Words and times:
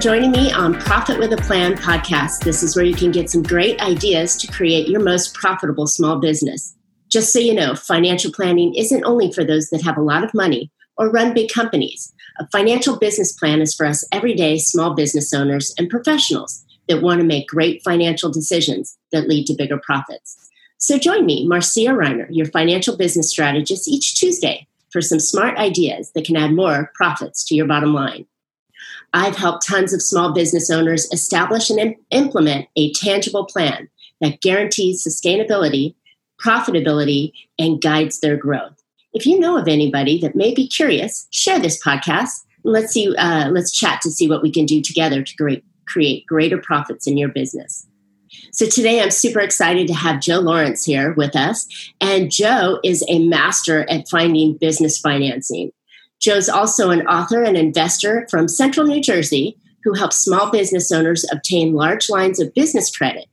joining 0.00 0.30
me 0.30 0.52
on 0.52 0.78
Profit 0.78 1.18
with 1.18 1.32
a 1.32 1.36
Plan 1.38 1.74
podcast. 1.74 2.44
This 2.44 2.62
is 2.62 2.76
where 2.76 2.84
you 2.84 2.94
can 2.94 3.10
get 3.10 3.28
some 3.28 3.42
great 3.42 3.80
ideas 3.80 4.36
to 4.36 4.52
create 4.52 4.86
your 4.86 5.02
most 5.02 5.34
profitable 5.34 5.88
small 5.88 6.20
business. 6.20 6.76
Just 7.08 7.32
so 7.32 7.40
you 7.40 7.52
know, 7.52 7.74
financial 7.74 8.30
planning 8.30 8.72
isn't 8.76 9.04
only 9.04 9.32
for 9.32 9.42
those 9.42 9.70
that 9.70 9.82
have 9.82 9.96
a 9.96 10.02
lot 10.02 10.22
of 10.22 10.32
money 10.34 10.70
or 10.96 11.10
run 11.10 11.34
big 11.34 11.50
companies. 11.50 12.12
A 12.38 12.46
financial 12.52 12.96
business 12.96 13.32
plan 13.32 13.60
is 13.60 13.74
for 13.74 13.86
us 13.86 14.06
everyday 14.12 14.58
small 14.58 14.94
business 14.94 15.34
owners 15.34 15.74
and 15.78 15.90
professionals 15.90 16.64
that 16.88 17.02
want 17.02 17.20
to 17.20 17.26
make 17.26 17.48
great 17.48 17.82
financial 17.82 18.30
decisions 18.30 18.96
that 19.10 19.26
lead 19.26 19.46
to 19.46 19.54
bigger 19.54 19.80
profits. 19.84 20.48
So 20.76 20.96
join 20.96 21.26
me, 21.26 21.44
Marcia 21.48 21.90
Reiner, 21.90 22.28
your 22.30 22.46
financial 22.46 22.96
business 22.96 23.30
strategist, 23.30 23.88
each 23.88 24.14
Tuesday 24.14 24.68
for 24.92 25.00
some 25.00 25.18
smart 25.18 25.58
ideas 25.58 26.12
that 26.14 26.24
can 26.24 26.36
add 26.36 26.52
more 26.52 26.92
profits 26.94 27.44
to 27.46 27.56
your 27.56 27.66
bottom 27.66 27.94
line. 27.94 28.26
I've 29.14 29.36
helped 29.36 29.66
tons 29.66 29.92
of 29.92 30.02
small 30.02 30.32
business 30.32 30.70
owners 30.70 31.08
establish 31.12 31.70
and 31.70 31.96
implement 32.10 32.68
a 32.76 32.92
tangible 32.92 33.46
plan 33.46 33.88
that 34.20 34.40
guarantees 34.40 35.06
sustainability, 35.06 35.94
profitability, 36.44 37.32
and 37.58 37.80
guides 37.80 38.20
their 38.20 38.36
growth. 38.36 38.82
If 39.12 39.26
you 39.26 39.38
know 39.38 39.56
of 39.56 39.68
anybody 39.68 40.20
that 40.20 40.36
may 40.36 40.54
be 40.54 40.68
curious, 40.68 41.26
share 41.30 41.58
this 41.58 41.82
podcast. 41.82 42.30
let's 42.64 42.92
see. 42.92 43.14
Uh, 43.16 43.48
let's 43.50 43.72
chat 43.72 44.00
to 44.02 44.10
see 44.10 44.28
what 44.28 44.42
we 44.42 44.50
can 44.50 44.66
do 44.66 44.82
together 44.82 45.22
to 45.22 45.36
create, 45.36 45.64
create 45.86 46.26
greater 46.26 46.58
profits 46.58 47.06
in 47.06 47.16
your 47.16 47.28
business. 47.28 47.86
So 48.52 48.66
today 48.66 49.00
I'm 49.00 49.10
super 49.10 49.40
excited 49.40 49.86
to 49.88 49.94
have 49.94 50.20
Joe 50.20 50.40
Lawrence 50.40 50.84
here 50.84 51.14
with 51.14 51.34
us. 51.34 51.66
And 52.00 52.30
Joe 52.30 52.78
is 52.84 53.04
a 53.08 53.26
master 53.26 53.88
at 53.88 54.08
finding 54.08 54.56
business 54.58 54.98
financing. 54.98 55.72
Joe's 56.20 56.48
also 56.48 56.90
an 56.90 57.06
author 57.06 57.42
and 57.42 57.56
investor 57.56 58.26
from 58.30 58.48
Central 58.48 58.86
New 58.86 59.00
Jersey 59.00 59.56
who 59.84 59.94
helps 59.94 60.24
small 60.24 60.50
business 60.50 60.90
owners 60.90 61.24
obtain 61.30 61.74
large 61.74 62.10
lines 62.10 62.40
of 62.40 62.52
business 62.54 62.94
credit. 62.94 63.26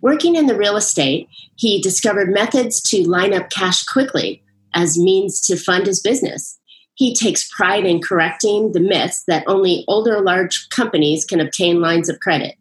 Working 0.00 0.36
in 0.36 0.46
the 0.46 0.56
real 0.56 0.76
estate, 0.76 1.28
he 1.56 1.80
discovered 1.80 2.32
methods 2.32 2.80
to 2.90 3.08
line 3.08 3.34
up 3.34 3.50
cash 3.50 3.82
quickly 3.84 4.42
as 4.74 4.98
means 4.98 5.40
to 5.42 5.56
fund 5.56 5.86
his 5.86 6.00
business. 6.00 6.58
He 6.94 7.14
takes 7.14 7.48
pride 7.48 7.84
in 7.84 8.00
correcting 8.00 8.72
the 8.72 8.80
myths 8.80 9.24
that 9.26 9.44
only 9.46 9.84
older 9.88 10.20
large 10.20 10.68
companies 10.70 11.24
can 11.24 11.40
obtain 11.40 11.80
lines 11.80 12.08
of 12.08 12.20
credit. 12.20 12.56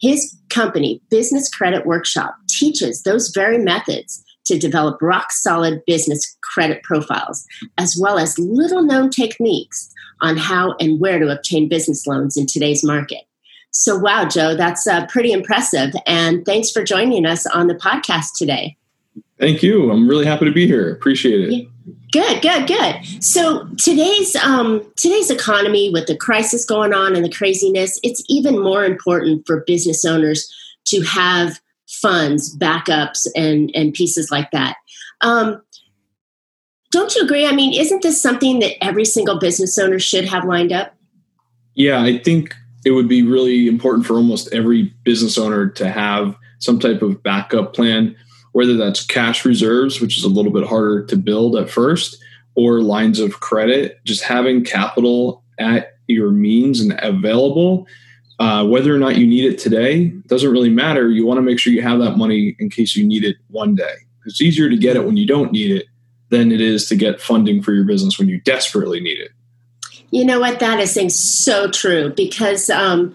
His 0.00 0.36
company, 0.48 1.00
Business 1.10 1.48
Credit 1.48 1.86
Workshop, 1.86 2.36
teaches 2.48 3.02
those 3.02 3.28
very 3.28 3.58
methods 3.58 4.24
to 4.44 4.58
develop 4.58 5.00
rock 5.00 5.32
solid 5.32 5.82
business 5.86 6.36
credit 6.42 6.82
profiles, 6.82 7.44
as 7.78 7.96
well 8.00 8.18
as 8.18 8.38
little 8.38 8.82
known 8.82 9.10
techniques 9.10 9.92
on 10.20 10.36
how 10.36 10.74
and 10.80 11.00
where 11.00 11.18
to 11.18 11.28
obtain 11.28 11.68
business 11.68 12.06
loans 12.06 12.36
in 12.36 12.46
today's 12.46 12.84
market. 12.84 13.22
So, 13.70 13.96
wow, 13.98 14.26
Joe, 14.26 14.54
that's 14.54 14.86
uh, 14.86 15.06
pretty 15.06 15.32
impressive. 15.32 15.92
And 16.06 16.44
thanks 16.44 16.70
for 16.70 16.84
joining 16.84 17.24
us 17.24 17.46
on 17.46 17.68
the 17.68 17.74
podcast 17.74 18.36
today. 18.36 18.76
Thank 19.40 19.62
you. 19.62 19.90
I'm 19.90 20.08
really 20.08 20.26
happy 20.26 20.44
to 20.44 20.52
be 20.52 20.66
here. 20.66 20.92
Appreciate 20.92 21.40
it. 21.40 21.68
Good, 22.12 22.42
good, 22.42 22.68
good. 22.68 23.24
So 23.24 23.66
today's 23.78 24.36
um, 24.36 24.84
today's 24.96 25.30
economy, 25.30 25.90
with 25.90 26.06
the 26.06 26.16
crisis 26.16 26.64
going 26.64 26.92
on 26.92 27.16
and 27.16 27.24
the 27.24 27.32
craziness, 27.32 27.98
it's 28.02 28.22
even 28.28 28.62
more 28.62 28.84
important 28.84 29.46
for 29.46 29.64
business 29.66 30.04
owners 30.04 30.52
to 30.86 31.00
have 31.00 31.58
funds, 32.02 32.54
backups, 32.58 33.26
and 33.34 33.70
and 33.74 33.94
pieces 33.94 34.30
like 34.30 34.50
that. 34.50 34.76
Um, 35.22 35.62
don't 36.90 37.14
you 37.14 37.22
agree? 37.22 37.46
I 37.46 37.52
mean, 37.52 37.78
isn't 37.80 38.02
this 38.02 38.20
something 38.20 38.58
that 38.58 38.84
every 38.84 39.06
single 39.06 39.38
business 39.38 39.78
owner 39.78 39.98
should 39.98 40.26
have 40.26 40.44
lined 40.44 40.72
up? 40.72 40.94
Yeah, 41.74 42.02
I 42.02 42.18
think 42.18 42.54
it 42.84 42.90
would 42.90 43.08
be 43.08 43.22
really 43.22 43.66
important 43.66 44.06
for 44.06 44.14
almost 44.14 44.52
every 44.52 44.92
business 45.04 45.38
owner 45.38 45.68
to 45.70 45.88
have 45.88 46.36
some 46.58 46.78
type 46.78 47.00
of 47.00 47.22
backup 47.22 47.74
plan, 47.74 48.14
whether 48.52 48.76
that's 48.76 49.06
cash 49.06 49.44
reserves, 49.46 50.00
which 50.00 50.18
is 50.18 50.24
a 50.24 50.28
little 50.28 50.52
bit 50.52 50.66
harder 50.66 51.06
to 51.06 51.16
build 51.16 51.56
at 51.56 51.70
first, 51.70 52.18
or 52.56 52.82
lines 52.82 53.18
of 53.18 53.40
credit. 53.40 54.04
Just 54.04 54.22
having 54.22 54.62
capital 54.62 55.42
at 55.58 55.94
your 56.08 56.30
means 56.30 56.80
and 56.80 56.98
available 57.02 57.86
uh, 58.38 58.64
whether 58.66 58.94
or 58.94 58.98
not 58.98 59.16
you 59.16 59.26
need 59.26 59.44
it 59.44 59.58
today 59.58 60.06
doesn't 60.26 60.50
really 60.50 60.70
matter. 60.70 61.08
You 61.08 61.26
want 61.26 61.38
to 61.38 61.42
make 61.42 61.58
sure 61.58 61.72
you 61.72 61.82
have 61.82 62.00
that 62.00 62.16
money 62.16 62.56
in 62.58 62.70
case 62.70 62.96
you 62.96 63.06
need 63.06 63.24
it 63.24 63.36
one 63.48 63.74
day. 63.74 63.94
It's 64.26 64.40
easier 64.40 64.68
to 64.68 64.76
get 64.76 64.96
it 64.96 65.04
when 65.04 65.16
you 65.16 65.26
don't 65.26 65.52
need 65.52 65.70
it 65.70 65.86
than 66.30 66.50
it 66.50 66.60
is 66.60 66.88
to 66.88 66.96
get 66.96 67.20
funding 67.20 67.62
for 67.62 67.72
your 67.72 67.84
business 67.84 68.18
when 68.18 68.28
you 68.28 68.40
desperately 68.40 69.00
need 69.00 69.18
it. 69.18 69.30
You 70.10 70.24
know 70.24 70.40
what? 70.40 70.60
That 70.60 70.80
is 70.80 70.94
so 71.18 71.70
true 71.70 72.10
because, 72.10 72.68
um, 72.70 73.14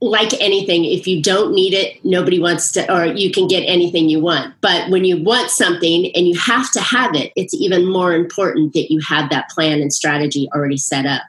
like 0.00 0.32
anything, 0.40 0.84
if 0.84 1.06
you 1.06 1.22
don't 1.22 1.54
need 1.54 1.74
it, 1.74 2.04
nobody 2.04 2.40
wants 2.40 2.72
to, 2.72 2.92
or 2.92 3.06
you 3.06 3.30
can 3.30 3.46
get 3.46 3.60
anything 3.60 4.08
you 4.08 4.20
want. 4.20 4.52
But 4.60 4.90
when 4.90 5.04
you 5.04 5.22
want 5.22 5.50
something 5.50 6.10
and 6.16 6.26
you 6.26 6.36
have 6.38 6.72
to 6.72 6.80
have 6.80 7.14
it, 7.14 7.32
it's 7.36 7.54
even 7.54 7.88
more 7.88 8.12
important 8.12 8.72
that 8.72 8.92
you 8.92 9.00
have 9.00 9.30
that 9.30 9.48
plan 9.50 9.80
and 9.80 9.92
strategy 9.92 10.48
already 10.52 10.76
set 10.76 11.06
up. 11.06 11.22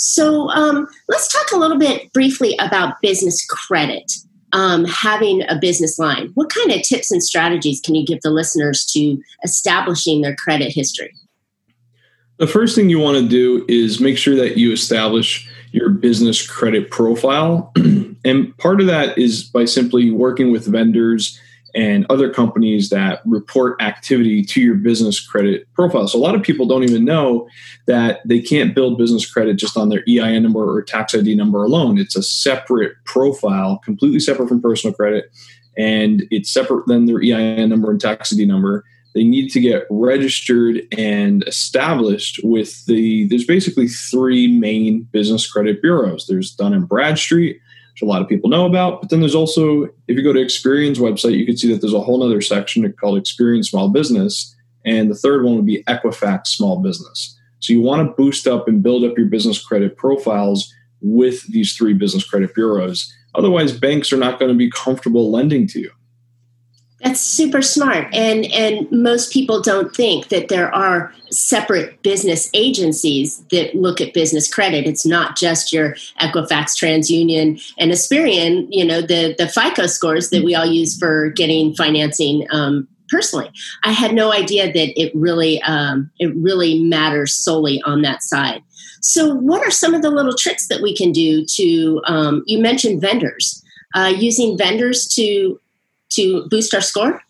So 0.00 0.48
um, 0.48 0.88
let's 1.08 1.28
talk 1.30 1.52
a 1.52 1.58
little 1.58 1.76
bit 1.76 2.10
briefly 2.14 2.56
about 2.58 3.00
business 3.02 3.44
credit. 3.44 4.10
Um, 4.52 4.84
having 4.84 5.44
a 5.48 5.56
business 5.60 5.96
line. 5.96 6.32
What 6.34 6.52
kind 6.52 6.72
of 6.72 6.82
tips 6.82 7.12
and 7.12 7.22
strategies 7.22 7.80
can 7.80 7.94
you 7.94 8.04
give 8.04 8.20
the 8.22 8.30
listeners 8.32 8.84
to 8.86 9.22
establishing 9.44 10.22
their 10.22 10.34
credit 10.34 10.72
history? 10.72 11.14
The 12.38 12.48
first 12.48 12.74
thing 12.74 12.90
you 12.90 12.98
want 12.98 13.16
to 13.18 13.28
do 13.28 13.64
is 13.68 14.00
make 14.00 14.18
sure 14.18 14.34
that 14.34 14.56
you 14.56 14.72
establish 14.72 15.48
your 15.70 15.88
business 15.88 16.44
credit 16.44 16.90
profile. 16.90 17.72
and 18.24 18.56
part 18.58 18.80
of 18.80 18.88
that 18.88 19.16
is 19.16 19.44
by 19.44 19.66
simply 19.66 20.10
working 20.10 20.50
with 20.50 20.66
vendors 20.66 21.38
and 21.74 22.06
other 22.10 22.32
companies 22.32 22.88
that 22.90 23.20
report 23.24 23.80
activity 23.80 24.42
to 24.44 24.60
your 24.60 24.74
business 24.74 25.24
credit 25.24 25.66
profile. 25.74 26.08
So 26.08 26.18
a 26.18 26.20
lot 26.20 26.34
of 26.34 26.42
people 26.42 26.66
don't 26.66 26.84
even 26.84 27.04
know 27.04 27.48
that 27.86 28.20
they 28.26 28.40
can't 28.40 28.74
build 28.74 28.98
business 28.98 29.30
credit 29.30 29.56
just 29.56 29.76
on 29.76 29.88
their 29.88 30.02
EIN 30.08 30.42
number 30.42 30.68
or 30.68 30.82
tax 30.82 31.14
ID 31.14 31.34
number 31.34 31.62
alone. 31.62 31.98
It's 31.98 32.16
a 32.16 32.22
separate 32.22 32.94
profile, 33.04 33.78
completely 33.78 34.20
separate 34.20 34.48
from 34.48 34.62
personal 34.62 34.94
credit, 34.94 35.30
and 35.76 36.24
it's 36.30 36.52
separate 36.52 36.86
than 36.86 37.06
their 37.06 37.22
EIN 37.22 37.68
number 37.68 37.90
and 37.90 38.00
tax 38.00 38.32
ID 38.32 38.46
number. 38.46 38.84
They 39.14 39.24
need 39.24 39.50
to 39.50 39.60
get 39.60 39.86
registered 39.90 40.82
and 40.96 41.42
established 41.48 42.40
with 42.44 42.84
the. 42.86 43.26
There's 43.26 43.46
basically 43.46 43.88
three 43.88 44.46
main 44.46 45.02
business 45.10 45.50
credit 45.50 45.82
bureaus. 45.82 46.26
There's 46.26 46.52
Dun 46.52 46.74
and 46.74 46.88
Bradstreet, 46.88 47.60
which 48.00 48.06
a 48.06 48.10
lot 48.10 48.22
of 48.22 48.28
people 48.28 48.50
know 48.50 48.66
about. 48.66 49.00
But 49.00 49.10
then 49.10 49.20
there's 49.20 49.34
also, 49.34 49.84
if 50.08 50.16
you 50.16 50.22
go 50.22 50.32
to 50.32 50.40
Experian's 50.40 50.98
website, 50.98 51.38
you 51.38 51.46
can 51.46 51.56
see 51.56 51.72
that 51.72 51.80
there's 51.80 51.94
a 51.94 52.00
whole 52.00 52.22
other 52.22 52.40
section 52.40 52.90
called 52.94 53.20
Experian 53.20 53.64
Small 53.64 53.88
Business. 53.88 54.54
And 54.84 55.10
the 55.10 55.14
third 55.14 55.44
one 55.44 55.56
would 55.56 55.66
be 55.66 55.84
Equifax 55.84 56.48
Small 56.48 56.82
Business. 56.82 57.36
So 57.60 57.72
you 57.72 57.82
want 57.82 58.06
to 58.06 58.14
boost 58.14 58.46
up 58.46 58.68
and 58.68 58.82
build 58.82 59.04
up 59.04 59.18
your 59.18 59.26
business 59.26 59.62
credit 59.62 59.96
profiles 59.96 60.72
with 61.02 61.46
these 61.48 61.74
three 61.76 61.92
business 61.92 62.24
credit 62.24 62.54
bureaus. 62.54 63.12
Otherwise, 63.34 63.72
banks 63.72 64.12
are 64.12 64.16
not 64.16 64.38
going 64.38 64.50
to 64.50 64.56
be 64.56 64.70
comfortable 64.70 65.30
lending 65.30 65.66
to 65.68 65.80
you. 65.80 65.90
That's 67.02 67.20
super 67.20 67.62
smart. 67.62 68.08
And 68.12 68.44
and 68.46 68.90
most 68.92 69.32
people 69.32 69.62
don't 69.62 69.94
think 69.94 70.28
that 70.28 70.48
there 70.48 70.74
are 70.74 71.12
separate 71.30 72.02
business 72.02 72.50
agencies 72.52 73.38
that 73.50 73.74
look 73.74 74.00
at 74.02 74.12
business 74.12 74.52
credit. 74.52 74.86
It's 74.86 75.06
not 75.06 75.36
just 75.36 75.72
your 75.72 75.94
Equifax, 76.20 76.76
TransUnion, 76.76 77.62
and 77.78 77.90
Experian, 77.90 78.66
you 78.70 78.84
know, 78.84 79.00
the, 79.00 79.34
the 79.38 79.48
FICO 79.48 79.86
scores 79.86 80.28
that 80.30 80.44
we 80.44 80.54
all 80.54 80.66
use 80.66 80.98
for 80.98 81.30
getting 81.30 81.74
financing 81.74 82.46
um, 82.50 82.86
personally. 83.08 83.50
I 83.82 83.92
had 83.92 84.12
no 84.12 84.32
idea 84.32 84.66
that 84.70 85.00
it 85.00 85.10
really 85.14 85.62
um, 85.62 86.10
it 86.18 86.34
really 86.36 86.80
matters 86.80 87.32
solely 87.32 87.80
on 87.86 88.02
that 88.02 88.22
side. 88.22 88.62
So 89.00 89.34
what 89.34 89.66
are 89.66 89.70
some 89.70 89.94
of 89.94 90.02
the 90.02 90.10
little 90.10 90.34
tricks 90.34 90.68
that 90.68 90.82
we 90.82 90.94
can 90.94 91.12
do 91.12 91.46
to 91.46 92.02
um, 92.04 92.42
you 92.46 92.58
mentioned 92.58 93.00
vendors. 93.00 93.64
Uh, 93.92 94.12
using 94.16 94.56
vendors 94.56 95.08
to 95.08 95.58
to 96.10 96.46
boost 96.48 96.74
our 96.74 96.80
score? 96.80 97.22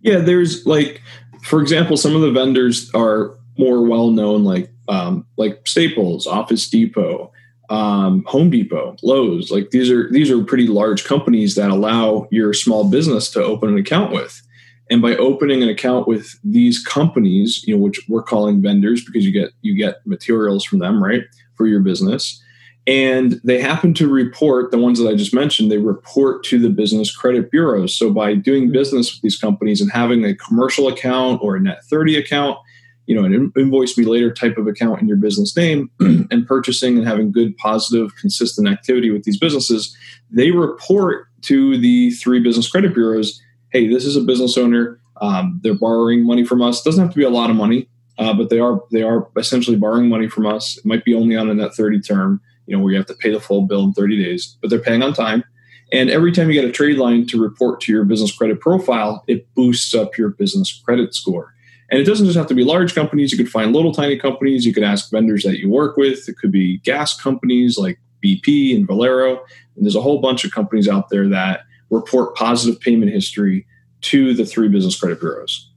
Yeah, 0.00 0.18
there's 0.18 0.66
like, 0.66 1.00
for 1.42 1.60
example, 1.60 1.96
some 1.96 2.14
of 2.14 2.22
the 2.22 2.30
vendors 2.30 2.90
are 2.94 3.36
more 3.58 3.82
well 3.82 4.10
known, 4.10 4.44
like 4.44 4.70
um, 4.88 5.26
like 5.36 5.66
Staples, 5.66 6.26
Office 6.26 6.68
Depot, 6.68 7.32
um, 7.70 8.24
Home 8.26 8.50
Depot, 8.50 8.96
Lowe's. 9.02 9.50
Like 9.50 9.70
these 9.70 9.90
are 9.90 10.10
these 10.10 10.30
are 10.30 10.42
pretty 10.44 10.66
large 10.66 11.04
companies 11.04 11.54
that 11.54 11.70
allow 11.70 12.28
your 12.30 12.52
small 12.52 12.88
business 12.88 13.30
to 13.30 13.42
open 13.42 13.70
an 13.70 13.78
account 13.78 14.12
with. 14.12 14.42
And 14.90 15.00
by 15.00 15.16
opening 15.16 15.62
an 15.62 15.70
account 15.70 16.06
with 16.06 16.38
these 16.44 16.84
companies, 16.84 17.64
you 17.66 17.74
know, 17.74 17.82
which 17.82 18.06
we're 18.06 18.22
calling 18.22 18.60
vendors 18.60 19.02
because 19.02 19.24
you 19.24 19.32
get 19.32 19.50
you 19.62 19.74
get 19.74 20.06
materials 20.06 20.64
from 20.64 20.80
them, 20.80 21.02
right, 21.02 21.22
for 21.54 21.66
your 21.66 21.80
business 21.80 22.43
and 22.86 23.40
they 23.44 23.60
happen 23.60 23.94
to 23.94 24.08
report 24.08 24.70
the 24.70 24.78
ones 24.78 24.98
that 24.98 25.08
I 25.08 25.14
just 25.14 25.34
mentioned, 25.34 25.70
they 25.70 25.78
report 25.78 26.44
to 26.44 26.58
the 26.58 26.68
business 26.68 27.14
credit 27.14 27.50
bureaus. 27.50 27.96
So 27.96 28.12
by 28.12 28.34
doing 28.34 28.72
business 28.72 29.14
with 29.14 29.22
these 29.22 29.38
companies 29.38 29.80
and 29.80 29.90
having 29.90 30.24
a 30.24 30.34
commercial 30.34 30.88
account 30.88 31.40
or 31.42 31.56
a 31.56 31.60
net 31.60 31.84
30 31.84 32.16
account, 32.16 32.58
you 33.06 33.14
know 33.14 33.24
an 33.24 33.52
invoice 33.54 33.98
me 33.98 34.04
later 34.06 34.32
type 34.32 34.56
of 34.56 34.66
account 34.66 35.02
in 35.02 35.06
your 35.06 35.18
business 35.18 35.54
name 35.54 35.90
and 36.00 36.46
purchasing 36.46 36.96
and 36.96 37.06
having 37.06 37.30
good 37.30 37.54
positive 37.58 38.16
consistent 38.16 38.66
activity 38.66 39.10
with 39.10 39.24
these 39.24 39.38
businesses 39.38 39.94
they 40.30 40.52
report 40.52 41.26
to 41.42 41.76
the 41.76 42.12
three 42.12 42.40
business 42.40 42.66
credit 42.66 42.94
bureaus 42.94 43.42
hey 43.72 43.86
this 43.86 44.06
is 44.06 44.16
a 44.16 44.22
business 44.22 44.56
owner. 44.56 44.98
Um, 45.20 45.60
they're 45.62 45.74
borrowing 45.74 46.24
money 46.24 46.44
from 46.44 46.62
us. 46.62 46.82
Doesn't 46.82 47.04
have 47.04 47.12
to 47.12 47.18
be 47.18 47.24
a 47.24 47.30
lot 47.30 47.50
of 47.50 47.56
money 47.56 47.88
uh, 48.18 48.32
but 48.32 48.50
they 48.50 48.60
are 48.60 48.82
they 48.92 49.02
are 49.02 49.28
essentially 49.36 49.76
borrowing 49.76 50.08
money 50.08 50.28
from 50.28 50.46
us. 50.46 50.78
It 50.78 50.84
might 50.84 51.04
be 51.04 51.14
only 51.14 51.36
on 51.36 51.50
a 51.50 51.54
net 51.54 51.74
30 51.74 52.00
term 52.00 52.40
you 52.66 52.76
know 52.76 52.82
where 52.82 52.92
you 52.92 52.98
have 52.98 53.06
to 53.06 53.14
pay 53.14 53.30
the 53.30 53.40
full 53.40 53.62
bill 53.62 53.84
in 53.84 53.92
30 53.92 54.22
days 54.22 54.56
but 54.60 54.70
they're 54.70 54.78
paying 54.78 55.02
on 55.02 55.12
time 55.12 55.44
and 55.92 56.10
every 56.10 56.32
time 56.32 56.48
you 56.48 56.54
get 56.54 56.68
a 56.68 56.72
trade 56.72 56.96
line 56.96 57.26
to 57.26 57.40
report 57.40 57.80
to 57.80 57.92
your 57.92 58.04
business 58.04 58.36
credit 58.36 58.60
profile 58.60 59.24
it 59.26 59.52
boosts 59.54 59.94
up 59.94 60.16
your 60.16 60.30
business 60.30 60.82
credit 60.84 61.14
score 61.14 61.54
and 61.90 62.00
it 62.00 62.04
doesn't 62.04 62.26
just 62.26 62.36
have 62.36 62.46
to 62.48 62.54
be 62.54 62.64
large 62.64 62.94
companies. 62.94 63.30
You 63.30 63.38
could 63.38 63.50
find 63.50 63.72
little 63.72 63.92
tiny 63.92 64.18
companies. 64.18 64.64
You 64.64 64.72
could 64.72 64.82
ask 64.82 65.10
vendors 65.10 65.44
that 65.44 65.58
you 65.58 65.70
work 65.70 65.96
with. 65.96 66.28
It 66.28 66.36
could 66.38 66.50
be 66.50 66.78
gas 66.78 67.18
companies 67.20 67.78
like 67.78 68.00
BP 68.24 68.74
and 68.74 68.86
Valero. 68.86 69.44
And 69.76 69.84
there's 69.84 69.94
a 69.94 70.00
whole 70.00 70.20
bunch 70.20 70.44
of 70.44 70.50
companies 70.50 70.88
out 70.88 71.10
there 71.10 71.28
that 71.28 71.60
report 71.90 72.34
positive 72.34 72.80
payment 72.80 73.12
history 73.12 73.66
to 74.02 74.34
the 74.34 74.46
three 74.46 74.68
business 74.68 74.98
credit 74.98 75.20
bureaus. 75.20 75.70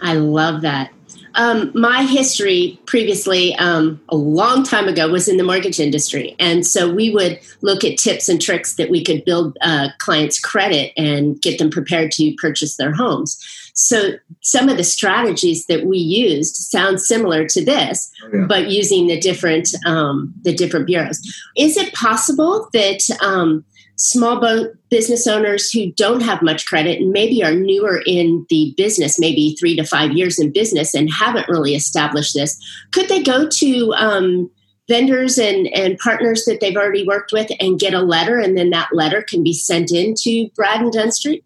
I 0.00 0.14
love 0.14 0.62
that. 0.62 0.92
Um, 1.40 1.72
my 1.74 2.02
history 2.02 2.78
previously, 2.84 3.54
um, 3.54 3.98
a 4.10 4.16
long 4.16 4.62
time 4.62 4.88
ago, 4.88 5.08
was 5.08 5.26
in 5.26 5.38
the 5.38 5.42
mortgage 5.42 5.80
industry. 5.80 6.36
And 6.38 6.66
so 6.66 6.92
we 6.92 7.08
would 7.08 7.40
look 7.62 7.82
at 7.82 7.96
tips 7.96 8.28
and 8.28 8.38
tricks 8.42 8.74
that 8.74 8.90
we 8.90 9.02
could 9.02 9.24
build 9.24 9.56
uh, 9.62 9.88
clients' 9.96 10.38
credit 10.38 10.92
and 10.98 11.40
get 11.40 11.58
them 11.58 11.70
prepared 11.70 12.12
to 12.12 12.34
purchase 12.34 12.76
their 12.76 12.92
homes. 12.92 13.42
So 13.72 14.10
some 14.42 14.68
of 14.68 14.76
the 14.76 14.84
strategies 14.84 15.64
that 15.64 15.86
we 15.86 15.96
used 15.96 16.56
sound 16.56 17.00
similar 17.00 17.46
to 17.46 17.64
this, 17.64 18.12
oh, 18.22 18.28
yeah. 18.34 18.44
but 18.46 18.68
using 18.68 19.06
the 19.06 19.18
different 19.18 19.70
um, 19.86 20.34
the 20.42 20.54
different 20.54 20.86
bureaus. 20.86 21.18
Is 21.56 21.78
it 21.78 21.94
possible 21.94 22.68
that 22.74 23.00
um, 23.22 23.64
small 24.00 24.40
business 24.88 25.26
owners 25.26 25.70
who 25.70 25.92
don't 25.92 26.22
have 26.22 26.40
much 26.40 26.64
credit 26.64 27.00
and 27.00 27.10
maybe 27.10 27.44
are 27.44 27.54
newer 27.54 28.02
in 28.06 28.46
the 28.48 28.72
business, 28.74 29.18
maybe 29.18 29.54
three 29.60 29.76
to 29.76 29.84
five 29.84 30.12
years 30.12 30.38
in 30.38 30.50
business, 30.50 30.94
and 30.94 31.12
haven't 31.12 31.48
really 31.50 31.74
established 31.74 32.32
this, 32.34 32.58
could 32.92 33.08
they 33.10 33.22
go 33.22 33.46
to 33.46 33.92
um, 33.92 34.50
vendors 34.88 35.36
and, 35.36 35.66
and 35.74 35.98
partners 35.98 36.46
that 36.46 36.60
they've 36.60 36.78
already 36.78 37.06
worked 37.06 37.30
with 37.30 37.50
and 37.60 37.78
get 37.78 37.92
a 37.92 38.00
letter, 38.00 38.38
and 38.38 38.56
then 38.56 38.70
that 38.70 38.88
letter 38.94 39.20
can 39.20 39.44
be 39.44 39.52
sent 39.52 39.92
in 39.92 40.14
to 40.16 40.48
Brad 40.56 40.80
and 40.80 40.90
Dunn 40.90 41.12
Street? 41.12 41.44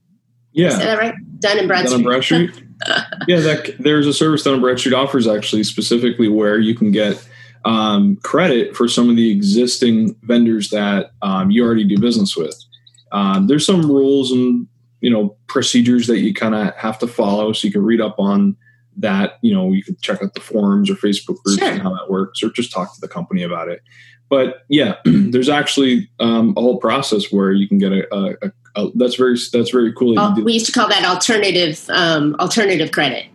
Yeah. 0.53 0.69
Is 0.69 0.79
that 0.79 0.99
right? 0.99 1.15
Dun 1.41 1.59
and 1.59 1.67
Bradstreet. 1.67 1.91
Dun 1.91 1.97
and 1.97 2.05
Bradstreet. 2.05 2.51
yeah, 3.27 3.41
that 3.41 3.75
there's 3.81 4.07
a 4.07 4.13
service 4.13 4.45
Dun 4.45 4.55
and 4.55 4.63
Bradstreet 4.63 4.95
offers 4.95 5.27
actually 5.27 5.65
specifically 5.65 6.29
where 6.29 6.61
you 6.61 6.77
can 6.77 6.93
get 6.93 7.29
um, 7.65 8.17
credit 8.17 8.77
for 8.77 8.89
some 8.89 9.09
of 9.09 9.17
the 9.17 9.31
existing 9.31 10.15
vendors 10.23 10.71
that 10.71 11.13
um, 11.23 11.51
you 11.51 11.65
already 11.65 11.85
do 11.85 11.99
business 11.99 12.37
with. 12.37 12.55
Um, 13.13 13.47
there's 13.47 13.65
some 13.65 13.83
rules 13.83 14.33
and 14.33 14.67
you 15.01 15.11
know 15.11 15.37
procedures 15.47 16.07
that 16.07 16.19
you 16.19 16.35
kind 16.35 16.55
of 16.55 16.75
have 16.77 16.99
to 16.99 17.07
follow, 17.07 17.53
so 17.53 17.67
you 17.67 17.73
can 17.73 17.85
read 17.85 18.01
up 18.01 18.17
on 18.19 18.57
that. 18.97 19.39
You 19.43 19.55
know, 19.55 19.73
you 19.73 19.83
can 19.83 19.97
check 20.01 20.23
out 20.23 20.35
the 20.35 20.41
forums 20.41 20.91
or 20.91 20.95
Facebook 20.95 21.43
groups 21.45 21.59
sure. 21.59 21.71
and 21.71 21.83
how 21.83 21.95
that 21.95 22.11
works, 22.11 22.43
or 22.43 22.51
just 22.51 22.73
talk 22.73 22.95
to 22.95 23.01
the 23.01 23.09
company 23.09 23.43
about 23.43 23.69
it. 23.69 23.83
But 24.29 24.65
yeah, 24.69 24.97
there's 25.05 25.49
actually 25.49 26.11
um, 26.21 26.55
a 26.57 26.61
whole 26.61 26.79
process 26.79 27.31
where 27.31 27.53
you 27.53 27.69
can 27.69 27.79
get 27.79 27.93
a, 27.93 28.15
a, 28.15 28.53
a 28.75 28.91
that's 28.95 29.15
very 29.15 29.39
that's 29.53 29.71
very 29.71 29.93
cool. 29.93 30.15
That 30.15 30.43
we 30.43 30.55
used 30.55 30.67
to 30.67 30.73
call 30.73 30.89
that 30.89 31.05
alternative 31.05 31.89
um, 31.91 32.35
alternative 32.41 32.91
credit. 32.91 33.27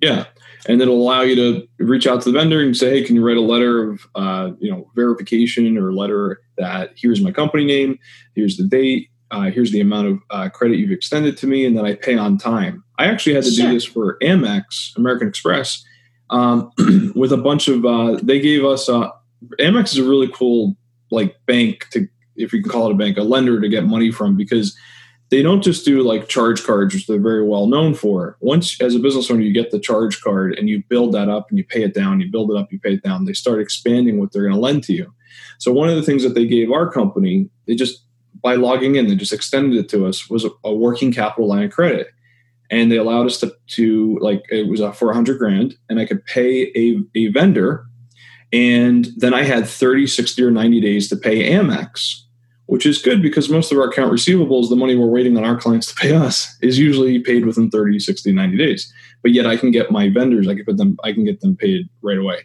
Yeah, 0.00 0.24
and 0.66 0.80
it'll 0.80 1.00
allow 1.00 1.22
you 1.22 1.34
to 1.36 1.68
reach 1.78 2.06
out 2.06 2.22
to 2.22 2.30
the 2.30 2.38
vendor 2.38 2.60
and 2.60 2.76
say, 2.76 2.90
"Hey, 2.90 3.04
can 3.04 3.16
you 3.16 3.26
write 3.26 3.36
a 3.36 3.40
letter 3.40 3.90
of 3.90 4.06
uh, 4.14 4.50
you 4.58 4.70
know 4.70 4.90
verification 4.94 5.76
or 5.76 5.90
a 5.90 5.94
letter 5.94 6.40
that 6.58 6.92
here's 6.96 7.20
my 7.20 7.32
company 7.32 7.64
name, 7.64 7.98
here's 8.34 8.56
the 8.56 8.64
date, 8.64 9.08
uh, 9.30 9.50
here's 9.50 9.72
the 9.72 9.80
amount 9.80 10.08
of 10.08 10.18
uh, 10.30 10.48
credit 10.48 10.78
you've 10.78 10.92
extended 10.92 11.36
to 11.38 11.46
me, 11.46 11.64
and 11.64 11.76
then 11.76 11.84
I 11.84 11.94
pay 11.94 12.16
on 12.16 12.38
time." 12.38 12.84
I 12.98 13.06
actually 13.06 13.34
had 13.34 13.44
to 13.44 13.50
sure. 13.50 13.66
do 13.66 13.72
this 13.72 13.84
for 13.84 14.18
Amex, 14.22 14.96
American 14.96 15.28
Express, 15.28 15.84
um, 16.30 16.70
with 17.14 17.32
a 17.32 17.38
bunch 17.38 17.68
of. 17.68 17.84
Uh, 17.84 18.18
they 18.22 18.40
gave 18.40 18.64
us. 18.64 18.88
Uh, 18.88 19.10
Amex 19.58 19.92
is 19.92 19.98
a 19.98 20.04
really 20.04 20.28
cool 20.32 20.76
like 21.10 21.36
bank 21.46 21.88
to 21.90 22.08
if 22.36 22.52
you 22.52 22.62
can 22.62 22.70
call 22.70 22.88
it 22.88 22.92
a 22.92 22.96
bank, 22.96 23.18
a 23.18 23.22
lender 23.22 23.60
to 23.60 23.68
get 23.68 23.84
money 23.84 24.10
from 24.10 24.36
because 24.36 24.76
they 25.32 25.42
don't 25.42 25.62
just 25.62 25.86
do 25.86 26.02
like 26.02 26.28
charge 26.28 26.62
cards, 26.62 26.92
which 26.94 27.06
they're 27.06 27.18
very 27.18 27.42
well 27.42 27.66
known 27.66 27.94
for. 27.94 28.36
Once, 28.40 28.78
as 28.82 28.94
a 28.94 28.98
business 28.98 29.30
owner, 29.30 29.40
you 29.40 29.50
get 29.50 29.70
the 29.70 29.80
charge 29.80 30.20
card 30.20 30.58
and 30.58 30.68
you 30.68 30.82
build 30.90 31.12
that 31.12 31.30
up 31.30 31.48
and 31.48 31.56
you 31.56 31.64
pay 31.64 31.82
it 31.82 31.94
down, 31.94 32.20
you 32.20 32.30
build 32.30 32.50
it 32.50 32.56
up, 32.58 32.70
you 32.70 32.78
pay 32.78 32.92
it 32.92 33.02
down, 33.02 33.24
they 33.24 33.32
start 33.32 33.58
expanding 33.58 34.20
what 34.20 34.30
they're 34.30 34.42
going 34.42 34.52
to 34.52 34.60
lend 34.60 34.84
to 34.84 34.92
you. 34.92 35.10
So, 35.56 35.72
one 35.72 35.88
of 35.88 35.96
the 35.96 36.02
things 36.02 36.22
that 36.22 36.34
they 36.34 36.46
gave 36.46 36.70
our 36.70 36.86
company, 36.92 37.48
they 37.66 37.74
just, 37.74 38.04
by 38.42 38.56
logging 38.56 38.96
in, 38.96 39.06
they 39.06 39.16
just 39.16 39.32
extended 39.32 39.78
it 39.78 39.88
to 39.88 40.04
us, 40.04 40.28
was 40.28 40.44
a, 40.44 40.50
a 40.64 40.74
working 40.74 41.12
capital 41.12 41.48
line 41.48 41.64
of 41.64 41.72
credit. 41.72 42.08
And 42.70 42.92
they 42.92 42.98
allowed 42.98 43.24
us 43.24 43.40
to, 43.40 43.54
to 43.68 44.18
like, 44.20 44.42
it 44.50 44.68
was 44.68 44.82
uh, 44.82 44.92
for 44.92 45.10
a 45.10 45.14
hundred 45.14 45.38
grand, 45.38 45.76
and 45.88 45.98
I 45.98 46.04
could 46.04 46.26
pay 46.26 46.70
a, 46.76 46.98
a 47.14 47.28
vendor 47.28 47.86
and 48.52 49.08
then 49.16 49.32
I 49.32 49.44
had 49.44 49.66
30, 49.66 50.06
60, 50.06 50.42
or 50.42 50.50
90 50.50 50.80
days 50.82 51.08
to 51.08 51.16
pay 51.16 51.50
Amex, 51.50 52.20
which 52.66 52.86
is 52.86 53.02
good 53.02 53.20
because 53.22 53.48
most 53.48 53.72
of 53.72 53.78
our 53.78 53.88
account 53.88 54.12
receivables, 54.12 54.68
the 54.68 54.76
money 54.76 54.96
we're 54.96 55.06
waiting 55.06 55.36
on 55.36 55.44
our 55.44 55.56
clients 55.56 55.86
to 55.88 55.94
pay 55.94 56.14
us, 56.14 56.56
is 56.62 56.78
usually 56.78 57.18
paid 57.18 57.44
within 57.44 57.70
30, 57.70 57.98
60, 57.98 58.32
90 58.32 58.56
days. 58.56 58.92
But 59.22 59.32
yet 59.32 59.46
I 59.46 59.56
can 59.56 59.70
get 59.70 59.90
my 59.90 60.08
vendors, 60.08 60.48
I 60.48 60.54
can 60.54 60.64
put 60.64 60.76
them, 60.76 60.96
I 61.04 61.12
can 61.12 61.24
get 61.24 61.40
them 61.40 61.56
paid 61.56 61.88
right 62.02 62.18
away. 62.18 62.40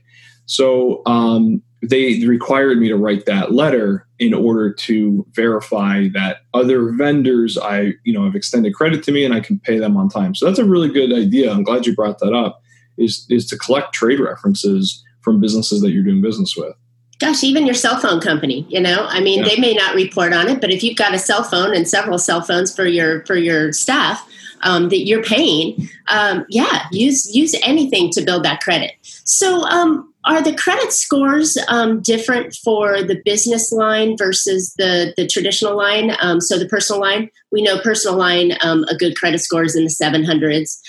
So 0.45 1.01
um, 1.05 1.61
they 1.81 2.25
required 2.25 2.79
me 2.79 2.87
to 2.87 2.95
write 2.95 3.25
that 3.25 3.51
letter 3.51 4.07
in 4.19 4.33
order 4.33 4.73
to 4.73 5.25
verify 5.33 6.07
that 6.13 6.37
other 6.53 6.91
vendors 6.93 7.57
I, 7.57 7.93
you 8.03 8.13
know, 8.13 8.25
have 8.25 8.35
extended 8.35 8.73
credit 8.73 9.03
to 9.03 9.11
me 9.11 9.23
and 9.23 9.33
I 9.33 9.41
can 9.41 9.59
pay 9.59 9.77
them 9.77 9.95
on 9.97 10.09
time. 10.09 10.33
So 10.33 10.45
that's 10.45 10.59
a 10.59 10.65
really 10.65 10.89
good 10.89 11.13
idea. 11.13 11.51
I'm 11.51 11.63
glad 11.63 11.85
you 11.85 11.95
brought 11.95 12.19
that 12.19 12.33
up. 12.33 12.61
Is 12.97 13.27
is 13.29 13.45
to 13.47 13.57
collect 13.59 13.93
trade 13.93 14.19
references 14.19 15.03
from 15.21 15.39
businesses 15.39 15.81
that 15.81 15.91
you're 15.91 16.03
doing 16.03 16.21
business 16.21 16.55
with. 16.57 16.73
Gosh, 17.19 17.43
even 17.43 17.65
your 17.65 17.73
cell 17.73 17.97
phone 17.99 18.21
company, 18.21 18.65
you 18.69 18.79
know, 18.79 19.07
I 19.09 19.21
mean, 19.21 19.39
yeah. 19.39 19.49
they 19.49 19.59
may 19.59 19.73
not 19.73 19.95
report 19.95 20.33
on 20.33 20.47
it, 20.49 20.61
but 20.61 20.69
if 20.69 20.83
you've 20.83 20.97
got 20.97 21.15
a 21.15 21.19
cell 21.19 21.43
phone 21.43 21.75
and 21.75 21.87
several 21.87 22.19
cell 22.19 22.41
phones 22.41 22.75
for 22.75 22.85
your 22.85 23.25
for 23.25 23.35
your 23.35 23.73
staff 23.73 24.27
um, 24.61 24.89
that 24.89 25.06
you're 25.06 25.23
paying, 25.23 25.89
um, 26.09 26.45
yeah, 26.49 26.83
use 26.92 27.35
use 27.35 27.56
anything 27.63 28.11
to 28.11 28.21
build 28.21 28.44
that 28.44 28.61
credit. 28.61 28.92
So, 29.01 29.63
um, 29.63 30.13
are 30.25 30.44
the 30.44 30.56
credit 30.56 30.92
scores 30.92 31.57
um, 31.69 32.01
different 32.01 32.53
for 32.63 33.01
the 33.01 33.19
business 33.25 33.71
line 33.71 34.15
versus 34.15 34.75
the 34.77 35.13
the 35.18 35.25
traditional 35.25 35.75
line? 35.75 36.15
Um, 36.21 36.39
so, 36.39 36.59
the 36.59 36.68
personal 36.68 37.01
line, 37.01 37.31
we 37.51 37.63
know 37.63 37.80
personal 37.80 38.18
line, 38.18 38.53
um, 38.61 38.83
a 38.89 38.95
good 38.95 39.15
credit 39.15 39.39
score 39.39 39.63
is 39.63 39.75
in 39.75 39.85
the 39.85 39.89
700s. 39.89 40.80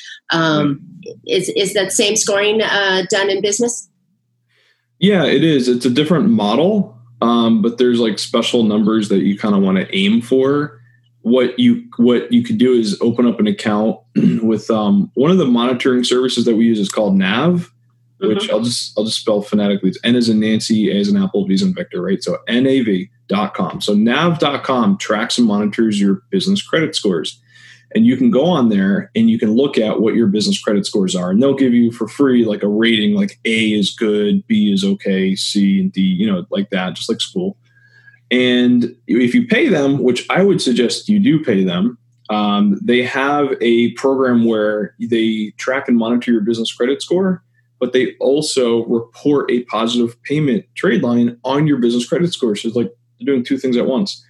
Is 1.26 1.48
is 1.48 1.72
that 1.72 1.92
same 1.92 2.16
scoring 2.16 2.60
uh, 2.60 3.04
done 3.08 3.30
in 3.30 3.40
business? 3.40 3.88
Yeah, 4.98 5.24
it 5.24 5.44
is. 5.44 5.68
It's 5.68 5.84
a 5.84 5.90
different 5.90 6.28
model, 6.30 6.98
um, 7.20 7.62
but 7.62 7.78
there's 7.78 8.00
like 8.00 8.18
special 8.18 8.64
numbers 8.64 9.08
that 9.08 9.20
you 9.20 9.38
kind 9.38 9.54
of 9.54 9.62
want 9.62 9.78
to 9.78 9.96
aim 9.96 10.20
for. 10.20 10.80
What 11.22 11.58
you 11.58 11.84
what 11.96 12.32
you 12.32 12.42
could 12.42 12.58
do 12.58 12.72
is 12.72 12.98
open 13.00 13.26
up 13.26 13.38
an 13.38 13.46
account 13.46 13.98
with 14.42 14.70
um, 14.70 15.10
one 15.14 15.30
of 15.30 15.38
the 15.38 15.46
monitoring 15.46 16.04
services 16.04 16.44
that 16.46 16.56
we 16.56 16.64
use 16.64 16.78
is 16.78 16.88
called 16.88 17.16
Nav, 17.16 17.72
which 18.20 18.38
mm-hmm. 18.38 18.54
I'll 18.54 18.62
just 18.62 18.98
I'll 18.98 19.04
just 19.04 19.20
spell 19.20 19.42
phonetically. 19.42 19.90
It's 19.90 19.98
N 20.04 20.16
as 20.16 20.28
in 20.28 20.40
Nancy, 20.40 20.90
A 20.90 21.00
as 21.00 21.08
in 21.08 21.16
Apple, 21.16 21.46
V 21.46 21.54
as 21.54 21.62
in 21.62 21.74
Victor, 21.74 22.02
right? 22.02 22.22
So 22.22 22.38
nav.com. 22.48 23.80
So 23.80 23.94
nav.com 23.94 24.98
tracks 24.98 25.38
and 25.38 25.46
monitors 25.46 26.00
your 26.00 26.22
business 26.30 26.62
credit 26.62 26.94
scores. 26.94 27.40
And 27.94 28.04
you 28.04 28.16
can 28.16 28.30
go 28.30 28.44
on 28.44 28.68
there 28.68 29.10
and 29.14 29.30
you 29.30 29.38
can 29.38 29.54
look 29.54 29.78
at 29.78 30.00
what 30.00 30.14
your 30.14 30.26
business 30.26 30.60
credit 30.62 30.84
scores 30.84 31.16
are. 31.16 31.30
And 31.30 31.42
they'll 31.42 31.54
give 31.54 31.72
you 31.72 31.90
for 31.90 32.06
free 32.06 32.44
like 32.44 32.62
a 32.62 32.68
rating 32.68 33.14
like 33.14 33.38
A 33.44 33.72
is 33.72 33.90
good, 33.90 34.46
B 34.46 34.70
is 34.72 34.84
okay, 34.84 35.34
C 35.34 35.80
and 35.80 35.92
D, 35.92 36.02
you 36.02 36.30
know, 36.30 36.44
like 36.50 36.70
that, 36.70 36.94
just 36.94 37.08
like 37.08 37.20
school. 37.20 37.56
And 38.30 38.94
if 39.06 39.34
you 39.34 39.46
pay 39.46 39.68
them, 39.68 40.02
which 40.02 40.26
I 40.28 40.42
would 40.42 40.60
suggest 40.60 41.08
you 41.08 41.18
do 41.18 41.42
pay 41.42 41.64
them, 41.64 41.96
um, 42.30 42.78
they 42.82 43.02
have 43.02 43.54
a 43.60 43.92
program 43.92 44.44
where 44.44 44.94
they 45.00 45.54
track 45.56 45.88
and 45.88 45.96
monitor 45.96 46.30
your 46.30 46.42
business 46.42 46.72
credit 46.72 47.00
score, 47.00 47.42
but 47.80 47.94
they 47.94 48.14
also 48.20 48.84
report 48.84 49.50
a 49.50 49.62
positive 49.64 50.22
payment 50.24 50.66
trade 50.74 51.02
line 51.02 51.38
on 51.44 51.66
your 51.66 51.78
business 51.78 52.06
credit 52.06 52.32
score. 52.32 52.54
So 52.54 52.68
it's 52.68 52.76
like 52.76 52.92
they're 53.18 53.32
doing 53.32 53.44
two 53.44 53.56
things 53.56 53.76
at 53.76 53.86
once. 53.86 54.22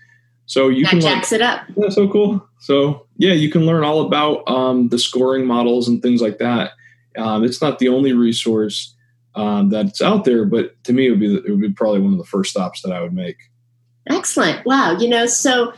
So 0.48 0.68
you 0.68 0.84
that 0.84 0.90
can 0.90 1.00
jacks 1.00 1.30
learn, 1.30 1.42
it 1.42 1.44
up. 1.44 1.62
Yeah, 1.76 1.90
so 1.90 2.08
cool. 2.08 2.46
So 2.58 3.06
yeah, 3.18 3.34
you 3.34 3.50
can 3.50 3.66
learn 3.66 3.84
all 3.84 4.00
about 4.00 4.48
um, 4.48 4.88
the 4.88 4.98
scoring 4.98 5.46
models 5.46 5.88
and 5.88 6.02
things 6.02 6.22
like 6.22 6.38
that. 6.38 6.72
Um, 7.18 7.44
it's 7.44 7.60
not 7.60 7.78
the 7.78 7.88
only 7.88 8.14
resource 8.14 8.94
um, 9.34 9.68
that's 9.68 10.00
out 10.00 10.24
there, 10.24 10.46
but 10.46 10.82
to 10.84 10.94
me, 10.94 11.06
it 11.06 11.10
would 11.10 11.20
be 11.20 11.34
it 11.34 11.50
would 11.50 11.60
be 11.60 11.72
probably 11.72 12.00
one 12.00 12.12
of 12.12 12.18
the 12.18 12.24
first 12.24 12.50
stops 12.50 12.80
that 12.80 12.92
I 12.92 13.02
would 13.02 13.12
make. 13.12 13.36
Excellent. 14.08 14.64
Wow. 14.64 14.96
You 14.98 15.08
know, 15.08 15.26
so 15.26 15.74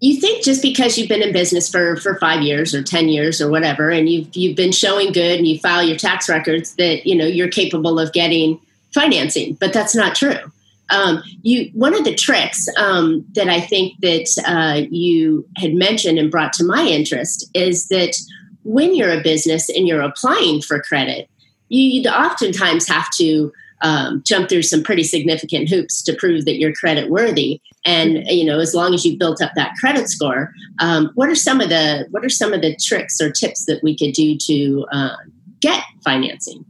you 0.00 0.20
think 0.20 0.42
just 0.42 0.62
because 0.62 0.98
you've 0.98 1.08
been 1.08 1.22
in 1.22 1.32
business 1.32 1.70
for 1.70 1.94
for 1.96 2.18
five 2.18 2.42
years 2.42 2.74
or 2.74 2.82
ten 2.82 3.08
years 3.08 3.40
or 3.40 3.48
whatever, 3.48 3.88
and 3.88 4.08
you've 4.08 4.34
you've 4.34 4.56
been 4.56 4.72
showing 4.72 5.12
good 5.12 5.38
and 5.38 5.46
you 5.46 5.60
file 5.60 5.84
your 5.84 5.96
tax 5.96 6.28
records 6.28 6.74
that 6.74 7.06
you 7.06 7.14
know 7.14 7.26
you're 7.26 7.48
capable 7.48 8.00
of 8.00 8.12
getting 8.12 8.60
financing, 8.92 9.54
but 9.54 9.72
that's 9.72 9.94
not 9.94 10.16
true. 10.16 10.50
Um, 10.90 11.22
you 11.42 11.70
one 11.72 11.94
of 11.94 12.04
the 12.04 12.14
tricks 12.14 12.66
um, 12.76 13.24
that 13.32 13.48
I 13.48 13.60
think 13.60 13.94
that 14.00 14.28
uh, 14.46 14.86
you 14.90 15.46
had 15.56 15.74
mentioned 15.74 16.18
and 16.18 16.30
brought 16.30 16.52
to 16.54 16.64
my 16.64 16.82
interest 16.82 17.48
is 17.54 17.88
that 17.88 18.16
when 18.64 18.94
you're 18.94 19.12
a 19.12 19.22
business 19.22 19.68
and 19.68 19.86
you're 19.86 20.02
applying 20.02 20.60
for 20.60 20.80
credit, 20.82 21.28
you'd 21.68 22.06
oftentimes 22.06 22.86
have 22.88 23.08
to 23.16 23.52
um, 23.82 24.22
jump 24.26 24.48
through 24.48 24.62
some 24.62 24.82
pretty 24.82 25.02
significant 25.02 25.68
hoops 25.68 26.02
to 26.02 26.14
prove 26.14 26.44
that 26.44 26.58
you're 26.58 26.72
credit 26.72 27.10
worthy. 27.10 27.60
And 27.84 28.26
you 28.26 28.44
know, 28.44 28.58
as 28.58 28.74
long 28.74 28.92
as 28.94 29.04
you've 29.04 29.18
built 29.18 29.40
up 29.40 29.52
that 29.56 29.74
credit 29.80 30.08
score, 30.08 30.52
um, 30.80 31.10
what 31.14 31.28
are 31.28 31.34
some 31.34 31.60
of 31.60 31.68
the 31.68 32.06
what 32.10 32.24
are 32.24 32.30
some 32.30 32.52
of 32.52 32.60
the 32.60 32.76
tricks 32.76 33.20
or 33.20 33.30
tips 33.30 33.64
that 33.66 33.82
we 33.82 33.96
could 33.96 34.12
do 34.12 34.36
to 34.36 34.86
uh, 34.92 35.16
get 35.60 35.82
financing? 36.04 36.64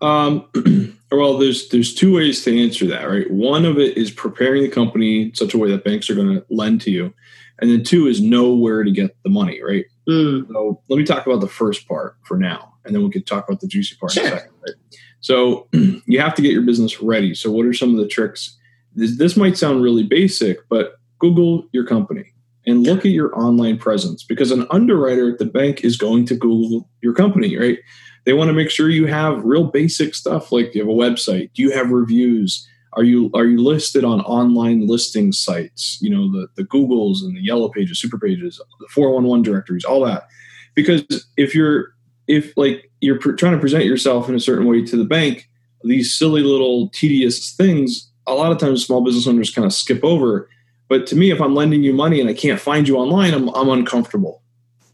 Um, 0.00 0.48
well, 1.16 1.38
there's 1.38 1.68
there's 1.68 1.94
two 1.94 2.14
ways 2.14 2.44
to 2.44 2.62
answer 2.62 2.86
that, 2.86 3.04
right? 3.04 3.30
One 3.30 3.64
of 3.64 3.78
it 3.78 3.96
is 3.96 4.10
preparing 4.10 4.62
the 4.62 4.68
company 4.68 5.22
in 5.22 5.34
such 5.34 5.54
a 5.54 5.58
way 5.58 5.70
that 5.70 5.84
banks 5.84 6.08
are 6.08 6.14
going 6.14 6.34
to 6.34 6.44
lend 6.50 6.80
to 6.82 6.90
you, 6.90 7.12
and 7.60 7.70
then 7.70 7.82
two 7.82 8.06
is 8.06 8.20
know 8.20 8.54
where 8.54 8.84
to 8.84 8.90
get 8.90 9.16
the 9.22 9.30
money, 9.30 9.62
right? 9.62 9.84
Mm. 10.08 10.48
So 10.48 10.82
let 10.88 10.96
me 10.96 11.04
talk 11.04 11.26
about 11.26 11.40
the 11.40 11.48
first 11.48 11.88
part 11.88 12.16
for 12.24 12.36
now, 12.36 12.74
and 12.84 12.94
then 12.94 13.02
we 13.02 13.10
could 13.10 13.26
talk 13.26 13.48
about 13.48 13.60
the 13.60 13.66
juicy 13.66 13.96
part 13.96 14.12
sure. 14.12 14.24
in 14.24 14.32
a 14.32 14.36
second. 14.36 14.52
Right? 14.66 14.74
So 15.20 15.68
you 15.72 16.20
have 16.20 16.34
to 16.34 16.42
get 16.42 16.52
your 16.52 16.62
business 16.62 17.00
ready. 17.00 17.34
So 17.34 17.50
what 17.50 17.66
are 17.66 17.72
some 17.72 17.90
of 17.90 17.96
the 17.96 18.08
tricks? 18.08 18.56
This, 18.94 19.18
this 19.18 19.36
might 19.36 19.56
sound 19.58 19.82
really 19.82 20.04
basic, 20.04 20.58
but 20.68 20.94
Google 21.18 21.66
your 21.72 21.84
company 21.84 22.32
and 22.66 22.82
look 22.82 23.00
at 23.00 23.10
your 23.10 23.36
online 23.38 23.78
presence 23.78 24.22
because 24.22 24.50
an 24.50 24.66
underwriter 24.70 25.30
at 25.32 25.38
the 25.38 25.44
bank 25.44 25.84
is 25.84 25.96
going 25.96 26.26
to 26.26 26.34
Google 26.34 26.88
your 27.02 27.14
company, 27.14 27.56
right? 27.56 27.78
They 28.24 28.32
want 28.32 28.48
to 28.48 28.54
make 28.54 28.70
sure 28.70 28.88
you 28.88 29.06
have 29.06 29.44
real 29.44 29.64
basic 29.64 30.14
stuff 30.14 30.50
like 30.50 30.74
you 30.74 30.80
have 30.80 30.88
a 30.88 30.92
website, 30.92 31.50
do 31.54 31.62
you 31.62 31.72
have 31.72 31.90
reviews? 31.90 32.66
Are 32.94 33.02
you 33.02 33.30
are 33.34 33.44
you 33.44 33.62
listed 33.62 34.04
on 34.04 34.20
online 34.20 34.86
listing 34.86 35.32
sites? 35.32 35.98
You 36.00 36.10
know 36.10 36.30
the 36.30 36.48
the 36.54 36.64
Googles 36.64 37.22
and 37.22 37.36
the 37.36 37.42
Yellow 37.42 37.68
Pages, 37.68 37.98
Super 37.98 38.18
Pages, 38.18 38.60
the 38.80 38.86
411 38.88 39.42
directories, 39.42 39.84
all 39.84 40.04
that. 40.04 40.28
Because 40.74 41.04
if 41.36 41.54
you're 41.54 41.94
if 42.26 42.56
like 42.56 42.90
you're 43.00 43.18
pr- 43.18 43.32
trying 43.32 43.52
to 43.52 43.58
present 43.58 43.84
yourself 43.84 44.28
in 44.28 44.34
a 44.34 44.40
certain 44.40 44.66
way 44.66 44.84
to 44.84 44.96
the 44.96 45.04
bank, 45.04 45.48
these 45.82 46.16
silly 46.16 46.42
little 46.42 46.88
tedious 46.90 47.52
things, 47.52 48.10
a 48.26 48.34
lot 48.34 48.52
of 48.52 48.58
times 48.58 48.84
small 48.84 49.04
business 49.04 49.26
owners 49.26 49.50
kind 49.52 49.66
of 49.66 49.72
skip 49.72 50.02
over. 50.04 50.48
But 50.88 51.06
to 51.08 51.16
me, 51.16 51.30
if 51.30 51.40
I'm 51.40 51.54
lending 51.54 51.82
you 51.82 51.92
money 51.92 52.20
and 52.20 52.28
I 52.28 52.34
can't 52.34 52.60
find 52.60 52.86
you 52.86 52.96
online, 52.96 53.34
I'm, 53.34 53.48
I'm 53.50 53.68
uncomfortable. 53.68 54.42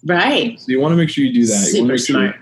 Right. 0.05 0.59
So 0.59 0.67
you 0.69 0.81
want 0.81 0.93
to 0.93 0.97
make 0.97 1.09
sure 1.09 1.25
you 1.25 1.33
do 1.33 1.47
that. 1.47 1.55
Super 1.55 1.77
you 1.77 1.83
want 1.83 1.99
to 1.99 2.15
make 2.15 2.33
sure 2.33 2.40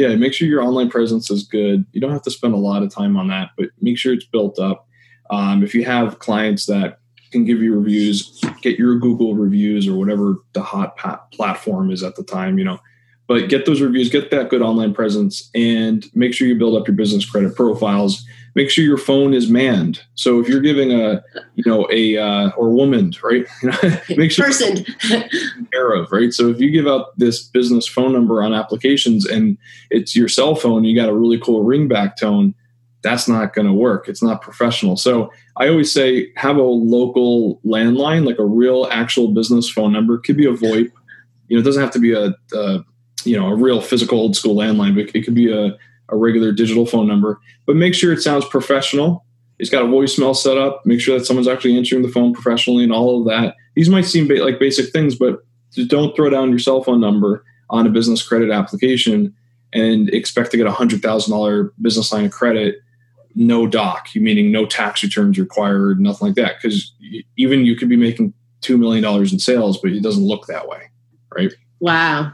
yeah, 0.00 0.16
make 0.16 0.32
sure 0.32 0.48
your 0.48 0.62
online 0.62 0.88
presence 0.88 1.30
is 1.30 1.42
good. 1.42 1.84
You 1.92 2.00
don't 2.00 2.12
have 2.12 2.22
to 2.22 2.30
spend 2.30 2.54
a 2.54 2.58
lot 2.58 2.82
of 2.82 2.92
time 2.92 3.18
on 3.18 3.28
that, 3.28 3.50
but 3.58 3.68
make 3.82 3.98
sure 3.98 4.14
it's 4.14 4.24
built 4.24 4.58
up. 4.58 4.88
Um, 5.28 5.62
if 5.62 5.74
you 5.74 5.84
have 5.84 6.18
clients 6.18 6.64
that 6.66 7.00
can 7.30 7.44
give 7.44 7.60
you 7.60 7.74
reviews, 7.74 8.40
get 8.62 8.78
your 8.78 8.98
Google 8.98 9.34
reviews 9.34 9.86
or 9.86 9.96
whatever 9.96 10.36
the 10.54 10.62
hot 10.62 10.96
platform 11.32 11.90
is 11.90 12.02
at 12.02 12.16
the 12.16 12.22
time, 12.22 12.58
you 12.58 12.64
know. 12.64 12.78
But 13.30 13.48
get 13.48 13.64
those 13.64 13.80
reviews, 13.80 14.10
get 14.10 14.30
that 14.32 14.50
good 14.50 14.60
online 14.60 14.92
presence, 14.92 15.50
and 15.54 16.04
make 16.16 16.34
sure 16.34 16.48
you 16.48 16.58
build 16.58 16.76
up 16.76 16.88
your 16.88 16.96
business 16.96 17.24
credit 17.24 17.54
profiles 17.54 18.26
make 18.54 18.70
sure 18.70 18.84
your 18.84 18.98
phone 18.98 19.34
is 19.34 19.48
manned. 19.48 20.02
So 20.14 20.40
if 20.40 20.48
you're 20.48 20.60
giving 20.60 20.92
a, 20.92 21.22
you 21.54 21.64
know, 21.66 21.88
a 21.90 22.16
uh, 22.16 22.50
or 22.50 22.70
woman, 22.70 23.12
right? 23.22 23.46
make 24.16 24.32
sure 24.32 24.46
person 24.46 24.84
care 25.72 25.92
of, 25.92 26.10
right? 26.12 26.32
So 26.32 26.48
if 26.48 26.60
you 26.60 26.70
give 26.70 26.86
out 26.86 27.18
this 27.18 27.42
business 27.42 27.86
phone 27.86 28.12
number 28.12 28.42
on 28.42 28.54
applications 28.54 29.26
and 29.26 29.56
it's 29.90 30.16
your 30.16 30.28
cell 30.28 30.54
phone, 30.54 30.84
you 30.84 30.96
got 30.96 31.08
a 31.08 31.14
really 31.14 31.38
cool 31.38 31.64
ringback 31.64 32.16
tone. 32.16 32.54
That's 33.02 33.28
not 33.28 33.54
going 33.54 33.66
to 33.66 33.72
work. 33.72 34.08
It's 34.08 34.22
not 34.22 34.42
professional. 34.42 34.96
So 34.96 35.32
I 35.56 35.68
always 35.68 35.90
say 35.90 36.32
have 36.36 36.56
a 36.56 36.62
local 36.62 37.60
landline, 37.64 38.26
like 38.26 38.38
a 38.38 38.44
real 38.44 38.88
actual 38.90 39.28
business 39.28 39.70
phone 39.70 39.92
number. 39.92 40.16
It 40.16 40.22
could 40.22 40.36
be 40.36 40.46
a 40.46 40.52
VoIP. 40.52 40.90
You 41.48 41.56
know, 41.56 41.60
it 41.60 41.64
doesn't 41.64 41.82
have 41.82 41.92
to 41.92 41.98
be 41.98 42.12
a, 42.12 42.34
a 42.52 42.84
you 43.26 43.38
know 43.38 43.48
a 43.48 43.54
real 43.54 43.80
physical 43.80 44.18
old 44.18 44.36
school 44.36 44.54
landline, 44.56 44.94
but 44.94 45.14
it 45.14 45.22
could 45.22 45.34
be 45.34 45.52
a 45.52 45.76
a 46.10 46.16
regular 46.16 46.52
digital 46.52 46.86
phone 46.86 47.06
number, 47.06 47.40
but 47.66 47.76
make 47.76 47.94
sure 47.94 48.12
it 48.12 48.22
sounds 48.22 48.44
professional. 48.44 49.24
It's 49.58 49.70
got 49.70 49.82
a 49.82 49.86
voicemail 49.86 50.34
set 50.34 50.58
up. 50.58 50.84
Make 50.84 51.00
sure 51.00 51.18
that 51.18 51.24
someone's 51.24 51.48
actually 51.48 51.76
answering 51.76 52.02
the 52.02 52.08
phone 52.08 52.32
professionally 52.32 52.82
and 52.82 52.92
all 52.92 53.20
of 53.20 53.26
that. 53.26 53.54
These 53.74 53.88
might 53.88 54.06
seem 54.06 54.26
ba- 54.26 54.42
like 54.42 54.58
basic 54.58 54.92
things, 54.92 55.14
but 55.14 55.44
don't 55.86 56.14
throw 56.16 56.30
down 56.30 56.50
your 56.50 56.58
cell 56.58 56.82
phone 56.82 57.00
number 57.00 57.44
on 57.68 57.86
a 57.86 57.90
business 57.90 58.26
credit 58.26 58.50
application 58.50 59.34
and 59.72 60.08
expect 60.10 60.50
to 60.50 60.56
get 60.56 60.66
a 60.66 60.72
hundred 60.72 61.02
thousand 61.02 61.32
dollar 61.32 61.72
business 61.80 62.12
line 62.12 62.24
of 62.24 62.32
credit, 62.32 62.76
no 63.34 63.66
doc, 63.66 64.08
meaning 64.14 64.50
no 64.50 64.66
tax 64.66 65.02
returns 65.02 65.38
required, 65.38 66.00
nothing 66.00 66.28
like 66.28 66.36
that. 66.36 66.56
Because 66.60 66.92
even 67.36 67.64
you 67.64 67.76
could 67.76 67.88
be 67.88 67.96
making 67.96 68.32
two 68.62 68.76
million 68.76 69.02
dollars 69.02 69.32
in 69.32 69.38
sales, 69.38 69.78
but 69.78 69.92
it 69.92 70.02
doesn't 70.02 70.24
look 70.24 70.46
that 70.46 70.66
way, 70.66 70.90
right? 71.36 71.52
Wow 71.78 72.32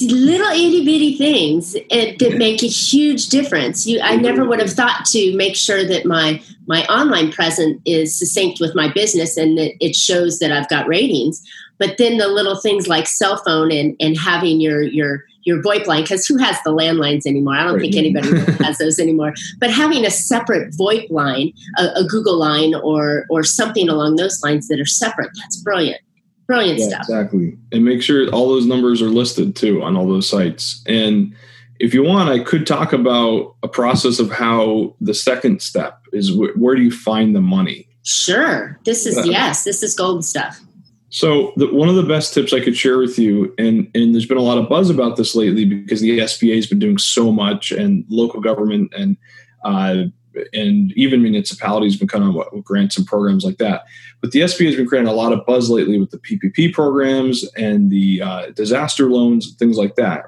little 0.00 0.48
itty 0.48 0.84
bitty 0.84 1.18
things 1.18 1.74
it, 1.74 2.18
that 2.18 2.38
make 2.38 2.62
a 2.62 2.66
huge 2.66 3.28
difference. 3.28 3.86
You, 3.86 4.00
I 4.00 4.16
never 4.16 4.44
would 4.44 4.60
have 4.60 4.70
thought 4.70 5.04
to 5.06 5.36
make 5.36 5.56
sure 5.56 5.84
that 5.84 6.06
my 6.06 6.42
my 6.66 6.84
online 6.86 7.30
presence 7.30 7.80
is 7.84 8.18
succinct 8.18 8.60
with 8.60 8.74
my 8.74 8.90
business 8.90 9.36
and 9.36 9.58
that 9.58 9.72
it 9.80 9.94
shows 9.94 10.38
that 10.38 10.50
I've 10.50 10.68
got 10.68 10.86
ratings. 10.86 11.44
But 11.78 11.98
then 11.98 12.16
the 12.16 12.28
little 12.28 12.56
things 12.56 12.88
like 12.88 13.06
cell 13.06 13.36
phone 13.36 13.70
and, 13.70 13.94
and 14.00 14.16
having 14.16 14.60
your 14.60 14.80
your 14.80 15.24
your 15.42 15.62
VoIP 15.62 15.86
line, 15.86 16.02
because 16.02 16.24
who 16.24 16.38
has 16.38 16.56
the 16.64 16.70
landlines 16.70 17.26
anymore? 17.26 17.54
I 17.54 17.64
don't 17.64 17.74
right. 17.74 17.82
think 17.82 17.96
anybody 17.96 18.28
has 18.64 18.78
those 18.78 18.98
anymore. 18.98 19.34
But 19.58 19.70
having 19.70 20.06
a 20.06 20.10
separate 20.10 20.72
VoIP 20.72 21.10
line, 21.10 21.52
a, 21.76 21.88
a 21.96 22.04
Google 22.04 22.38
line, 22.38 22.74
or 22.74 23.26
or 23.28 23.42
something 23.42 23.90
along 23.90 24.16
those 24.16 24.42
lines 24.42 24.68
that 24.68 24.80
are 24.80 24.86
separate, 24.86 25.30
that's 25.36 25.56
brilliant. 25.56 26.00
Brilliant 26.46 26.78
yeah, 26.78 26.88
stuff. 26.88 27.00
Exactly. 27.02 27.56
And 27.72 27.84
make 27.84 28.02
sure 28.02 28.28
all 28.30 28.48
those 28.48 28.66
numbers 28.66 29.00
are 29.00 29.08
listed 29.08 29.56
too 29.56 29.82
on 29.82 29.96
all 29.96 30.06
those 30.06 30.28
sites. 30.28 30.82
And 30.86 31.34
if 31.80 31.94
you 31.94 32.02
want, 32.02 32.28
I 32.28 32.42
could 32.42 32.66
talk 32.66 32.92
about 32.92 33.54
a 33.62 33.68
process 33.68 34.18
of 34.18 34.30
how 34.30 34.94
the 35.00 35.14
second 35.14 35.62
step 35.62 36.00
is 36.12 36.30
wh- 36.30 36.56
where 36.56 36.74
do 36.74 36.82
you 36.82 36.90
find 36.90 37.34
the 37.34 37.40
money? 37.40 37.88
Sure. 38.04 38.78
This 38.84 39.06
is, 39.06 39.16
uh, 39.16 39.22
yes, 39.24 39.64
this 39.64 39.82
is 39.82 39.94
golden 39.94 40.22
stuff. 40.22 40.60
So 41.08 41.52
the, 41.56 41.72
one 41.72 41.88
of 41.88 41.94
the 41.94 42.02
best 42.02 42.34
tips 42.34 42.52
I 42.52 42.60
could 42.60 42.76
share 42.76 42.98
with 42.98 43.18
you, 43.18 43.54
and, 43.56 43.88
and 43.94 44.12
there's 44.12 44.26
been 44.26 44.36
a 44.36 44.42
lot 44.42 44.58
of 44.58 44.68
buzz 44.68 44.90
about 44.90 45.16
this 45.16 45.34
lately 45.34 45.64
because 45.64 46.00
the 46.00 46.18
SBA 46.18 46.56
has 46.56 46.66
been 46.66 46.80
doing 46.80 46.98
so 46.98 47.30
much 47.30 47.70
and 47.70 48.04
local 48.08 48.40
government 48.40 48.92
and 48.96 49.16
uh, 49.64 50.04
and 50.52 50.92
even 50.92 51.22
municipalities 51.22 51.94
have 51.94 52.00
been 52.00 52.08
coming 52.08 52.28
up 52.28 52.52
with 52.52 52.64
grants 52.64 52.96
and 52.96 53.06
programs 53.06 53.44
like 53.44 53.58
that. 53.58 53.84
But 54.20 54.32
the 54.32 54.40
SBA 54.40 54.66
has 54.66 54.76
been 54.76 54.86
creating 54.86 55.08
a 55.08 55.14
lot 55.14 55.32
of 55.32 55.44
buzz 55.46 55.70
lately 55.70 55.98
with 55.98 56.10
the 56.10 56.18
PPP 56.18 56.72
programs 56.72 57.44
and 57.56 57.90
the 57.90 58.22
uh, 58.22 58.50
disaster 58.50 59.10
loans, 59.10 59.48
and 59.48 59.58
things 59.58 59.76
like 59.76 59.96
that. 59.96 60.26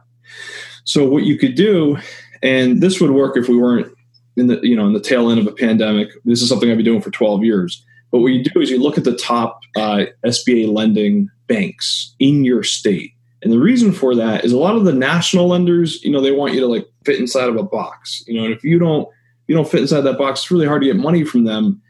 So 0.85 1.09
what 1.09 1.25
you 1.25 1.39
could 1.39 1.55
do, 1.55 1.99
and 2.43 2.81
this 2.81 3.01
would 3.01 3.11
work 3.11 3.37
if 3.37 3.49
we 3.49 3.57
weren't 3.57 3.93
in 4.37 4.49
the 4.49 4.61
you 4.63 4.77
know 4.77 4.87
in 4.87 4.93
the 4.93 5.01
tail 5.01 5.31
end 5.31 5.41
of 5.41 5.47
a 5.47 5.53
pandemic. 5.53 6.09
This 6.25 6.43
is 6.43 6.49
something 6.49 6.71
I've 6.71 6.77
been 6.77 6.85
doing 6.85 7.01
for 7.01 7.11
12 7.11 7.45
years. 7.45 7.85
But 8.13 8.21
what 8.21 8.29
you 8.33 8.45
do 8.45 8.61
is 8.61 8.71
you 8.71 8.81
look 8.81 8.99
at 8.99 9.05
the 9.05 9.17
top 9.17 9.61
uh, 9.77 10.07
SBA 10.25 10.73
lending 10.73 11.29
banks 11.49 12.15
in 12.19 12.45
your 12.45 12.63
state. 12.63 13.13
And 13.43 13.53
the 13.53 13.59
reason 13.59 13.93
for 13.93 14.15
that 14.15 14.45
is 14.45 14.53
a 14.53 14.59
lot 14.59 14.77
of 14.77 14.85
the 14.85 14.93
national 14.93 15.49
lenders, 15.49 16.03
you 16.03 16.11
know, 16.11 16.21
they 16.21 16.33
want 16.33 16.55
you 16.55 16.61
to 16.61 16.67
like 16.67 16.87
fit 17.05 17.21
inside 17.21 17.49
of 17.49 17.57
a 17.57 17.63
box. 17.63 18.25
You 18.27 18.35
know, 18.35 18.45
and 18.45 18.55
if 18.55 18.65
you 18.65 18.79
don't 18.79 19.09
you 19.49 19.55
don't 19.55 19.69
fit 19.69 19.81
inside 19.81 20.03
that 20.03 20.19
box, 20.19 20.41
it's 20.41 20.51
really 20.51 20.67
hard 20.67 20.83
to 20.83 20.89
get 20.89 20.97
money 20.97 21.25
from 21.25 21.45
them. 21.45 21.81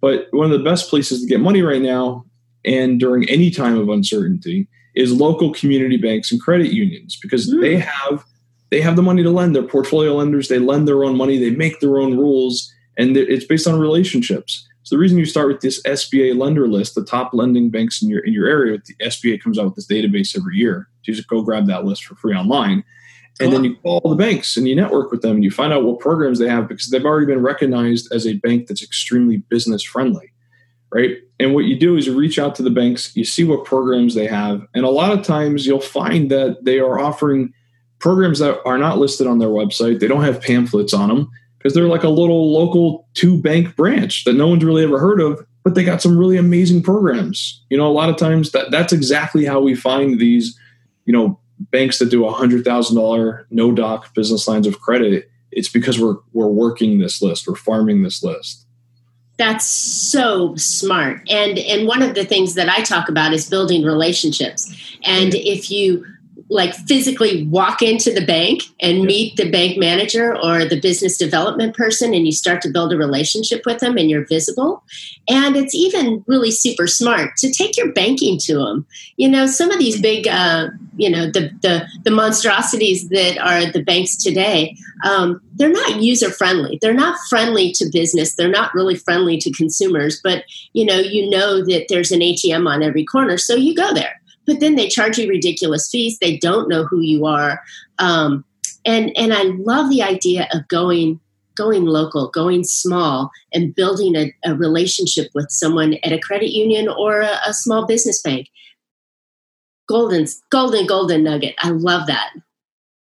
But 0.00 0.28
one 0.30 0.50
of 0.50 0.58
the 0.58 0.64
best 0.64 0.90
places 0.90 1.22
to 1.22 1.26
get 1.26 1.40
money 1.40 1.62
right 1.62 1.82
now 1.82 2.24
and 2.64 3.00
during 3.00 3.28
any 3.28 3.50
time 3.50 3.78
of 3.78 3.88
uncertainty 3.88 4.68
is 4.94 5.12
local 5.12 5.52
community 5.52 5.96
banks 5.96 6.32
and 6.32 6.40
credit 6.40 6.72
unions 6.72 7.18
because 7.20 7.48
mm. 7.48 7.60
they 7.60 7.76
have 7.76 8.24
they 8.70 8.80
have 8.80 8.96
the 8.96 9.02
money 9.02 9.22
to 9.22 9.30
lend. 9.30 9.54
Their 9.54 9.62
portfolio 9.62 10.14
lenders, 10.14 10.48
they 10.48 10.58
lend 10.58 10.88
their 10.88 11.04
own 11.04 11.16
money, 11.16 11.38
they 11.38 11.50
make 11.50 11.80
their 11.80 11.98
own 11.98 12.16
rules, 12.16 12.72
and 12.98 13.16
it's 13.16 13.44
based 13.44 13.68
on 13.68 13.78
relationships. 13.78 14.66
So 14.82 14.96
the 14.96 15.00
reason 15.00 15.18
you 15.18 15.24
start 15.24 15.48
with 15.48 15.60
this 15.60 15.82
SBA 15.82 16.38
lender 16.38 16.68
list, 16.68 16.94
the 16.94 17.04
top 17.04 17.32
lending 17.32 17.70
banks 17.70 18.02
in 18.02 18.08
your 18.08 18.20
in 18.20 18.32
your 18.32 18.48
area, 18.48 18.78
the 18.84 18.94
SBA 19.04 19.40
comes 19.40 19.58
out 19.58 19.66
with 19.66 19.76
this 19.76 19.86
database 19.86 20.36
every 20.36 20.56
year. 20.56 20.88
So 21.02 21.12
you 21.12 21.14
just 21.14 21.28
go 21.28 21.42
grab 21.42 21.66
that 21.66 21.84
list 21.84 22.04
for 22.04 22.16
free 22.16 22.34
online. 22.34 22.84
And 23.40 23.52
then 23.52 23.64
you 23.64 23.76
call 23.76 24.00
the 24.00 24.14
banks 24.14 24.56
and 24.56 24.66
you 24.66 24.74
network 24.74 25.10
with 25.10 25.20
them 25.20 25.32
and 25.32 25.44
you 25.44 25.50
find 25.50 25.72
out 25.72 25.84
what 25.84 26.00
programs 26.00 26.38
they 26.38 26.48
have 26.48 26.68
because 26.68 26.88
they've 26.88 27.04
already 27.04 27.26
been 27.26 27.42
recognized 27.42 28.10
as 28.12 28.26
a 28.26 28.34
bank 28.34 28.66
that's 28.66 28.82
extremely 28.82 29.38
business 29.38 29.82
friendly. 29.82 30.32
Right. 30.90 31.18
And 31.38 31.52
what 31.52 31.64
you 31.64 31.78
do 31.78 31.96
is 31.96 32.06
you 32.06 32.16
reach 32.16 32.38
out 32.38 32.54
to 32.54 32.62
the 32.62 32.70
banks, 32.70 33.14
you 33.14 33.24
see 33.24 33.44
what 33.44 33.64
programs 33.64 34.14
they 34.14 34.26
have. 34.26 34.62
And 34.74 34.84
a 34.84 34.90
lot 34.90 35.12
of 35.12 35.24
times 35.24 35.66
you'll 35.66 35.80
find 35.80 36.30
that 36.30 36.64
they 36.64 36.78
are 36.78 36.98
offering 36.98 37.52
programs 37.98 38.38
that 38.38 38.62
are 38.64 38.78
not 38.78 38.98
listed 38.98 39.26
on 39.26 39.38
their 39.38 39.48
website. 39.48 40.00
They 40.00 40.08
don't 40.08 40.24
have 40.24 40.40
pamphlets 40.40 40.94
on 40.94 41.08
them 41.08 41.30
because 41.58 41.74
they're 41.74 41.88
like 41.88 42.04
a 42.04 42.08
little 42.08 42.52
local 42.52 43.08
two 43.14 43.42
bank 43.42 43.76
branch 43.76 44.24
that 44.24 44.34
no 44.34 44.48
one's 44.48 44.64
really 44.64 44.84
ever 44.84 44.98
heard 44.98 45.20
of, 45.20 45.44
but 45.64 45.74
they 45.74 45.84
got 45.84 46.00
some 46.00 46.16
really 46.16 46.36
amazing 46.36 46.82
programs. 46.82 47.62
You 47.68 47.76
know, 47.76 47.86
a 47.86 47.92
lot 47.92 48.08
of 48.08 48.16
times 48.16 48.52
that 48.52 48.70
that's 48.70 48.92
exactly 48.92 49.44
how 49.44 49.60
we 49.60 49.74
find 49.74 50.20
these, 50.20 50.58
you 51.04 51.12
know, 51.12 51.38
banks 51.58 51.98
that 51.98 52.10
do 52.10 52.26
a 52.26 52.32
hundred 52.32 52.64
thousand 52.64 52.96
dollar 52.96 53.46
no 53.50 53.72
doc 53.72 54.14
business 54.14 54.46
lines 54.46 54.66
of 54.66 54.80
credit. 54.80 55.30
It's 55.50 55.68
because 55.68 56.00
we're 56.00 56.16
we're 56.32 56.48
working 56.48 56.98
this 56.98 57.22
list, 57.22 57.48
we're 57.48 57.54
farming 57.54 58.02
this 58.02 58.22
list. 58.22 58.66
That's 59.38 59.66
so 59.66 60.54
smart. 60.56 61.20
And 61.30 61.58
and 61.58 61.86
one 61.86 62.02
of 62.02 62.14
the 62.14 62.24
things 62.24 62.54
that 62.54 62.68
I 62.68 62.82
talk 62.82 63.08
about 63.08 63.32
is 63.32 63.48
building 63.48 63.84
relationships. 63.84 64.98
And 65.04 65.34
if 65.34 65.70
you 65.70 66.06
like 66.48 66.74
physically 66.74 67.44
walk 67.44 67.82
into 67.82 68.12
the 68.12 68.24
bank 68.24 68.62
and 68.80 69.02
meet 69.02 69.36
the 69.36 69.50
bank 69.50 69.78
manager 69.78 70.36
or 70.36 70.64
the 70.64 70.80
business 70.80 71.18
development 71.18 71.74
person 71.76 72.14
and 72.14 72.26
you 72.26 72.32
start 72.32 72.60
to 72.62 72.70
build 72.70 72.92
a 72.92 72.96
relationship 72.96 73.62
with 73.66 73.80
them 73.80 73.96
and 73.96 74.10
you're 74.10 74.26
visible. 74.26 74.82
And 75.28 75.56
it's 75.56 75.74
even 75.74 76.24
really 76.26 76.50
super 76.50 76.86
smart 76.86 77.36
to 77.38 77.52
take 77.52 77.76
your 77.76 77.92
banking 77.92 78.38
to 78.44 78.54
them 78.58 78.86
you 79.16 79.28
know 79.28 79.46
some 79.46 79.70
of 79.70 79.78
these 79.78 80.00
big 80.00 80.28
uh, 80.28 80.68
you 80.96 81.10
know 81.10 81.26
the, 81.26 81.50
the 81.62 81.86
the 82.04 82.10
monstrosities 82.10 83.08
that 83.08 83.38
are 83.38 83.70
the 83.70 83.82
banks 83.82 84.16
today 84.16 84.76
um, 85.04 85.40
they're 85.54 85.70
not 85.70 86.02
user 86.02 86.30
friendly 86.30 86.78
they're 86.80 86.94
not 86.94 87.18
friendly 87.28 87.72
to 87.72 87.88
business. 87.92 88.34
They're 88.34 88.48
not 88.48 88.74
really 88.74 88.94
friendly 88.94 89.38
to 89.38 89.50
consumers. 89.52 90.20
But 90.22 90.44
you 90.72 90.84
know 90.84 90.98
you 90.98 91.28
know 91.28 91.64
that 91.64 91.86
there's 91.88 92.12
an 92.12 92.20
atm 92.20 92.68
on 92.68 92.82
every 92.82 93.04
corner 93.04 93.38
so 93.38 93.54
you 93.54 93.74
go 93.74 93.92
there 93.94 94.20
but 94.46 94.60
then 94.60 94.76
they 94.76 94.88
charge 94.88 95.18
you 95.18 95.28
ridiculous 95.28 95.88
fees. 95.90 96.18
They 96.18 96.36
don't 96.36 96.68
know 96.68 96.84
who 96.84 97.00
you 97.00 97.26
are. 97.26 97.60
Um, 97.98 98.44
and, 98.84 99.16
and 99.16 99.32
I 99.32 99.42
love 99.42 99.90
the 99.90 100.02
idea 100.02 100.48
of 100.52 100.68
going 100.68 101.20
going 101.56 101.86
local, 101.86 102.28
going 102.28 102.62
small, 102.62 103.30
and 103.52 103.74
building 103.74 104.14
a, 104.14 104.32
a 104.44 104.54
relationship 104.54 105.30
with 105.34 105.50
someone 105.50 105.94
at 106.04 106.12
a 106.12 106.18
credit 106.18 106.50
union 106.50 106.86
or 106.86 107.22
a, 107.22 107.38
a 107.46 107.54
small 107.54 107.86
business 107.86 108.22
bank. 108.22 108.48
Golden, 109.88 110.26
golden, 110.50 110.86
golden 110.86 111.24
nugget. 111.24 111.54
I 111.58 111.70
love 111.70 112.06
that. 112.06 112.32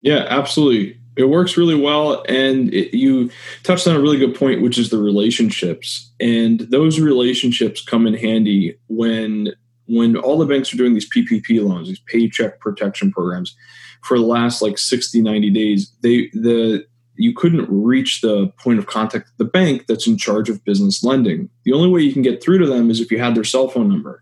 Yeah, 0.01 0.27
absolutely. 0.29 0.99
It 1.17 1.29
works 1.29 1.57
really 1.57 1.79
well. 1.79 2.23
And 2.27 2.73
it, 2.73 2.95
you 2.95 3.31
touched 3.63 3.87
on 3.87 3.95
a 3.95 3.99
really 3.99 4.19
good 4.19 4.35
point, 4.35 4.61
which 4.61 4.77
is 4.77 4.89
the 4.89 4.97
relationships. 4.97 6.11
And 6.19 6.59
those 6.59 6.99
relationships 6.99 7.83
come 7.83 8.05
in 8.05 8.13
handy 8.13 8.77
when 8.87 9.53
when 9.87 10.15
all 10.15 10.37
the 10.37 10.45
banks 10.45 10.73
are 10.73 10.77
doing 10.77 10.93
these 10.93 11.09
PPP 11.09 11.63
loans, 11.63 11.87
these 11.87 11.99
paycheck 11.99 12.59
protection 12.59 13.11
programs, 13.11 13.55
for 14.03 14.17
the 14.17 14.25
last 14.25 14.61
like 14.61 14.77
60, 14.77 15.21
90 15.21 15.49
days, 15.49 15.91
they 16.01 16.29
the 16.33 16.85
you 17.17 17.33
couldn't 17.33 17.67
reach 17.69 18.21
the 18.21 18.47
point 18.59 18.77
of 18.77 18.87
contact 18.87 19.31
the 19.37 19.45
bank 19.45 19.85
that's 19.87 20.05
in 20.05 20.17
charge 20.17 20.49
of 20.49 20.63
business 20.65 21.03
lending. 21.03 21.49
The 21.63 21.73
only 21.73 21.89
way 21.89 22.01
you 22.01 22.13
can 22.13 22.21
get 22.21 22.43
through 22.43 22.59
to 22.59 22.67
them 22.67 22.89
is 22.89 22.99
if 22.99 23.09
you 23.09 23.19
had 23.19 23.35
their 23.35 23.43
cell 23.43 23.69
phone 23.69 23.89
number. 23.89 24.21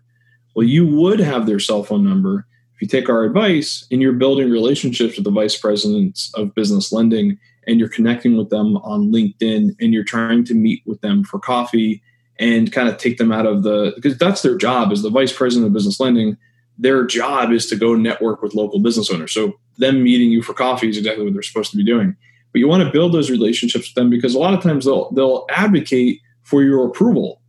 Well, 0.54 0.66
you 0.66 0.86
would 0.86 1.18
have 1.18 1.46
their 1.46 1.58
cell 1.58 1.82
phone 1.82 2.04
number 2.04 2.46
if 2.74 2.80
you 2.82 2.86
take 2.86 3.08
our 3.08 3.24
advice 3.24 3.86
and 3.90 4.00
you're 4.00 4.12
building 4.12 4.50
relationships 4.50 5.16
with 5.16 5.24
the 5.24 5.30
vice 5.30 5.58
presidents 5.58 6.32
of 6.34 6.54
business 6.54 6.92
lending 6.92 7.38
and 7.66 7.80
you're 7.80 7.88
connecting 7.88 8.36
with 8.36 8.50
them 8.50 8.76
on 8.78 9.12
LinkedIn 9.12 9.74
and 9.80 9.92
you're 9.92 10.04
trying 10.04 10.44
to 10.44 10.54
meet 10.54 10.82
with 10.86 11.00
them 11.00 11.24
for 11.24 11.40
coffee 11.40 12.02
and 12.38 12.72
kind 12.72 12.88
of 12.88 12.96
take 12.98 13.18
them 13.18 13.32
out 13.32 13.46
of 13.46 13.62
the 13.62 13.92
because 13.96 14.18
that's 14.18 14.42
their 14.42 14.56
job 14.56 14.92
as 14.92 15.02
the 15.02 15.10
vice 15.10 15.32
president 15.32 15.68
of 15.68 15.72
business 15.72 16.00
lending. 16.00 16.36
Their 16.76 17.06
job 17.06 17.52
is 17.52 17.66
to 17.68 17.76
go 17.76 17.94
network 17.94 18.42
with 18.42 18.54
local 18.54 18.80
business 18.80 19.10
owners. 19.10 19.32
So 19.32 19.60
them 19.78 20.02
meeting 20.02 20.30
you 20.30 20.42
for 20.42 20.54
coffee 20.54 20.88
is 20.88 20.98
exactly 20.98 21.24
what 21.24 21.32
they're 21.32 21.42
supposed 21.42 21.70
to 21.70 21.76
be 21.76 21.84
doing. 21.84 22.16
But 22.52 22.58
you 22.58 22.68
want 22.68 22.82
to 22.82 22.90
build 22.90 23.12
those 23.12 23.30
relationships 23.30 23.88
with 23.88 23.94
them 23.94 24.10
because 24.10 24.34
a 24.34 24.38
lot 24.38 24.54
of 24.54 24.62
times 24.62 24.84
they'll 24.84 25.10
they'll 25.12 25.46
advocate 25.50 26.20
for 26.42 26.62
your 26.62 26.86
approval 26.86 27.40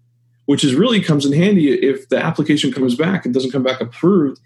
which 0.45 0.63
is 0.63 0.75
really 0.75 1.01
comes 1.01 1.25
in 1.25 1.33
handy 1.33 1.71
if 1.73 2.07
the 2.09 2.17
application 2.17 2.71
comes 2.71 2.95
back 2.95 3.25
and 3.25 3.33
doesn't 3.33 3.51
come 3.51 3.63
back 3.63 3.81
approved 3.81 4.39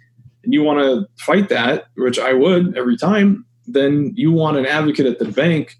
and 0.44 0.54
you 0.54 0.64
want 0.64 0.80
to 0.80 1.08
fight 1.24 1.50
that 1.50 1.88
which 1.96 2.20
i 2.20 2.34
would 2.34 2.78
every 2.78 2.98
time 2.98 3.46
then 3.68 4.12
you 4.16 4.32
want 4.32 4.58
an 4.58 4.66
advocate 4.66 5.06
at 5.06 5.20
the 5.20 5.26
bank 5.26 5.76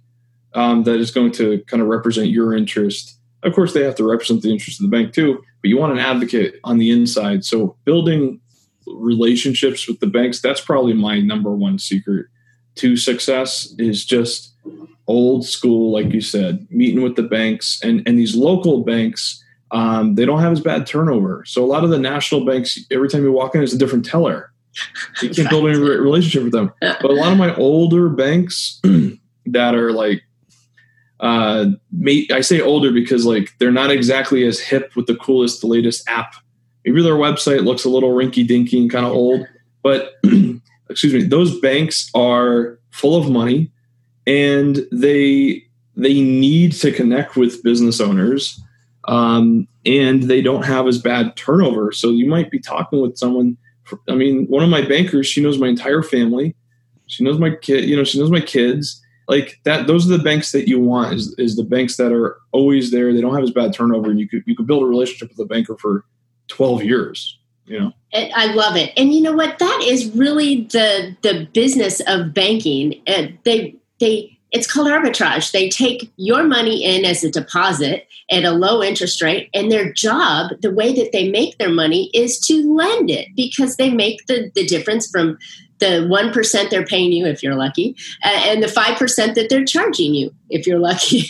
um, 0.56 0.84
that 0.84 1.00
is 1.00 1.12
going 1.12 1.32
to 1.32 1.64
kind 1.68 1.82
of 1.82 1.88
represent 1.88 2.30
your 2.30 2.56
interest 2.56 3.19
of 3.44 3.54
course, 3.54 3.74
they 3.74 3.84
have 3.84 3.96
to 3.96 4.10
represent 4.10 4.42
the 4.42 4.52
interests 4.52 4.80
of 4.80 4.90
the 4.90 4.96
bank 4.96 5.14
too, 5.14 5.42
but 5.62 5.70
you 5.70 5.78
want 5.78 5.94
an 5.94 6.00
advocate 6.00 6.56
on 6.64 6.78
the 6.78 6.92
inside. 6.92 7.46
So 7.46 7.76
building 7.86 8.40
relationships 8.88 9.88
with 9.88 10.00
the 10.00 10.08
banks, 10.08 10.42
that's 10.42 10.62
probably 10.62 10.94
my 10.94 11.20
number 11.20 11.52
one 11.52 11.80
secret 11.80 12.28
to 12.76 12.98
success 12.98 13.74
is 13.78 14.06
just 14.06 14.54
old 15.08 15.46
school, 15.46 15.92
like 15.92 16.14
you 16.14 16.22
said, 16.22 16.68
meeting 16.70 17.02
with 17.02 17.16
the 17.16 17.24
banks 17.24 17.80
and, 17.84 18.02
and 18.08 18.18
these 18.18 18.36
local 18.36 18.84
banks. 18.84 19.44
Um, 19.72 20.16
they 20.16 20.26
don't 20.26 20.40
have 20.40 20.52
as 20.52 20.62
bad 20.62 20.88
turnover. 20.88 21.44
So 21.46 21.64
a 21.64 21.68
lot 21.68 21.84
of 21.84 21.90
the 21.90 22.00
national 22.00 22.46
banks, 22.46 22.80
every 22.90 23.10
time 23.10 23.24
you 23.24 23.32
walk 23.32 23.54
in, 23.54 23.62
it's 23.62 23.74
a 23.74 23.78
different 23.78 24.06
teller. 24.06 24.52
You 25.22 25.30
can't 25.30 25.50
build 25.50 25.68
any 25.68 25.78
relationship 25.78 26.44
with 26.44 26.54
them. 26.54 26.72
But 26.80 27.06
a 27.12 27.14
lot 27.14 27.32
of 27.32 27.38
my 27.38 27.56
older 27.56 28.10
banks 28.10 28.80
that 29.46 29.76
are 29.76 29.92
like 29.92 30.24
uh, 31.20 31.66
I 32.32 32.42
say 32.42 32.62
older 32.62 32.92
because 32.92 33.26
like 33.26 33.54
they're 33.60 33.72
not 33.72 33.92
exactly 33.92 34.46
as 34.46 34.60
hip 34.60 34.96
with 34.96 35.08
the 35.08 35.16
coolest, 35.16 35.62
the 35.62 35.68
latest 35.68 36.08
app. 36.08 36.36
Maybe 36.86 37.02
their 37.02 37.16
website 37.16 37.66
looks 37.66 37.84
a 37.84 37.90
little 37.90 38.12
rinky 38.12 38.48
dinky 38.48 38.80
and 38.80 38.90
kind 38.90 39.06
of 39.06 39.12
old, 39.12 39.46
but 39.84 40.14
excuse 40.90 41.14
me, 41.14 41.24
those 41.24 41.60
banks 41.60 42.10
are 42.16 42.80
full 42.92 43.16
of 43.16 43.30
money 43.30 43.72
and 44.26 44.80
they 44.92 45.64
they 45.96 46.22
need 46.22 46.72
to 46.72 46.92
connect 46.92 47.36
with 47.36 47.62
business 47.64 48.00
owners 48.00 48.62
um, 49.10 49.68
and 49.86 50.24
they 50.24 50.42
don't 50.42 50.64
have 50.64 50.88
as 50.88 50.98
bad 50.98 51.36
turnover. 51.36 51.92
So 51.92 52.10
you 52.10 52.28
might 52.28 52.52
be 52.52 52.60
talking 52.60 53.02
with 53.02 53.18
someone. 53.18 53.58
For, 53.84 54.00
I 54.08 54.14
mean, 54.14 54.46
one 54.46 54.64
of 54.64 54.70
my 54.70 54.82
bankers, 54.82 55.28
she 55.28 55.42
knows 55.42 55.58
my 55.58 55.68
entire 55.68 56.04
family. 56.04 56.56
She 57.08 57.24
knows 57.24 57.40
my 57.40 57.50
kid. 57.50 57.86
You 57.86 57.98
know, 57.98 58.04
she 58.04 58.20
knows 58.20 58.30
my 58.30 58.40
kids 58.40 59.04
like 59.30 59.60
that 59.64 59.88
those 59.88 60.06
are 60.06 60.18
the 60.18 60.24
banks 60.24 60.52
that 60.52 60.68
you 60.68 60.80
want 60.80 61.14
is, 61.14 61.34
is 61.38 61.56
the 61.56 61.64
banks 61.64 61.96
that 61.98 62.12
are 62.12 62.38
always 62.52 62.92
there. 62.92 63.14
They 63.14 63.22
don't 63.22 63.34
have 63.34 63.44
as 63.44 63.52
bad 63.52 63.74
turnover. 63.74 64.10
And 64.10 64.20
you 64.20 64.28
could 64.28 64.44
you 64.46 64.56
could 64.56 64.68
build 64.68 64.84
a 64.84 64.88
relationship 64.88 65.30
with 65.30 65.40
a 65.40 65.46
banker 65.46 65.78
for 65.78 66.04
12 66.48 66.84
years 66.84 67.40
you 67.70 67.80
know? 67.80 67.94
I 68.14 68.52
love 68.54 68.76
it. 68.76 68.92
And 68.98 69.14
you 69.14 69.22
know 69.22 69.34
what? 69.34 69.60
That 69.60 69.82
is 69.86 70.10
really 70.16 70.64
the 70.72 71.16
the 71.22 71.48
business 71.54 72.02
of 72.08 72.34
banking. 72.34 73.02
And 73.06 73.38
they 73.44 73.76
they 74.00 74.36
it's 74.52 74.72
called 74.72 74.88
arbitrage. 74.88 75.52
They 75.52 75.70
take 75.70 76.12
your 76.18 76.44
money 76.44 76.84
in 76.84 77.06
as 77.06 77.24
a 77.24 77.30
deposit 77.30 78.08
at 78.32 78.44
a 78.44 78.52
low 78.52 78.82
interest 78.82 79.22
rate 79.22 79.50
and 79.54 79.72
their 79.72 79.94
job 79.94 80.52
the 80.62 80.72
way 80.72 80.94
that 80.94 81.12
they 81.12 81.30
make 81.30 81.58
their 81.60 81.70
money 81.70 82.10
is 82.16 82.40
to 82.40 82.76
lend 82.76 83.12
it 83.12 83.28
because 83.36 83.76
they 83.76 83.92
make 83.92 84.26
the 84.26 84.52
the 84.56 84.66
difference 84.66 85.08
from 85.10 85.38
the 85.80 86.08
1% 86.10 86.70
they're 86.70 86.86
paying 86.86 87.12
you 87.12 87.26
if 87.26 87.42
you're 87.42 87.56
lucky 87.56 87.96
and 88.24 88.62
the 88.62 88.68
5% 88.68 89.36
that 89.36 89.50
they're 89.50 89.66
charging 89.66 90.14
you 90.14 90.34
if 90.50 90.68
you're 90.68 90.80
lucky. 90.80 91.22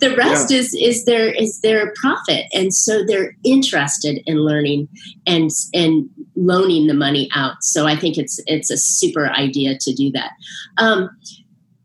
The 0.00 0.14
rest 0.16 0.50
yeah. 0.50 0.58
is 0.58 0.74
is 0.74 1.04
their 1.04 1.30
is 1.30 1.60
their 1.60 1.92
profit. 1.92 2.46
And 2.52 2.74
so 2.74 3.04
they're 3.04 3.36
interested 3.44 4.22
in 4.26 4.38
learning 4.38 4.88
and 5.26 5.50
and 5.72 6.08
loaning 6.36 6.86
the 6.86 6.94
money 6.94 7.28
out. 7.34 7.62
So 7.62 7.86
i 7.86 7.96
think 7.96 8.18
it's 8.18 8.40
it's 8.46 8.70
a 8.70 8.76
super 8.76 9.28
idea 9.28 9.78
to 9.78 9.94
do 9.94 10.10
that. 10.12 10.32
Um, 10.78 11.10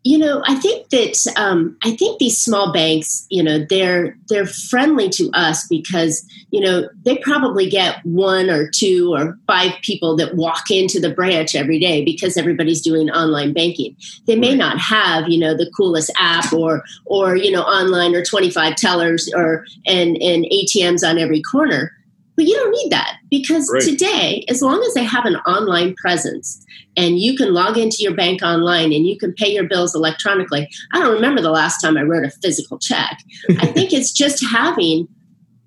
you 0.09 0.17
know 0.17 0.41
i 0.45 0.55
think 0.55 0.89
that 0.89 1.15
um, 1.37 1.77
i 1.83 1.95
think 1.95 2.17
these 2.17 2.37
small 2.37 2.73
banks 2.73 3.27
you 3.29 3.43
know 3.43 3.63
they're 3.69 4.17
they're 4.27 4.47
friendly 4.47 5.07
to 5.07 5.29
us 5.33 5.67
because 5.67 6.27
you 6.49 6.59
know 6.59 6.89
they 7.05 7.17
probably 7.17 7.69
get 7.69 8.03
one 8.03 8.49
or 8.49 8.67
two 8.67 9.13
or 9.15 9.37
five 9.45 9.71
people 9.83 10.15
that 10.15 10.35
walk 10.35 10.71
into 10.71 10.99
the 10.99 11.13
branch 11.13 11.53
every 11.53 11.79
day 11.79 12.03
because 12.03 12.37
everybody's 12.37 12.81
doing 12.81 13.09
online 13.11 13.53
banking. 13.53 13.95
They 14.25 14.35
may 14.35 14.55
not 14.55 14.79
have 14.79 15.29
you 15.29 15.39
know 15.39 15.55
the 15.55 15.71
coolest 15.77 16.11
app 16.17 16.51
or 16.51 16.83
or 17.05 17.35
you 17.35 17.51
know 17.51 17.61
online 17.61 18.15
or 18.15 18.23
25 18.23 18.75
tellers 18.75 19.29
or 19.35 19.65
and 19.85 20.17
and 20.17 20.45
atms 20.45 21.07
on 21.07 21.19
every 21.19 21.41
corner 21.41 21.91
but 22.39 22.47
you 22.47 22.55
don't 22.55 22.71
need 22.71 22.89
that 22.89 23.17
because 23.29 23.69
right. 23.69 23.83
today, 23.83 24.45
as 24.47 24.61
long 24.61 24.81
as 24.81 24.93
they 24.93 25.03
have 25.03 25.25
an 25.25 25.35
online 25.45 25.93
presence 25.95 26.65
and 26.95 27.19
you 27.19 27.35
can 27.35 27.53
log 27.53 27.77
into 27.77 27.97
your 27.99 28.13
bank 28.13 28.41
online 28.41 28.93
and 28.93 29.05
you 29.05 29.17
can 29.17 29.33
pay 29.33 29.51
your 29.53 29.67
bills 29.67 29.93
electronically, 29.93 30.69
I 30.93 30.99
don't 30.99 31.13
remember 31.13 31.41
the 31.41 31.51
last 31.51 31.81
time 31.81 31.97
I 31.97 32.03
wrote 32.03 32.23
a 32.23 32.29
physical 32.29 32.79
check. 32.79 33.19
I 33.59 33.65
think 33.73 33.91
it's 33.91 34.13
just 34.13 34.41
having 34.49 35.09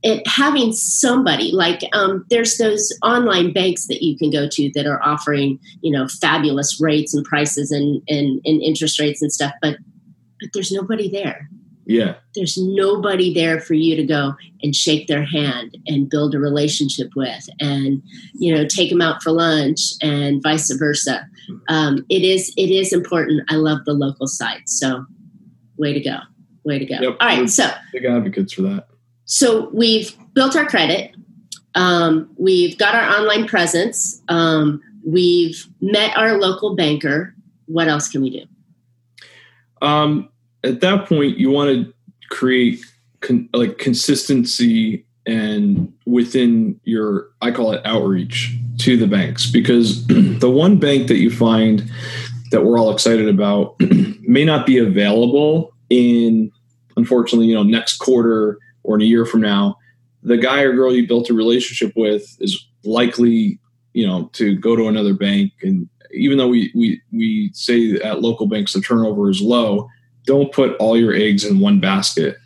it 0.02 0.26
having 0.26 0.72
somebody 0.72 1.52
like 1.52 1.82
um, 1.92 2.24
there's 2.30 2.56
those 2.56 2.90
online 3.02 3.52
banks 3.52 3.86
that 3.88 4.02
you 4.02 4.16
can 4.16 4.30
go 4.30 4.48
to 4.50 4.72
that 4.74 4.86
are 4.86 5.02
offering 5.02 5.58
you 5.82 5.92
know 5.92 6.08
fabulous 6.08 6.80
rates 6.80 7.12
and 7.12 7.22
prices 7.26 7.70
and, 7.70 8.02
and, 8.08 8.40
and 8.46 8.62
interest 8.62 8.98
rates 8.98 9.20
and 9.20 9.30
stuff 9.30 9.52
but 9.60 9.76
but 10.40 10.48
there's 10.54 10.72
nobody 10.72 11.10
there 11.10 11.50
yeah. 11.84 12.14
There's 12.34 12.56
nobody 12.56 13.34
there 13.34 13.60
for 13.60 13.74
you 13.74 13.96
to 13.96 14.04
go 14.04 14.34
and 14.62 14.74
shake 14.74 15.08
their 15.08 15.24
hand 15.24 15.76
and 15.86 16.08
build 16.08 16.34
a 16.34 16.38
relationship 16.38 17.10
with 17.16 17.44
and, 17.60 18.02
you 18.34 18.54
know, 18.54 18.66
take 18.66 18.90
them 18.90 19.00
out 19.00 19.22
for 19.22 19.32
lunch 19.32 19.80
and 20.00 20.42
vice 20.42 20.70
versa. 20.72 21.26
Um, 21.68 22.04
it 22.08 22.22
is, 22.22 22.52
it 22.56 22.70
is 22.70 22.92
important. 22.92 23.42
I 23.50 23.56
love 23.56 23.84
the 23.84 23.94
local 23.94 24.26
site. 24.26 24.68
So 24.68 25.04
way 25.76 25.92
to 25.92 26.00
go. 26.00 26.18
Way 26.64 26.78
to 26.78 26.86
go. 26.86 26.96
Yep. 27.00 27.16
All 27.20 27.28
right. 27.28 27.50
So 27.50 27.68
big 27.92 28.04
advocates 28.04 28.52
for 28.52 28.62
that. 28.62 28.86
So 29.24 29.68
we've 29.70 30.16
built 30.34 30.56
our 30.56 30.66
credit. 30.66 31.14
Um, 31.74 32.30
we've 32.36 32.78
got 32.78 32.94
our 32.94 33.18
online 33.18 33.48
presence. 33.48 34.22
Um, 34.28 34.80
we've 35.04 35.66
met 35.80 36.16
our 36.16 36.38
local 36.38 36.76
banker. 36.76 37.34
What 37.66 37.88
else 37.88 38.08
can 38.08 38.22
we 38.22 38.30
do? 38.30 38.46
Um, 39.84 40.28
at 40.64 40.80
that 40.80 41.08
point, 41.08 41.38
you 41.38 41.50
want 41.50 41.70
to 41.70 41.94
create 42.30 42.80
con- 43.20 43.48
like 43.52 43.78
consistency 43.78 45.04
and 45.26 45.92
within 46.06 46.80
your, 46.84 47.28
I 47.40 47.50
call 47.50 47.72
it 47.72 47.82
outreach 47.84 48.56
to 48.78 48.96
the 48.96 49.06
banks 49.06 49.50
because 49.50 50.06
the 50.06 50.50
one 50.50 50.78
bank 50.78 51.08
that 51.08 51.18
you 51.18 51.30
find 51.30 51.88
that 52.50 52.64
we're 52.64 52.78
all 52.78 52.92
excited 52.92 53.28
about 53.28 53.76
may 54.22 54.44
not 54.44 54.66
be 54.66 54.78
available 54.78 55.74
in, 55.90 56.50
unfortunately, 56.96 57.46
you 57.46 57.54
know, 57.54 57.62
next 57.62 57.98
quarter 57.98 58.58
or 58.82 58.96
in 58.96 59.02
a 59.02 59.06
year 59.06 59.24
from 59.24 59.40
now. 59.40 59.76
The 60.22 60.36
guy 60.36 60.62
or 60.62 60.72
girl 60.72 60.94
you 60.94 61.06
built 61.06 61.30
a 61.30 61.34
relationship 61.34 61.92
with 61.96 62.36
is 62.40 62.64
likely, 62.84 63.58
you 63.92 64.06
know, 64.06 64.30
to 64.34 64.56
go 64.56 64.76
to 64.76 64.88
another 64.88 65.14
bank. 65.14 65.52
And 65.62 65.88
even 66.12 66.38
though 66.38 66.48
we 66.48 66.70
we 66.74 67.00
we 67.12 67.50
say 67.54 67.94
at 68.00 68.20
local 68.20 68.46
banks 68.46 68.72
the 68.72 68.80
turnover 68.80 69.30
is 69.30 69.40
low, 69.40 69.88
don't 70.24 70.52
put 70.52 70.76
all 70.76 70.96
your 70.96 71.12
eggs 71.12 71.44
in 71.44 71.60
one 71.60 71.80
basket. 71.80 72.36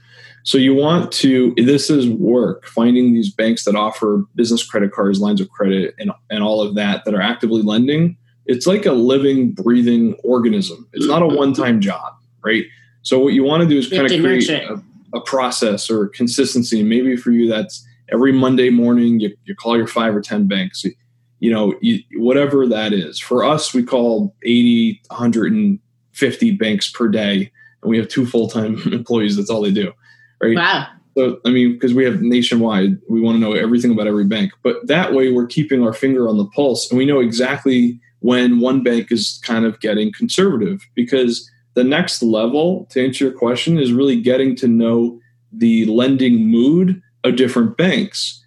So 0.44 0.58
you 0.58 0.74
want 0.74 1.10
to 1.12 1.52
this 1.56 1.90
is 1.90 2.08
work 2.08 2.66
finding 2.66 3.12
these 3.12 3.32
banks 3.32 3.64
that 3.64 3.74
offer 3.74 4.24
business 4.36 4.64
credit 4.64 4.92
cards, 4.92 5.20
lines 5.20 5.40
of 5.40 5.50
credit, 5.50 5.94
and 5.98 6.12
and 6.30 6.42
all 6.42 6.62
of 6.62 6.76
that 6.76 7.04
that 7.04 7.14
are 7.14 7.20
actively 7.20 7.62
lending. 7.62 8.16
It's 8.46 8.66
like 8.66 8.86
a 8.86 8.92
living, 8.92 9.50
breathing 9.50 10.14
organism. 10.22 10.88
It's 10.92 11.06
not 11.06 11.20
a 11.20 11.26
one-time 11.26 11.80
job, 11.80 12.14
right? 12.44 12.64
So 13.02 13.18
what 13.18 13.32
you 13.32 13.42
want 13.42 13.64
to 13.64 13.68
do 13.68 13.76
is 13.76 13.88
kind 13.88 14.04
of 14.04 14.20
create 14.20 14.48
a, 14.48 14.80
a, 15.12 15.20
process 15.20 15.90
or 15.90 16.06
consistency. 16.06 16.84
Maybe 16.84 17.16
for 17.16 17.32
you, 17.32 17.48
that's 17.48 17.84
every 18.12 18.30
Monday 18.30 18.70
morning 18.70 19.18
you, 19.18 19.36
you 19.46 19.56
call 19.56 19.76
your 19.76 19.88
five 19.88 20.14
or 20.14 20.20
ten 20.20 20.46
banks. 20.46 20.84
You, 20.84 20.92
you 21.40 21.50
know, 21.50 21.74
you, 21.80 22.00
whatever 22.14 22.66
that 22.68 22.92
is. 22.92 23.18
For 23.18 23.44
us, 23.44 23.74
we 23.74 23.82
call 23.82 24.34
80, 24.42 25.00
150 25.08 26.50
banks 26.52 26.90
per 26.90 27.08
day, 27.08 27.50
and 27.86 27.90
we 27.90 27.98
have 27.98 28.08
two 28.08 28.26
full-time 28.26 28.76
employees. 28.92 29.36
That's 29.36 29.50
all 29.50 29.62
they 29.62 29.70
do 29.70 29.92
right? 30.40 30.56
Wow. 30.56 30.88
So, 31.16 31.40
I 31.46 31.50
mean, 31.50 31.72
because 31.72 31.94
we 31.94 32.04
have 32.04 32.20
nationwide, 32.20 32.98
we 33.08 33.20
want 33.20 33.36
to 33.36 33.40
know 33.40 33.52
everything 33.52 33.90
about 33.90 34.06
every 34.06 34.24
bank. 34.24 34.52
But 34.62 34.86
that 34.86 35.14
way, 35.14 35.32
we're 35.32 35.46
keeping 35.46 35.82
our 35.82 35.94
finger 35.94 36.28
on 36.28 36.36
the 36.36 36.46
pulse 36.46 36.90
and 36.90 36.98
we 36.98 37.06
know 37.06 37.20
exactly 37.20 37.98
when 38.20 38.60
one 38.60 38.82
bank 38.82 39.10
is 39.10 39.40
kind 39.42 39.64
of 39.64 39.80
getting 39.80 40.12
conservative. 40.12 40.86
Because 40.94 41.50
the 41.74 41.84
next 41.84 42.22
level, 42.22 42.86
to 42.90 43.04
answer 43.04 43.24
your 43.24 43.32
question, 43.32 43.78
is 43.78 43.92
really 43.92 44.20
getting 44.20 44.54
to 44.56 44.68
know 44.68 45.18
the 45.52 45.86
lending 45.86 46.46
mood 46.46 47.00
of 47.24 47.36
different 47.36 47.78
banks. 47.78 48.42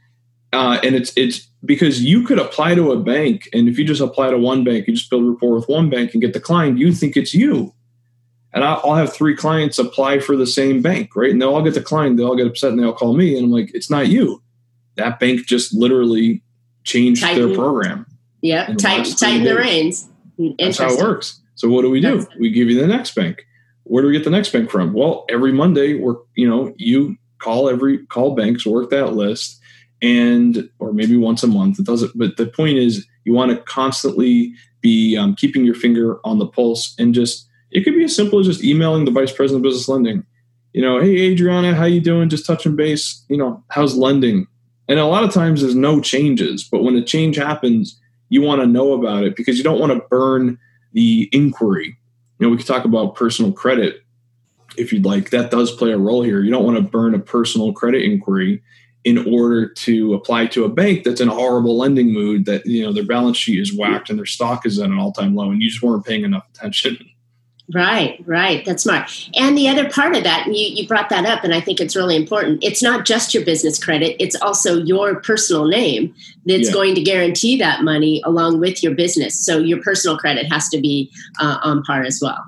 Uh, 0.54 0.80
and 0.84 0.96
it's 0.96 1.16
it's 1.16 1.48
because 1.66 2.02
you 2.02 2.24
could 2.24 2.40
apply 2.40 2.74
to 2.74 2.92
a 2.92 3.00
bank, 3.00 3.48
and 3.54 3.68
if 3.68 3.78
you 3.78 3.86
just 3.86 4.02
apply 4.02 4.32
to 4.32 4.38
one 4.38 4.64
bank, 4.64 4.88
you 4.88 4.96
just 4.96 5.10
build 5.10 5.28
rapport 5.28 5.54
with 5.54 5.70
one 5.70 5.90
bank 5.90 6.14
and 6.14 6.22
get 6.22 6.34
declined, 6.34 6.80
you 6.80 6.92
think 6.92 7.16
it's 7.16 7.34
you 7.34 7.74
and 8.54 8.64
I'll 8.64 8.96
have 8.96 9.14
three 9.14 9.36
clients 9.36 9.78
apply 9.78 10.20
for 10.20 10.36
the 10.36 10.48
same 10.48 10.82
bank, 10.82 11.16
right? 11.16 11.30
And 11.30 11.42
they'll 11.42 11.54
all 11.54 11.62
get 11.62 11.76
declined. 11.76 12.18
They 12.18 12.24
all 12.24 12.36
get 12.36 12.48
upset 12.48 12.72
and 12.72 12.80
they 12.80 12.84
all 12.84 12.94
call 12.94 13.16
me. 13.16 13.36
And 13.36 13.46
I'm 13.46 13.52
like, 13.52 13.72
it's 13.74 13.90
not 13.90 14.08
you. 14.08 14.42
That 14.96 15.20
bank 15.20 15.46
just 15.46 15.74
literally 15.74 16.42
changed 16.84 17.22
tighten, 17.22 17.48
their 17.48 17.56
program. 17.56 18.06
Yeah, 18.42 18.74
tighten, 18.74 19.16
tighten 19.16 19.44
the 19.44 19.56
reins. 19.56 20.10
That's 20.58 20.78
how 20.78 20.92
it 20.92 21.00
works. 21.00 21.40
So 21.56 21.70
what 21.70 21.82
do 21.82 21.90
we 21.90 22.02
do? 22.02 22.26
we 22.40 22.50
give 22.50 22.70
you 22.70 22.80
the 22.80 22.88
next 22.88 23.14
bank. 23.14 23.46
Where 23.84 24.02
do 24.02 24.08
we 24.08 24.14
get 24.14 24.24
the 24.24 24.30
next 24.30 24.52
bank 24.52 24.70
from? 24.70 24.94
Well, 24.94 25.26
every 25.30 25.52
Monday, 25.52 25.96
we're 25.96 26.16
you 26.36 26.48
know 26.48 26.74
you 26.78 27.18
call 27.40 27.70
every 27.70 28.06
call 28.08 28.36
banks, 28.36 28.66
work 28.66 28.90
that 28.92 29.14
list, 29.14 29.60
and 30.02 30.70
or 30.80 30.94
maybe 30.94 31.18
once 31.18 31.44
a 31.44 31.48
month. 31.48 31.80
It 31.80 31.86
doesn't. 31.86 32.18
But 32.18 32.38
the 32.38 32.48
point 32.48 32.78
is, 32.78 33.06
you 33.26 33.34
want 33.34 33.52
to 33.52 33.58
constantly 33.64 34.54
be 34.82 35.18
um, 35.18 35.36
keeping 35.36 35.66
your 35.66 35.76
finger 35.76 36.20
on 36.24 36.40
the 36.40 36.48
pulse 36.48 36.96
and 36.98 37.14
just 37.14 37.49
it 37.72 37.84
could 37.84 37.96
be 37.96 38.04
as 38.04 38.16
simple 38.16 38.40
as 38.40 38.48
just 38.48 38.64
emailing 38.64 39.06
the 39.06 39.12
vice 39.12 39.32
president 39.32 39.66
of 39.66 39.70
business 39.70 39.88
lending. 39.88 40.26
You 40.74 40.82
know, 40.82 41.00
hey 41.00 41.32
Adriana, 41.32 41.74
how 41.76 41.86
you 41.86 42.02
doing? 42.02 42.30
Just 42.30 42.46
touching 42.46 42.76
base. 42.76 43.24
You 43.30 43.38
know, 43.38 43.64
how's 43.70 43.96
lending? 43.96 44.48
And 44.88 45.00
a 45.00 45.06
lot 45.06 45.24
of 45.24 45.32
times 45.32 45.62
there's 45.62 45.76
no 45.76 46.02
changes, 46.02 46.64
but 46.64 46.84
when 46.84 46.96
a 46.96 47.04
change 47.04 47.36
happens, 47.36 48.00
you 48.30 48.42
want 48.42 48.62
to 48.62 48.68
know 48.68 48.94
about 48.94 49.24
it 49.24 49.36
because 49.36 49.58
you 49.58 49.64
don't 49.64 49.80
want 49.80 49.92
to 49.92 50.08
burn 50.10 50.58
the 50.94 51.30
inquiry. 51.32 51.98
You 52.40 52.46
know, 52.46 52.50
we 52.50 52.58
could 52.58 52.68
talk 52.68 52.86
about 52.86 53.16
personal 53.16 53.52
credit 53.52 54.04
if 54.78 54.94
you'd 54.94 55.06
like. 55.06 55.30
That 55.30 55.52
does 55.52 55.72
play 55.72 55.92
a 55.92 55.98
role 55.98 56.24
here. 56.24 56.42
You 56.42 56.52
don't 56.52 56.66
want 56.66 56.78
to 56.78 56.84
burn 56.84 57.14
a 57.14 57.20
personal 57.20 57.74
credit 57.74 58.04
inquiry 58.04 58.64
in 59.04 59.18
order 59.34 59.68
to 59.68 60.14
apply 60.14 60.48
to 60.48 60.66
a 60.66 60.70
bank 60.70 61.04
that's 61.04 61.22
in 61.22 61.30
a 61.30 61.34
horrible 61.34 61.78
lending 61.78 62.12
mood 62.12 62.46
that 62.46 62.66
you 62.66 62.84
know 62.84 62.92
their 62.92 63.06
balance 63.06 63.38
sheet 63.38 63.60
is 63.60 63.76
whacked 63.76 64.10
and 64.10 64.20
their 64.20 64.26
stock 64.26 64.66
is 64.66 64.78
at 64.80 64.90
an 64.90 65.00
all-time 65.00 65.36
low 65.36 65.52
and 65.52 65.62
you 65.62 65.70
just 65.70 65.82
weren't 65.82 66.06
paying 66.06 66.24
enough 66.24 66.48
attention 66.54 66.98
Right, 67.72 68.24
right. 68.26 68.66
That's 68.66 68.84
smart. 68.84 69.30
And 69.36 69.56
the 69.56 69.70
other 69.70 69.90
part 69.90 70.16
of 70.16 70.24
that, 70.24 70.48
you, 70.48 70.54
you 70.54 70.88
brought 70.88 71.10
that 71.10 71.26
up, 71.26 71.44
and 71.44 71.54
I 71.54 71.62
think 71.62 71.80
it's 71.80 71.96
really 71.96 72.16
important. 72.16 72.64
It's 72.64 72.82
not 72.82 73.06
just 73.06 73.34
your 73.34 73.46
business 73.46 73.82
credit, 73.84 74.16
it's 74.22 74.36
also 74.36 74.78
your 74.84 75.22
personal 75.22 75.68
name 75.68 76.14
that's 76.46 76.68
yeah. 76.68 76.74
going 76.74 76.96
to 76.96 77.02
guarantee 77.02 77.58
that 77.60 77.84
money 77.84 78.24
along 78.26 78.60
with 78.60 78.82
your 78.82 78.96
business. 78.96 79.46
So 79.46 79.60
your 79.60 79.82
personal 79.84 80.18
credit 80.18 80.52
has 80.52 80.68
to 80.70 80.80
be 80.80 81.12
uh, 81.40 81.60
on 81.62 81.84
par 81.84 82.02
as 82.04 82.20
well. 82.22 82.44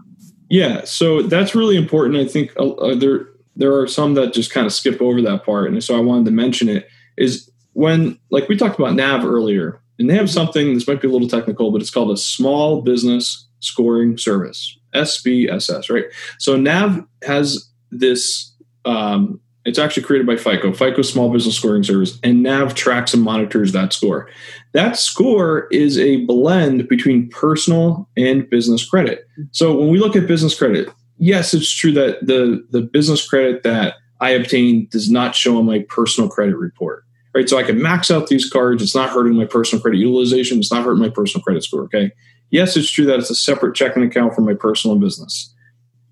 Yeah, 0.50 0.86
so 0.86 1.22
that's 1.22 1.54
really 1.54 1.78
important. 1.78 2.18
I 2.18 2.26
think 2.26 2.52
uh, 2.58 2.72
uh 2.72 2.96
there 2.96 3.28
there 3.56 3.78
are 3.78 3.88
some 3.88 4.16
that 4.16 4.34
just 4.34 4.52
kind 4.52 4.66
of 4.66 4.74
skip 4.74 5.02
over 5.02 5.22
that 5.22 5.46
part, 5.46 5.70
and 5.70 5.84
so 5.84 5.96
I 5.96 6.00
wanted 6.00 6.26
to 6.26 6.32
mention 6.32 6.68
it. 6.68 6.90
Is 7.18 7.50
when 7.74 8.18
like 8.32 8.50
we 8.50 8.58
talked 8.58 8.80
about 8.80 8.96
Nav 8.96 9.24
earlier, 9.24 9.80
and 10.00 10.10
they 10.10 10.16
have 10.16 10.32
something. 10.32 10.74
This 10.74 10.88
might 10.88 11.00
be 11.00 11.08
a 11.08 11.12
little 11.12 11.30
technical, 11.30 11.72
but 11.72 11.80
it's 11.80 11.92
called 11.92 12.12
a 12.12 12.18
small 12.18 12.82
business 12.82 13.48
scoring 13.60 14.18
service 14.18 14.80
SBSS, 14.94 15.90
right? 15.90 16.06
So 16.40 16.56
NAV 16.56 17.06
has 17.24 17.70
this. 17.92 18.54
Um, 18.86 19.40
it's 19.64 19.78
actually 19.78 20.04
created 20.04 20.26
by 20.26 20.38
FICO, 20.38 20.74
FICO 20.74 21.04
Small 21.04 21.32
Business 21.32 21.56
Scoring 21.56 21.84
Service, 21.84 22.18
and 22.24 22.42
NAV 22.42 22.74
tracks 22.74 23.14
and 23.14 23.22
monitors 23.22 23.74
that 23.74 23.94
score. 23.94 24.28
That 24.74 24.98
score 24.98 25.68
is 25.72 26.00
a 26.00 26.26
blend 26.26 26.88
between 26.88 27.30
personal 27.30 28.10
and 28.18 28.50
business 28.50 28.84
credit. 28.84 29.28
So 29.52 29.78
when 29.78 29.90
we 29.90 30.00
look 30.00 30.16
at 30.16 30.26
business 30.26 30.58
credit, 30.58 30.90
yes, 31.18 31.54
it's 31.54 31.72
true 31.72 31.92
that 31.94 32.26
the 32.26 32.66
the 32.72 32.82
business 32.82 33.28
credit 33.28 33.64
that 33.64 33.96
I 34.20 34.32
obtain 34.32 34.88
does 34.92 35.10
not 35.10 35.36
show 35.36 35.58
on 35.58 35.66
my 35.66 35.86
personal 35.90 36.30
credit 36.30 36.58
report. 36.58 37.04
Right. 37.34 37.48
So 37.48 37.58
I 37.58 37.64
can 37.64 37.82
max 37.82 38.12
out 38.12 38.28
these 38.28 38.50
cards. 38.50 38.84
It's 38.84 38.96
not 38.96 39.10
hurting 39.10 39.36
my 39.36 39.46
personal 39.46 39.82
credit 39.82 40.00
utilization. 40.00 40.60
It's 40.60 40.72
not 40.72 40.84
hurting 40.84 41.02
my 41.02 41.10
personal 41.10 41.42
credit 41.42 41.64
score. 41.64 41.84
Okay. 41.84 42.12
Yes, 42.52 42.78
it's 42.78 42.92
true 42.92 43.06
that 43.06 43.20
it's 43.20 43.30
a 43.30 43.36
separate 43.36 43.76
checking 43.76 44.04
account 44.04 44.36
for 44.36 44.42
my 44.42 44.54
personal 44.54 44.98
business. 44.98 45.54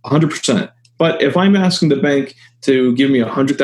100%. 0.06 0.71
But 0.97 1.21
if 1.21 1.38
I'm 1.38 1.56
asking 1.56 1.89
the 1.89 1.97
bank 1.97 2.36
to 2.62 2.93
give 2.95 3.10
me 3.10 3.19
$100,000 3.19 3.58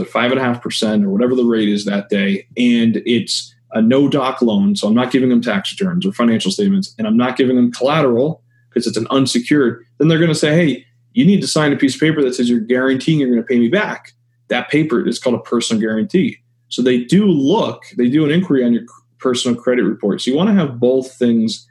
at 0.00 0.08
5.5% 0.08 1.04
or 1.04 1.10
whatever 1.10 1.34
the 1.34 1.44
rate 1.44 1.68
is 1.68 1.84
that 1.84 2.08
day, 2.08 2.46
and 2.56 3.02
it's 3.06 3.54
a 3.72 3.80
no 3.80 4.08
doc 4.08 4.42
loan, 4.42 4.76
so 4.76 4.88
I'm 4.88 4.94
not 4.94 5.10
giving 5.10 5.28
them 5.28 5.42
tax 5.42 5.72
returns 5.72 6.06
or 6.06 6.12
financial 6.12 6.50
statements, 6.50 6.94
and 6.98 7.06
I'm 7.06 7.16
not 7.16 7.36
giving 7.36 7.56
them 7.56 7.72
collateral 7.72 8.42
because 8.68 8.86
it's 8.86 8.96
an 8.96 9.06
unsecured, 9.10 9.84
then 9.98 10.08
they're 10.08 10.18
going 10.18 10.28
to 10.28 10.34
say, 10.34 10.54
hey, 10.54 10.86
you 11.12 11.24
need 11.24 11.40
to 11.40 11.46
sign 11.46 11.72
a 11.72 11.76
piece 11.76 11.94
of 11.94 12.00
paper 12.00 12.22
that 12.22 12.34
says 12.34 12.50
you're 12.50 12.60
guaranteeing 12.60 13.18
you're 13.18 13.30
going 13.30 13.40
to 13.40 13.46
pay 13.46 13.58
me 13.58 13.68
back. 13.68 14.12
That 14.48 14.68
paper 14.68 15.06
is 15.06 15.18
called 15.18 15.34
a 15.34 15.42
personal 15.42 15.80
guarantee. 15.80 16.38
So 16.68 16.82
they 16.82 17.04
do 17.04 17.26
look, 17.26 17.84
they 17.96 18.08
do 18.08 18.24
an 18.24 18.30
inquiry 18.30 18.64
on 18.64 18.74
your 18.74 18.82
personal 19.18 19.58
credit 19.58 19.84
report. 19.84 20.20
So 20.20 20.30
you 20.30 20.36
want 20.36 20.50
to 20.50 20.54
have 20.54 20.78
both 20.78 21.14
things 21.14 21.66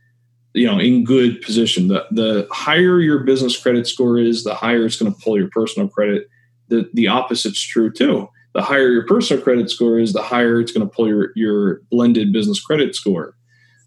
you 0.55 0.65
know 0.65 0.79
in 0.79 1.03
good 1.03 1.41
position. 1.41 1.89
The 1.89 2.05
the 2.11 2.47
higher 2.51 2.99
your 2.99 3.19
business 3.19 3.61
credit 3.61 3.87
score 3.87 4.17
is 4.17 4.43
the 4.43 4.55
higher 4.55 4.85
it's 4.85 4.97
going 4.97 5.13
to 5.13 5.19
pull 5.19 5.37
your 5.37 5.49
personal 5.49 5.87
credit. 5.87 6.27
The 6.69 6.89
the 6.93 7.07
opposite's 7.07 7.61
true 7.61 7.91
too. 7.91 8.29
The 8.53 8.61
higher 8.61 8.89
your 8.89 9.05
personal 9.05 9.43
credit 9.43 9.69
score 9.69 9.99
is 9.99 10.13
the 10.13 10.21
higher 10.21 10.61
it's 10.61 10.71
going 10.71 10.87
to 10.87 10.93
pull 10.93 11.07
your 11.07 11.31
your 11.35 11.81
blended 11.91 12.31
business 12.31 12.59
credit 12.59 12.95
score. 12.95 13.35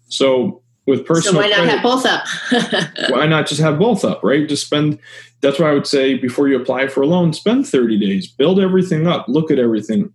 So 0.09 0.61
with 0.85 1.05
personal 1.05 1.41
so 1.41 1.47
why 1.47 1.47
not 1.49 1.55
credit, 1.55 1.71
have 1.71 1.83
both 1.83 2.05
up? 2.05 3.09
Why 3.11 3.27
not 3.27 3.47
just 3.47 3.61
have 3.61 3.77
both 3.77 4.03
up 4.03 4.23
right? 4.23 4.47
Just 4.47 4.65
spend 4.65 4.99
that's 5.41 5.57
why 5.59 5.69
i 5.69 5.73
would 5.73 5.87
say 5.87 6.15
before 6.15 6.47
you 6.49 6.59
apply 6.59 6.87
for 6.87 7.01
a 7.01 7.07
loan 7.07 7.31
spend 7.31 7.65
30 7.65 7.97
days 7.97 8.27
build 8.27 8.59
everything 8.59 9.07
up 9.07 9.25
look 9.27 9.51
at 9.51 9.59
everything. 9.59 10.13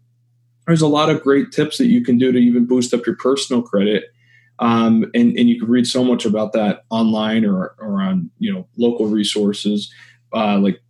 There's 0.67 0.83
a 0.83 0.89
lot 0.89 1.11
of 1.11 1.23
great 1.23 1.53
tips 1.53 1.79
that 1.79 1.87
you 1.87 2.03
can 2.03 2.17
do 2.17 2.33
to 2.33 2.39
even 2.39 2.65
boost 2.65 2.95
up 2.95 3.07
your 3.07 3.17
personal 3.17 3.63
credit 3.63 4.05
um, 4.59 5.05
and, 5.15 5.37
and 5.37 5.49
you 5.49 5.59
can 5.59 5.69
read 5.69 5.87
so 5.87 6.05
much 6.05 6.25
about 6.25 6.53
that 6.53 6.85
online 6.91 7.45
or, 7.45 7.75
or 7.79 8.01
on 8.01 8.31
you 8.39 8.53
know 8.53 8.67
local 8.77 9.07
resources. 9.07 9.93
Uh, 10.33 10.59
like 10.59 10.81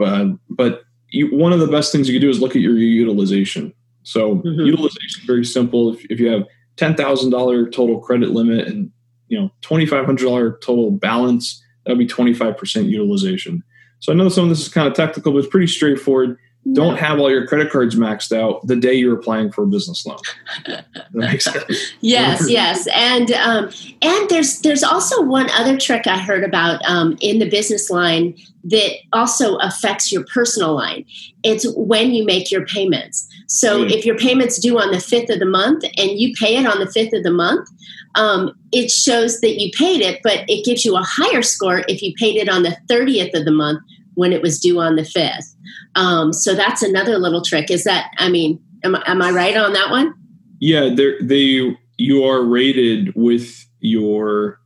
uh, 0.00 0.26
but 0.48 0.82
you, 1.10 1.34
one 1.36 1.52
of 1.52 1.60
the 1.60 1.66
best 1.66 1.92
things 1.92 2.08
you 2.08 2.14
can 2.14 2.22
do 2.22 2.30
is 2.30 2.40
look 2.40 2.54
at 2.56 2.62
your 2.62 2.76
utilization. 2.76 3.72
So 4.02 4.36
mm-hmm. 4.36 4.60
utilization 4.60 5.20
is 5.20 5.26
very 5.26 5.44
simple. 5.44 5.94
If, 5.94 6.04
if 6.10 6.20
you 6.20 6.28
have 6.28 6.44
$10000 6.76 7.72
total 7.72 8.00
credit 8.00 8.30
limit 8.30 8.66
and 8.66 8.90
you 9.28 9.38
know 9.38 9.50
$2500 9.62 10.60
total 10.60 10.90
balance 10.90 11.62
that 11.84 11.96
would 11.96 11.98
be 11.98 12.06
25% 12.06 12.88
utilization. 12.88 13.62
So 13.98 14.12
i 14.12 14.16
know 14.16 14.28
some 14.28 14.44
of 14.44 14.50
this 14.50 14.60
is 14.60 14.68
kind 14.68 14.88
of 14.88 14.94
technical 14.94 15.32
but 15.32 15.40
it's 15.40 15.48
pretty 15.48 15.66
straightforward 15.66 16.38
don't 16.72 16.98
have 16.98 17.18
all 17.18 17.30
your 17.30 17.46
credit 17.46 17.70
cards 17.70 17.96
maxed 17.96 18.36
out 18.36 18.66
the 18.66 18.76
day 18.76 18.92
you're 18.92 19.18
applying 19.18 19.50
for 19.50 19.64
a 19.64 19.66
business 19.66 20.04
loan. 20.04 20.18
that 20.66 20.84
makes 21.12 21.46
sense. 21.46 21.92
yes, 22.00 22.48
yes, 22.50 22.86
and 22.94 23.32
um, 23.32 23.70
and 24.02 24.28
there's 24.28 24.60
there's 24.60 24.82
also 24.82 25.22
one 25.22 25.48
other 25.50 25.78
trick 25.78 26.06
I 26.06 26.18
heard 26.18 26.44
about 26.44 26.84
um, 26.84 27.16
in 27.20 27.38
the 27.38 27.48
business 27.48 27.88
line 27.88 28.36
that 28.64 28.92
also 29.14 29.56
affects 29.56 30.12
your 30.12 30.24
personal 30.26 30.74
line. 30.74 31.06
It's 31.42 31.66
when 31.76 32.10
you 32.12 32.26
make 32.26 32.50
your 32.50 32.66
payments. 32.66 33.26
So 33.46 33.84
mm. 33.84 33.90
if 33.90 34.04
your 34.04 34.18
payments 34.18 34.58
due 34.58 34.78
on 34.78 34.92
the 34.92 35.00
fifth 35.00 35.30
of 35.30 35.38
the 35.38 35.46
month 35.46 35.82
and 35.96 36.20
you 36.20 36.34
pay 36.38 36.56
it 36.56 36.66
on 36.66 36.78
the 36.78 36.90
fifth 36.90 37.14
of 37.14 37.22
the 37.22 37.32
month, 37.32 37.68
um, 38.16 38.54
it 38.70 38.90
shows 38.90 39.40
that 39.40 39.58
you 39.58 39.70
paid 39.72 40.02
it, 40.02 40.20
but 40.22 40.44
it 40.46 40.64
gives 40.64 40.84
you 40.84 40.94
a 40.96 41.02
higher 41.02 41.42
score 41.42 41.82
if 41.88 42.02
you 42.02 42.12
paid 42.18 42.36
it 42.36 42.50
on 42.50 42.64
the 42.64 42.76
thirtieth 42.86 43.34
of 43.34 43.46
the 43.46 43.50
month 43.50 43.80
when 44.14 44.32
it 44.32 44.42
was 44.42 44.58
due 44.58 44.80
on 44.80 44.96
the 44.96 45.04
fifth. 45.04 45.54
Um, 45.94 46.32
so 46.32 46.54
that's 46.54 46.82
another 46.82 47.18
little 47.18 47.42
trick. 47.42 47.70
Is 47.70 47.84
that 47.84 48.10
I 48.18 48.28
mean, 48.28 48.60
am, 48.84 48.96
am 49.06 49.22
I 49.22 49.30
right 49.30 49.56
on 49.56 49.72
that 49.72 49.90
one? 49.90 50.14
Yeah, 50.60 50.94
they 51.20 51.76
you 51.96 52.24
are 52.24 52.42
rated 52.42 53.14
with 53.14 53.66
your 53.80 54.60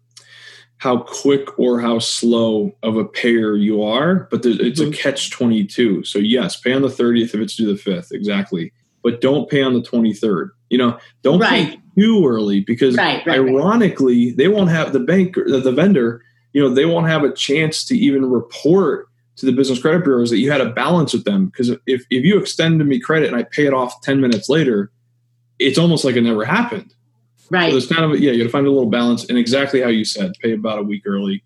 how 0.79 0.99
quick 0.99 1.59
or 1.59 1.81
how 1.81 1.99
slow 1.99 2.77
of 2.83 2.97
a 2.97 3.05
payer 3.05 3.57
you 3.57 3.83
are, 3.83 4.29
but 4.31 4.45
it's 4.45 4.81
mm-hmm. 4.81 4.93
a 4.93 4.95
catch 4.95 5.31
twenty 5.31 5.65
two. 5.65 6.05
So 6.05 6.19
yes, 6.19 6.61
pay 6.61 6.73
on 6.73 6.83
the 6.83 6.91
thirtieth 6.91 7.35
if 7.35 7.41
it's 7.41 7.57
due 7.57 7.67
the 7.67 7.77
fifth, 7.77 8.13
exactly. 8.13 8.73
But 9.03 9.21
don't 9.21 9.49
pay 9.49 9.63
on 9.63 9.75
the 9.75 9.83
twenty 9.83 10.13
third. 10.13 10.51
You 10.69 10.79
know, 10.79 10.99
don't 11.23 11.39
right. 11.39 11.71
pay 11.71 11.81
too 11.99 12.27
early 12.27 12.61
because 12.61 12.97
right, 12.97 13.25
right, 13.27 13.39
ironically, 13.39 14.33
they 14.33 14.49
won't 14.49 14.71
have 14.71 14.93
the 14.93 15.01
bank, 15.01 15.37
the 15.37 15.73
vendor. 15.73 16.23
You 16.53 16.63
know, 16.63 16.69
they 16.69 16.85
won't 16.85 17.09
have 17.09 17.25
a 17.25 17.33
chance 17.33 17.85
to 17.87 17.97
even 17.97 18.27
report 18.27 19.09
to 19.37 19.47
the 19.47 19.53
business 19.53 19.81
credit 19.81 20.05
bureaus 20.05 20.31
that 20.31 20.39
you 20.39 20.51
had 20.51 20.61
a 20.61 20.71
balance 20.71 21.13
with 21.13 21.25
them 21.25 21.47
because 21.47 21.71
if, 21.87 22.05
if 22.11 22.25
you 22.25 22.39
extend 22.39 22.85
me 22.85 23.01
credit 23.01 23.29
and 23.29 23.37
I 23.37 23.43
pay 23.45 23.67
it 23.67 23.75
off 23.75 24.01
10 24.03 24.21
minutes 24.21 24.49
later, 24.49 24.91
it's 25.59 25.79
almost 25.79 26.05
like 26.05 26.17
it 26.17 26.23
never 26.23 26.45
happened. 26.45 26.95
Right. 27.51 27.67
So 27.67 27.73
there's 27.73 27.87
kind 27.89 28.05
of, 28.05 28.13
a, 28.13 28.21
yeah, 28.21 28.33
you 28.33 28.39
got 28.39 28.45
to 28.45 28.51
find 28.51 28.67
a 28.67 28.71
little 28.71 28.91
balance 28.91 29.29
and 29.29 29.39
exactly 29.39 29.81
how 29.81 29.89
you 29.89 30.05
said, 30.05 30.33
pay 30.41 30.53
about 30.53 30.79
a 30.79 30.83
week 30.83 31.03
early. 31.07 31.43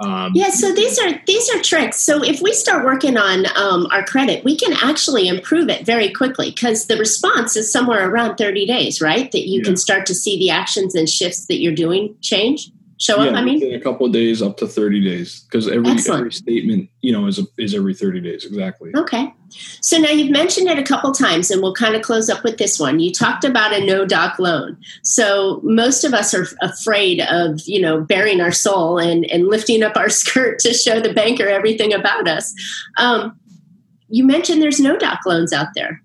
Um, 0.00 0.30
yeah, 0.32 0.50
so 0.50 0.72
these 0.72 0.96
are 1.00 1.10
these 1.26 1.50
are 1.50 1.60
tricks. 1.60 1.96
So 1.98 2.22
if 2.22 2.40
we 2.40 2.52
start 2.52 2.84
working 2.84 3.16
on 3.16 3.46
um, 3.56 3.86
our 3.90 4.04
credit, 4.04 4.44
we 4.44 4.56
can 4.56 4.72
actually 4.80 5.26
improve 5.26 5.68
it 5.68 5.84
very 5.84 6.12
quickly 6.12 6.50
because 6.50 6.86
the 6.86 6.96
response 6.96 7.56
is 7.56 7.72
somewhere 7.72 8.08
around 8.08 8.36
30 8.36 8.64
days, 8.64 9.00
right? 9.00 9.30
That 9.32 9.48
you 9.48 9.58
yeah. 9.58 9.64
can 9.64 9.76
start 9.76 10.06
to 10.06 10.14
see 10.14 10.38
the 10.38 10.50
actions 10.50 10.94
and 10.94 11.08
shifts 11.08 11.46
that 11.46 11.58
you're 11.58 11.74
doing 11.74 12.14
change 12.20 12.70
show 12.98 13.22
yeah, 13.22 13.30
up? 13.30 13.36
I 13.36 13.44
mean, 13.44 13.74
a 13.74 13.80
couple 13.80 14.06
of 14.06 14.12
days 14.12 14.42
up 14.42 14.56
to 14.58 14.66
30 14.66 15.02
days 15.02 15.40
because 15.42 15.68
every, 15.68 15.92
every 15.92 16.32
statement, 16.32 16.90
you 17.00 17.12
know, 17.12 17.26
is, 17.26 17.38
a, 17.38 17.44
is 17.56 17.74
every 17.74 17.94
30 17.94 18.20
days. 18.20 18.44
Exactly. 18.44 18.90
Okay. 18.96 19.32
So 19.80 19.98
now 19.98 20.10
you've 20.10 20.30
mentioned 20.30 20.68
it 20.68 20.78
a 20.78 20.82
couple 20.82 21.12
times 21.12 21.50
and 21.50 21.62
we'll 21.62 21.74
kind 21.74 21.94
of 21.94 22.02
close 22.02 22.28
up 22.28 22.42
with 22.42 22.58
this 22.58 22.78
one. 22.78 22.98
You 22.98 23.12
talked 23.12 23.44
about 23.44 23.72
a 23.72 23.84
no 23.84 24.04
doc 24.04 24.38
loan. 24.38 24.76
So 25.02 25.60
most 25.62 26.04
of 26.04 26.12
us 26.12 26.34
are 26.34 26.46
afraid 26.60 27.20
of, 27.20 27.60
you 27.66 27.80
know, 27.80 28.00
bearing 28.00 28.40
our 28.40 28.52
soul 28.52 28.98
and, 28.98 29.24
and 29.30 29.46
lifting 29.46 29.82
up 29.82 29.96
our 29.96 30.08
skirt 30.08 30.58
to 30.60 30.74
show 30.74 31.00
the 31.00 31.12
banker 31.12 31.46
everything 31.46 31.94
about 31.94 32.28
us. 32.28 32.52
Um, 32.98 33.38
you 34.08 34.24
mentioned 34.24 34.60
there's 34.60 34.80
no 34.80 34.96
doc 34.96 35.20
loans 35.24 35.52
out 35.52 35.68
there. 35.74 36.02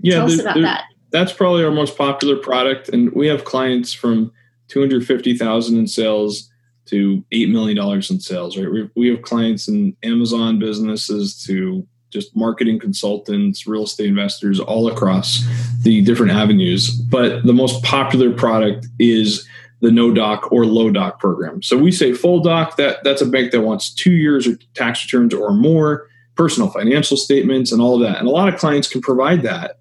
Yeah. 0.00 0.16
Tell 0.16 0.26
us 0.26 0.40
about 0.40 0.60
that. 0.60 0.84
That's 1.10 1.32
probably 1.32 1.64
our 1.64 1.70
most 1.70 1.96
popular 1.96 2.36
product. 2.36 2.90
And 2.90 3.12
we 3.12 3.26
have 3.28 3.44
clients 3.44 3.94
from– 3.94 4.32
250,000 4.68 5.78
in 5.78 5.86
sales 5.86 6.50
to 6.86 7.24
$8 7.32 7.50
million 7.50 7.78
in 7.78 8.20
sales, 8.20 8.56
right? 8.56 8.70
We, 8.70 8.90
we 8.96 9.08
have 9.08 9.22
clients 9.22 9.68
in 9.68 9.96
Amazon 10.02 10.58
businesses 10.58 11.42
to 11.44 11.86
just 12.10 12.34
marketing 12.36 12.78
consultants, 12.78 13.66
real 13.66 13.84
estate 13.84 14.08
investors, 14.08 14.60
all 14.60 14.88
across 14.88 15.44
the 15.82 16.00
different 16.02 16.32
avenues. 16.32 16.90
But 16.90 17.44
the 17.44 17.52
most 17.52 17.82
popular 17.82 18.32
product 18.32 18.86
is 18.98 19.46
the 19.80 19.90
no 19.90 20.12
doc 20.12 20.50
or 20.50 20.64
low 20.64 20.90
doc 20.90 21.18
program. 21.18 21.62
So 21.62 21.76
we 21.76 21.92
say 21.92 22.12
full 22.12 22.40
doc, 22.40 22.76
that, 22.76 23.04
that's 23.04 23.20
a 23.20 23.26
bank 23.26 23.52
that 23.52 23.60
wants 23.60 23.92
two 23.92 24.12
years 24.12 24.46
of 24.46 24.58
tax 24.74 25.04
returns 25.04 25.34
or 25.34 25.52
more, 25.52 26.08
personal 26.34 26.70
financial 26.70 27.16
statements, 27.16 27.72
and 27.72 27.82
all 27.82 27.96
of 27.96 28.00
that. 28.00 28.18
And 28.18 28.28
a 28.28 28.30
lot 28.30 28.48
of 28.48 28.58
clients 28.58 28.88
can 28.88 29.00
provide 29.00 29.42
that. 29.42 29.78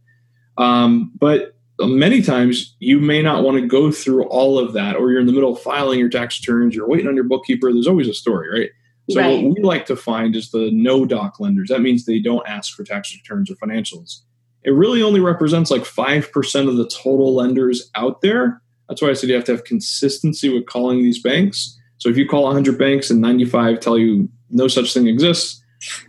Um, 0.58 1.12
but 1.18 1.55
many 1.80 2.22
times 2.22 2.76
you 2.80 3.00
may 3.00 3.22
not 3.22 3.44
want 3.44 3.60
to 3.60 3.68
go 3.68 3.92
through 3.92 4.26
all 4.26 4.58
of 4.58 4.74
that, 4.74 4.96
or 4.96 5.12
you're 5.12 5.20
in 5.20 5.28
the 5.28 5.34
middle 5.34 5.54
of 5.54 5.62
filing 5.62 6.00
your 6.00 6.10
tax 6.10 6.40
returns, 6.40 6.76
you're 6.76 6.88
waiting 6.88 7.08
on 7.08 7.16
your 7.16 7.26
bookkeeper. 7.26 7.72
There's 7.72 7.88
always 7.88 8.08
a 8.08 8.14
story, 8.14 8.50
right? 8.50 8.70
So 9.10 9.20
right. 9.20 9.44
what 9.44 9.56
we 9.56 9.62
like 9.62 9.86
to 9.88 9.96
find 9.96 10.36
is 10.36 10.52
the 10.52 10.72
no 10.72 11.06
doc 11.06 11.40
lenders. 11.40 11.70
That 11.70 11.82
means 11.82 12.06
they 12.06 12.20
don't 12.20 12.48
ask 12.48 12.76
for 12.76 12.84
tax 12.84 13.14
returns 13.14 13.52
or 13.52 13.56
financials. 13.56 14.22
It 14.64 14.72
really 14.72 15.04
only 15.04 15.20
represents 15.20 15.70
like 15.70 15.84
5% 15.84 16.68
of 16.68 16.78
the 16.78 16.88
total 16.88 17.36
lenders 17.36 17.92
out 17.94 18.22
there. 18.22 18.62
That's 18.90 19.02
why 19.02 19.10
I 19.10 19.14
said 19.14 19.30
you 19.30 19.36
have 19.36 19.44
to 19.46 19.52
have 19.52 19.64
consistency 19.64 20.50
with 20.50 20.66
calling 20.66 21.04
these 21.04 21.22
banks. 21.22 21.80
So 21.98 22.10
if 22.10 22.18
you 22.18 22.28
call 22.28 22.44
100 22.44 22.80
banks 22.80 23.12
and 23.12 23.22
95 23.22 23.80
tell 23.80 23.98
you 23.98 24.28
no 24.50 24.68
such 24.68 24.94
thing 24.94 25.08
exists, 25.08 25.64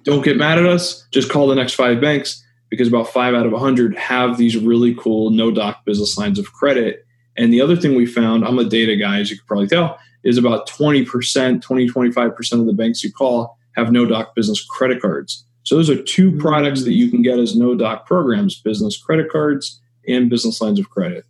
don't 0.05 0.25
get 0.25 0.39
mad 0.39 0.59
at 0.59 0.65
us. 0.65 1.07
Just 1.13 1.31
call 1.31 1.49
the 1.49 1.55
next 1.55 1.75
five 1.75 2.01
banks 2.01 2.43
because 2.69 2.89
about 2.89 3.09
five 3.09 3.35
out 3.35 3.47
of 3.47 3.53
100 3.53 3.97
have 3.97 4.37
these 4.37 4.57
really 4.57 4.95
cool 4.95 5.31
no 5.31 5.51
doc 5.51 5.85
business 5.85 6.19
lines 6.19 6.39
of 6.39 6.53
credit. 6.53 7.05
And 7.37 7.53
the 7.53 7.61
other 7.61 7.77
thing 7.77 7.95
we 7.95 8.07
found, 8.07 8.45
I'm 8.45 8.59
a 8.59 8.65
data 8.65 8.97
guy, 8.97 9.21
as 9.21 9.31
you 9.31 9.37
can 9.37 9.47
probably 9.47 9.69
tell, 9.69 9.99
is 10.25 10.39
about 10.39 10.69
20%, 10.69 11.63
20, 11.63 11.89
25% 11.89 12.53
of 12.53 12.67
the 12.67 12.73
banks 12.73 13.05
you 13.05 13.13
call 13.13 13.57
have 13.77 13.93
no 13.93 14.07
doc 14.07 14.35
business 14.35 14.65
credit 14.65 15.01
cards. 15.01 15.45
So 15.63 15.77
those 15.77 15.91
are 15.91 16.03
two 16.03 16.31
mm-hmm. 16.31 16.41
products 16.41 16.85
that 16.85 16.95
you 16.95 17.11
can 17.11 17.23
get 17.23 17.39
as 17.39 17.57
no 17.57 17.75
doc 17.75 18.07
programs 18.07 18.61
business 18.61 19.01
credit 19.01 19.31
cards 19.31 19.81
and 20.09 20.31
business 20.31 20.61
lines 20.61 20.79
of 20.79 20.89
credit. 20.91 21.25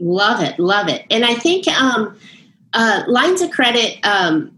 Love 0.00 0.42
it, 0.42 0.58
love 0.58 0.88
it. 0.88 1.04
And 1.10 1.24
I 1.24 1.34
think 1.34 1.68
um, 1.68 2.16
uh, 2.72 3.02
lines 3.06 3.42
of 3.42 3.50
credit, 3.50 3.98
um, 4.04 4.56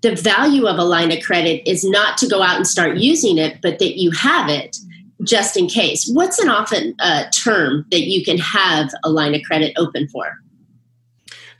the 0.00 0.14
value 0.14 0.66
of 0.66 0.78
a 0.78 0.84
line 0.84 1.12
of 1.12 1.22
credit 1.22 1.68
is 1.68 1.84
not 1.84 2.16
to 2.18 2.28
go 2.28 2.42
out 2.42 2.56
and 2.56 2.66
start 2.66 2.96
using 2.96 3.36
it, 3.36 3.60
but 3.60 3.80
that 3.80 3.98
you 3.98 4.12
have 4.12 4.48
it 4.48 4.76
just 5.24 5.56
in 5.56 5.66
case. 5.66 6.08
What's 6.12 6.38
an 6.38 6.48
often 6.48 6.94
uh, 7.00 7.24
term 7.30 7.86
that 7.90 8.02
you 8.02 8.24
can 8.24 8.38
have 8.38 8.90
a 9.04 9.10
line 9.10 9.34
of 9.34 9.42
credit 9.42 9.72
open 9.76 10.08
for? 10.08 10.36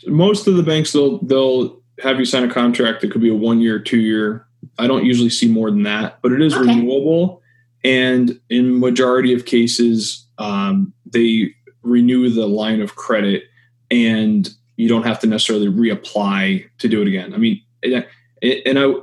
Most 0.06 0.46
of 0.46 0.56
the 0.56 0.62
banks 0.62 0.92
they'll 0.92 1.18
they'll 1.18 1.80
have 2.00 2.18
you 2.18 2.24
sign 2.24 2.44
a 2.44 2.52
contract 2.52 3.00
that 3.00 3.10
could 3.10 3.20
be 3.20 3.30
a 3.30 3.34
one 3.34 3.60
year, 3.60 3.78
two 3.78 3.98
year. 3.98 4.46
I 4.78 4.86
don't 4.86 5.04
usually 5.04 5.30
see 5.30 5.48
more 5.48 5.70
than 5.70 5.82
that, 5.84 6.20
but 6.22 6.32
it 6.32 6.40
is 6.40 6.54
okay. 6.54 6.66
renewable. 6.66 7.42
And 7.84 8.40
in 8.48 8.78
majority 8.78 9.32
of 9.32 9.44
cases, 9.44 10.26
um, 10.38 10.92
they 11.06 11.54
renew 11.82 12.28
the 12.30 12.46
line 12.46 12.80
of 12.80 12.96
credit, 12.96 13.44
and 13.90 14.48
you 14.76 14.88
don't 14.88 15.04
have 15.04 15.18
to 15.20 15.26
necessarily 15.26 15.68
reapply 15.68 16.68
to 16.78 16.88
do 16.88 17.02
it 17.02 17.08
again. 17.08 17.34
I 17.34 17.38
mean, 17.38 17.62
and 17.82 18.78
I 18.78 18.94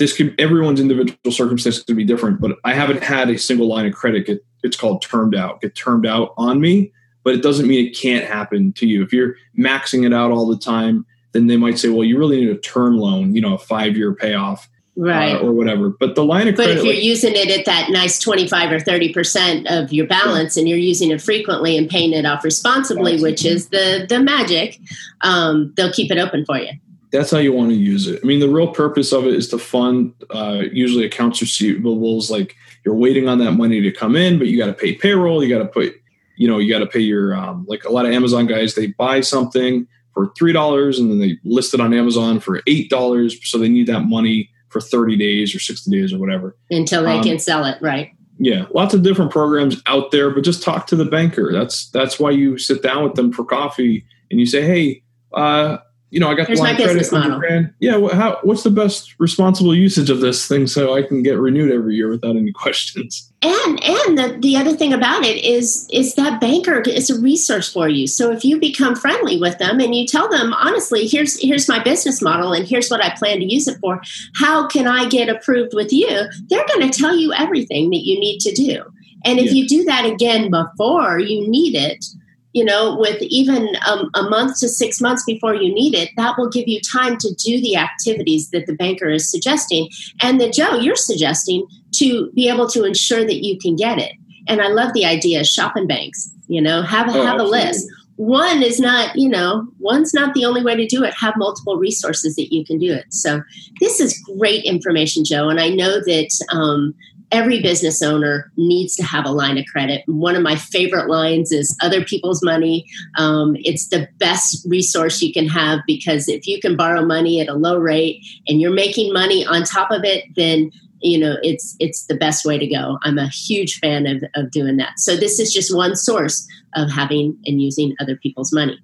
this 0.00 0.16
could 0.16 0.34
everyone's 0.40 0.80
individual 0.80 1.30
circumstances 1.30 1.84
could 1.84 1.94
be 1.94 2.04
different, 2.04 2.40
but 2.40 2.56
I 2.64 2.72
haven't 2.72 3.04
had 3.04 3.28
a 3.28 3.38
single 3.38 3.68
line 3.68 3.86
of 3.86 3.92
credit 3.92 4.26
get 4.26 4.44
it's 4.62 4.76
called 4.76 5.02
termed 5.02 5.36
out 5.36 5.60
get 5.60 5.76
termed 5.76 6.06
out 6.06 6.34
on 6.36 6.60
me. 6.60 6.90
But 7.22 7.34
it 7.34 7.42
doesn't 7.42 7.68
mean 7.68 7.86
it 7.86 7.90
can't 7.96 8.24
happen 8.24 8.72
to 8.72 8.86
you. 8.86 9.02
If 9.02 9.12
you're 9.12 9.34
maxing 9.56 10.06
it 10.06 10.14
out 10.14 10.30
all 10.30 10.46
the 10.46 10.56
time, 10.56 11.04
then 11.32 11.48
they 11.48 11.58
might 11.58 11.78
say, 11.78 11.90
well, 11.90 12.02
you 12.02 12.18
really 12.18 12.40
need 12.40 12.48
a 12.48 12.56
term 12.56 12.96
loan, 12.96 13.34
you 13.34 13.42
know, 13.42 13.54
a 13.54 13.58
five 13.58 13.94
year 13.94 14.14
payoff. 14.14 14.70
Uh, 14.98 15.02
right. 15.02 15.36
Uh, 15.36 15.40
or 15.40 15.52
whatever. 15.52 15.90
But 15.90 16.14
the 16.14 16.24
line 16.24 16.48
of 16.48 16.56
but 16.56 16.64
credit. 16.64 16.76
But 16.76 16.78
if 16.78 16.84
you're 16.84 16.94
like, 16.94 17.04
using 17.04 17.34
it 17.34 17.50
at 17.50 17.66
that 17.66 17.90
nice 17.90 18.18
25 18.18 18.72
or 18.72 18.78
30% 18.78 19.66
of 19.70 19.92
your 19.92 20.06
balance 20.06 20.56
yeah. 20.56 20.62
and 20.62 20.68
you're 20.68 20.78
using 20.78 21.10
it 21.10 21.20
frequently 21.20 21.76
and 21.76 21.88
paying 21.88 22.14
it 22.14 22.24
off 22.24 22.42
responsibly, 22.42 23.20
which 23.20 23.44
is 23.44 23.68
the, 23.68 24.06
the 24.08 24.18
magic, 24.18 24.78
um, 25.20 25.72
they'll 25.76 25.92
keep 25.92 26.10
it 26.10 26.18
open 26.18 26.46
for 26.46 26.58
you 26.58 26.72
that's 27.12 27.30
how 27.30 27.38
you 27.38 27.52
want 27.52 27.70
to 27.70 27.76
use 27.76 28.06
it. 28.06 28.20
I 28.22 28.26
mean, 28.26 28.40
the 28.40 28.48
real 28.48 28.68
purpose 28.68 29.12
of 29.12 29.26
it 29.26 29.34
is 29.34 29.48
to 29.48 29.58
fund 29.58 30.14
uh, 30.30 30.62
usually 30.72 31.04
accounts 31.04 31.40
receivables. 31.40 32.30
Like 32.30 32.56
you're 32.84 32.94
waiting 32.94 33.28
on 33.28 33.38
that 33.38 33.52
money 33.52 33.80
to 33.80 33.90
come 33.90 34.16
in, 34.16 34.38
but 34.38 34.48
you 34.48 34.58
got 34.58 34.66
to 34.66 34.72
pay 34.72 34.94
payroll. 34.94 35.42
You 35.42 35.48
got 35.48 35.62
to 35.62 35.68
put, 35.68 35.94
you 36.36 36.48
know, 36.48 36.58
you 36.58 36.72
got 36.72 36.80
to 36.80 36.86
pay 36.86 37.00
your 37.00 37.34
um, 37.34 37.66
like 37.68 37.84
a 37.84 37.90
lot 37.90 38.06
of 38.06 38.12
Amazon 38.12 38.46
guys. 38.46 38.74
They 38.74 38.88
buy 38.88 39.20
something 39.20 39.86
for 40.14 40.32
three 40.38 40.52
dollars 40.52 40.98
and 40.98 41.10
then 41.10 41.18
they 41.18 41.38
list 41.44 41.74
it 41.74 41.80
on 41.80 41.92
Amazon 41.92 42.40
for 42.40 42.62
eight 42.66 42.90
dollars. 42.90 43.38
So 43.48 43.58
they 43.58 43.68
need 43.68 43.86
that 43.88 44.02
money 44.02 44.50
for 44.68 44.80
thirty 44.80 45.16
days 45.16 45.54
or 45.54 45.58
sixty 45.58 45.90
days 45.90 46.12
or 46.12 46.18
whatever 46.18 46.56
until 46.70 47.02
they 47.04 47.18
um, 47.18 47.24
can 47.24 47.38
sell 47.38 47.64
it. 47.64 47.78
Right. 47.80 48.12
Yeah, 48.38 48.66
lots 48.72 48.94
of 48.94 49.02
different 49.02 49.30
programs 49.30 49.82
out 49.84 50.12
there, 50.12 50.30
but 50.30 50.44
just 50.44 50.62
talk 50.62 50.86
to 50.86 50.96
the 50.96 51.04
banker. 51.04 51.52
That's 51.52 51.90
that's 51.90 52.18
why 52.18 52.30
you 52.30 52.56
sit 52.56 52.82
down 52.82 53.04
with 53.04 53.14
them 53.14 53.32
for 53.32 53.44
coffee 53.44 54.04
and 54.30 54.38
you 54.38 54.46
say, 54.46 54.62
hey. 54.62 55.02
Uh, 55.32 55.78
you 56.10 56.18
know, 56.18 56.28
I 56.28 56.34
got 56.34 56.48
Here's 56.48 56.58
the 56.58 56.64
line 56.64 56.76
my 56.76 56.82
credit, 56.82 57.12
model. 57.12 57.38
Grand. 57.38 57.72
Yeah, 57.78 58.08
how, 58.12 58.38
what's 58.42 58.64
the 58.64 58.70
best 58.70 59.14
responsible 59.20 59.74
usage 59.74 60.10
of 60.10 60.20
this 60.20 60.46
thing 60.46 60.66
so 60.66 60.94
I 60.94 61.02
can 61.02 61.22
get 61.22 61.38
renewed 61.38 61.70
every 61.70 61.94
year 61.94 62.08
without 62.08 62.36
any 62.36 62.50
questions? 62.64 63.30
And 63.42 63.82
and 63.82 64.18
the, 64.18 64.38
the 64.40 64.56
other 64.56 64.76
thing 64.76 64.92
about 64.92 65.24
it 65.24 65.42
is 65.44 65.88
is 65.92 66.16
that 66.16 66.40
banker 66.40 66.80
is 66.80 67.10
a 67.10 67.20
resource 67.20 67.72
for 67.72 67.88
you. 67.88 68.06
So 68.06 68.32
if 68.32 68.44
you 68.44 68.58
become 68.58 68.96
friendly 68.96 69.38
with 69.38 69.58
them 69.58 69.78
and 69.78 69.94
you 69.94 70.06
tell 70.06 70.28
them 70.28 70.52
honestly, 70.52 71.06
here's 71.06 71.40
here's 71.40 71.68
my 71.68 71.82
business 71.82 72.20
model 72.20 72.52
and 72.52 72.66
here's 72.66 72.90
what 72.90 73.04
I 73.04 73.14
plan 73.16 73.38
to 73.38 73.50
use 73.50 73.68
it 73.68 73.78
for. 73.80 74.02
How 74.34 74.66
can 74.66 74.88
I 74.88 75.08
get 75.08 75.28
approved 75.28 75.74
with 75.74 75.92
you? 75.92 76.08
They're 76.48 76.66
going 76.66 76.90
to 76.90 76.98
tell 76.98 77.16
you 77.16 77.32
everything 77.32 77.90
that 77.90 78.04
you 78.04 78.18
need 78.18 78.40
to 78.40 78.52
do. 78.52 78.82
And 79.24 79.38
if 79.38 79.46
yeah. 79.46 79.52
you 79.52 79.68
do 79.68 79.84
that 79.84 80.06
again 80.06 80.50
before 80.50 81.18
you 81.18 81.48
need 81.48 81.74
it, 81.76 82.04
you 82.52 82.64
know, 82.64 82.96
with 82.96 83.22
even 83.22 83.76
um, 83.86 84.10
a 84.14 84.22
month 84.24 84.58
to 84.60 84.68
six 84.68 85.00
months 85.00 85.24
before 85.24 85.54
you 85.54 85.72
need 85.72 85.94
it, 85.94 86.10
that 86.16 86.36
will 86.36 86.48
give 86.48 86.66
you 86.66 86.80
time 86.80 87.16
to 87.18 87.34
do 87.34 87.60
the 87.60 87.76
activities 87.76 88.50
that 88.50 88.66
the 88.66 88.74
banker 88.74 89.08
is 89.08 89.30
suggesting 89.30 89.88
and 90.20 90.40
that 90.40 90.52
Joe, 90.52 90.76
you're 90.76 90.96
suggesting 90.96 91.66
to 91.96 92.30
be 92.32 92.48
able 92.48 92.68
to 92.68 92.84
ensure 92.84 93.24
that 93.24 93.44
you 93.44 93.58
can 93.58 93.76
get 93.76 93.98
it. 93.98 94.12
And 94.48 94.60
I 94.60 94.68
love 94.68 94.92
the 94.94 95.04
idea 95.04 95.40
of 95.40 95.46
shopping 95.46 95.86
banks, 95.86 96.30
you 96.48 96.60
know, 96.60 96.82
have 96.82 97.14
a, 97.14 97.18
oh, 97.18 97.24
have 97.24 97.40
a 97.40 97.44
list. 97.44 97.86
One 98.16 98.62
is 98.62 98.80
not, 98.80 99.16
you 99.16 99.28
know, 99.28 99.68
one's 99.78 100.12
not 100.12 100.34
the 100.34 100.44
only 100.44 100.62
way 100.62 100.76
to 100.76 100.86
do 100.86 101.04
it. 101.04 101.14
Have 101.14 101.34
multiple 101.36 101.76
resources 101.76 102.34
that 102.36 102.52
you 102.52 102.64
can 102.64 102.78
do 102.78 102.92
it. 102.92 103.06
So 103.10 103.42
this 103.80 104.00
is 104.00 104.20
great 104.38 104.64
information, 104.64 105.24
Joe. 105.24 105.48
And 105.48 105.60
I 105.60 105.68
know 105.68 106.00
that 106.00 106.46
um, 106.52 106.94
every 107.32 107.60
business 107.60 108.02
owner 108.02 108.50
needs 108.56 108.96
to 108.96 109.02
have 109.02 109.24
a 109.24 109.30
line 109.30 109.58
of 109.58 109.66
credit. 109.66 110.02
One 110.06 110.36
of 110.36 110.42
my 110.42 110.56
favorite 110.56 111.08
lines 111.08 111.52
is 111.52 111.76
other 111.82 112.04
people's 112.04 112.42
money. 112.42 112.86
Um, 113.18 113.56
it's 113.60 113.88
the 113.88 114.08
best 114.18 114.66
resource 114.68 115.22
you 115.22 115.32
can 115.32 115.48
have 115.48 115.80
because 115.86 116.28
if 116.28 116.46
you 116.46 116.60
can 116.60 116.76
borrow 116.76 117.04
money 117.04 117.40
at 117.40 117.48
a 117.48 117.54
low 117.54 117.78
rate 117.78 118.24
and 118.48 118.60
you're 118.60 118.72
making 118.72 119.12
money 119.12 119.46
on 119.46 119.64
top 119.64 119.90
of 119.90 120.04
it, 120.04 120.24
then 120.36 120.70
you 121.02 121.18
know 121.18 121.36
it's 121.42 121.76
it's 121.80 122.06
the 122.06 122.14
best 122.14 122.44
way 122.44 122.58
to 122.58 122.66
go 122.66 122.98
i'm 123.04 123.16
a 123.16 123.28
huge 123.28 123.78
fan 123.78 124.06
of, 124.06 124.22
of 124.34 124.50
doing 124.50 124.76
that 124.76 124.98
so 124.98 125.16
this 125.16 125.40
is 125.40 125.50
just 125.50 125.74
one 125.74 125.96
source 125.96 126.46
of 126.74 126.90
having 126.90 127.34
and 127.46 127.62
using 127.62 127.96
other 128.00 128.16
people's 128.16 128.52
money 128.52 128.78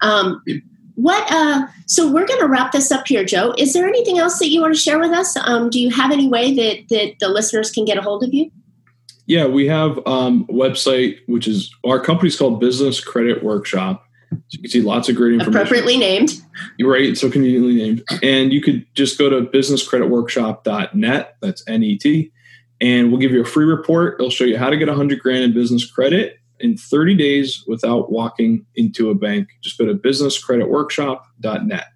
um, 0.00 0.42
what 0.94 1.30
uh, 1.30 1.66
so 1.86 2.10
we're 2.10 2.26
going 2.26 2.40
to 2.40 2.48
wrap 2.48 2.72
this 2.72 2.90
up 2.90 3.06
here 3.06 3.24
joe. 3.24 3.54
Is 3.58 3.72
there 3.72 3.86
anything 3.86 4.18
else 4.18 4.38
that 4.38 4.48
you 4.48 4.60
want 4.60 4.74
to 4.74 4.80
share 4.80 4.98
with 4.98 5.10
us? 5.12 5.36
Um, 5.36 5.70
do 5.70 5.80
you 5.80 5.90
have 5.90 6.10
any 6.10 6.28
way 6.28 6.54
that 6.54 6.88
that 6.88 7.18
the 7.20 7.28
listeners 7.28 7.70
can 7.70 7.84
get 7.84 7.98
a 7.98 8.02
hold 8.02 8.22
of 8.24 8.32
you? 8.32 8.50
Yeah 9.26 9.46
we 9.46 9.66
have 9.68 9.98
um, 10.06 10.46
a 10.48 10.52
website 10.52 11.18
which 11.26 11.48
is 11.48 11.74
our 11.84 12.00
company's 12.00 12.36
called 12.36 12.60
business 12.60 13.02
credit 13.02 13.42
workshop. 13.42 14.04
So 14.30 14.38
you 14.50 14.58
can 14.60 14.70
see 14.70 14.80
lots 14.80 15.08
of 15.08 15.16
great 15.16 15.34
information. 15.34 15.54
Appropriately 15.54 15.98
named. 15.98 16.40
Right 16.80 17.16
so 17.16 17.30
conveniently 17.30 17.76
named. 17.76 18.02
And 18.22 18.52
you 18.52 18.60
could 18.62 18.86
just 18.94 19.18
go 19.18 19.28
to 19.28 19.42
businesscreditworkshop.net 19.46 21.36
that's 21.40 21.66
net 21.66 22.30
and 22.80 23.10
we'll 23.10 23.20
give 23.20 23.30
you 23.30 23.40
a 23.40 23.44
free 23.44 23.64
report. 23.64 24.16
It'll 24.18 24.30
show 24.30 24.44
you 24.44 24.58
how 24.58 24.68
to 24.68 24.76
get 24.76 24.88
100 24.88 25.20
grand 25.20 25.44
in 25.44 25.54
business 25.54 25.88
credit 25.88 26.38
in 26.62 26.76
30 26.76 27.14
days 27.14 27.64
without 27.66 28.10
walking 28.10 28.64
into 28.76 29.10
a 29.10 29.14
bank. 29.14 29.48
Just 29.62 29.78
go 29.78 29.86
to 29.86 29.94
businesscreditworkshop.net. 29.94 31.86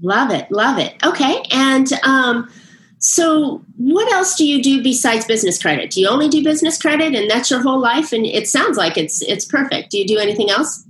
Love 0.00 0.30
it. 0.30 0.50
Love 0.50 0.78
it. 0.78 0.94
Okay. 1.04 1.42
And 1.50 1.92
um, 2.04 2.48
so, 2.98 3.62
what 3.76 4.12
else 4.12 4.36
do 4.36 4.46
you 4.46 4.62
do 4.62 4.82
besides 4.82 5.24
business 5.24 5.60
credit? 5.60 5.90
Do 5.90 6.00
you 6.00 6.08
only 6.08 6.28
do 6.28 6.42
business 6.42 6.80
credit 6.80 7.14
and 7.14 7.30
that's 7.30 7.50
your 7.50 7.62
whole 7.62 7.80
life? 7.80 8.12
And 8.12 8.26
it 8.26 8.48
sounds 8.48 8.76
like 8.76 8.96
it's 8.96 9.22
it's 9.22 9.44
perfect. 9.44 9.90
Do 9.90 9.98
you 9.98 10.06
do 10.06 10.18
anything 10.18 10.50
else? 10.50 10.84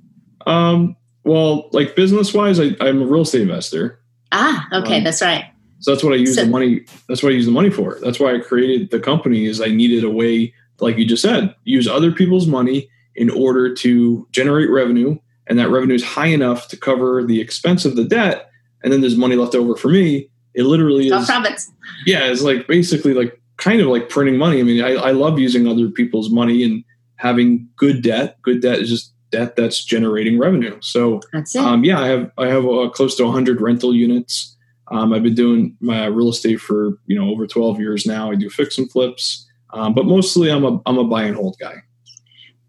Um, 0.47 0.97
well, 1.25 1.69
like 1.73 1.95
business 1.95 2.33
wise, 2.33 2.59
I'm 2.59 3.03
a 3.03 3.07
real 3.07 3.23
estate 3.23 3.43
investor. 3.43 4.01
Ah, 4.33 4.67
okay, 4.73 4.99
um, 4.99 5.05
that's 5.05 5.21
right. 5.23 5.45
So 5.81 5.93
that's 5.93 6.03
what 6.03 6.13
I 6.13 6.17
use 6.17 6.35
so, 6.35 6.45
the 6.45 6.51
money. 6.51 6.85
That's 7.09 7.23
what 7.23 7.31
I 7.31 7.35
use 7.35 7.47
the 7.47 7.53
money 7.53 7.71
for. 7.71 7.99
That's 8.03 8.19
why 8.19 8.35
I 8.35 8.41
created 8.41 8.91
the 8.91 9.01
company. 9.01 9.45
Is 9.45 9.61
I 9.61 9.67
needed 9.69 10.05
a 10.05 10.11
way 10.11 10.55
like 10.81 10.97
you 10.97 11.05
just 11.05 11.23
said, 11.23 11.55
use 11.64 11.88
other 11.88 12.12
people's 12.12 12.47
money 12.47 12.88
in 13.14 13.31
order 13.31 13.75
to 13.75 14.27
generate 14.33 14.71
revenue, 14.71 15.19
and 15.47 15.59
that 15.59 15.71
revenue 15.71 15.95
is 15.95 16.05
high 16.05 16.27
enough 16.27 16.69
to 16.69 16.77
cover 16.77 17.25
the 17.25 17.41
expense 17.41 17.85
of 17.85 17.97
the 17.97 18.05
debt, 18.05 18.51
and 18.83 18.93
then 18.93 19.01
there's 19.01 19.17
money 19.17 19.37
left 19.37 19.55
over 19.55 19.77
for 19.77 19.88
me. 19.88 20.31
It 20.55 20.64
literally 20.64 21.09
is. 21.09 21.27
profits. 21.27 21.71
Yeah, 22.07 22.25
it's 22.31 22.43
like 22.43 22.67
basically 22.67 23.14
like 23.14 23.41
kind 23.57 23.81
of 23.81 23.88
like 23.88 24.09
printing 24.09 24.37
money. 24.37 24.61
I 24.61 24.62
mean, 24.62 24.83
I, 24.83 24.95
I 24.95 25.11
love 25.11 25.38
using 25.38 25.67
other 25.67 25.88
people's 25.88 26.31
money 26.31 26.64
and 26.64 26.85
having 27.17 27.69
good 27.77 28.03
debt. 28.03 28.41
Good 28.43 28.62
debt 28.62 28.79
is 28.79 28.88
just 28.88 29.12
debt 29.31 29.57
that's 29.57 29.85
generating 29.85 30.38
revenue. 30.38 30.79
So 30.81 31.21
that's 31.33 31.55
it. 31.55 31.62
Um, 31.62 31.85
yeah, 31.85 32.01
I 32.01 32.07
have 32.09 32.31
I 32.38 32.47
have 32.47 32.64
uh, 32.67 32.88
close 32.91 33.17
to 33.17 33.25
100 33.25 33.61
rental 33.61 33.95
units. 33.95 34.57
Um, 34.91 35.12
I've 35.12 35.23
been 35.23 35.35
doing 35.35 35.77
my 35.81 36.07
real 36.07 36.31
estate 36.31 36.61
for 36.61 36.99
you 37.07 37.19
know 37.19 37.29
over 37.31 37.47
12 37.47 37.81
years 37.81 38.07
now. 38.07 38.31
I 38.31 38.37
do 38.37 38.49
fix 38.49 38.79
and 38.79 38.91
flips. 38.91 39.48
Um, 39.70 39.94
but 39.94 40.07
mostly, 40.07 40.50
I'm 40.50 40.64
a 40.64 40.81
I'm 40.87 40.98
a 40.98 41.04
buy 41.04 41.24
and 41.24 41.37
hold 41.37 41.57
guy. 41.61 41.83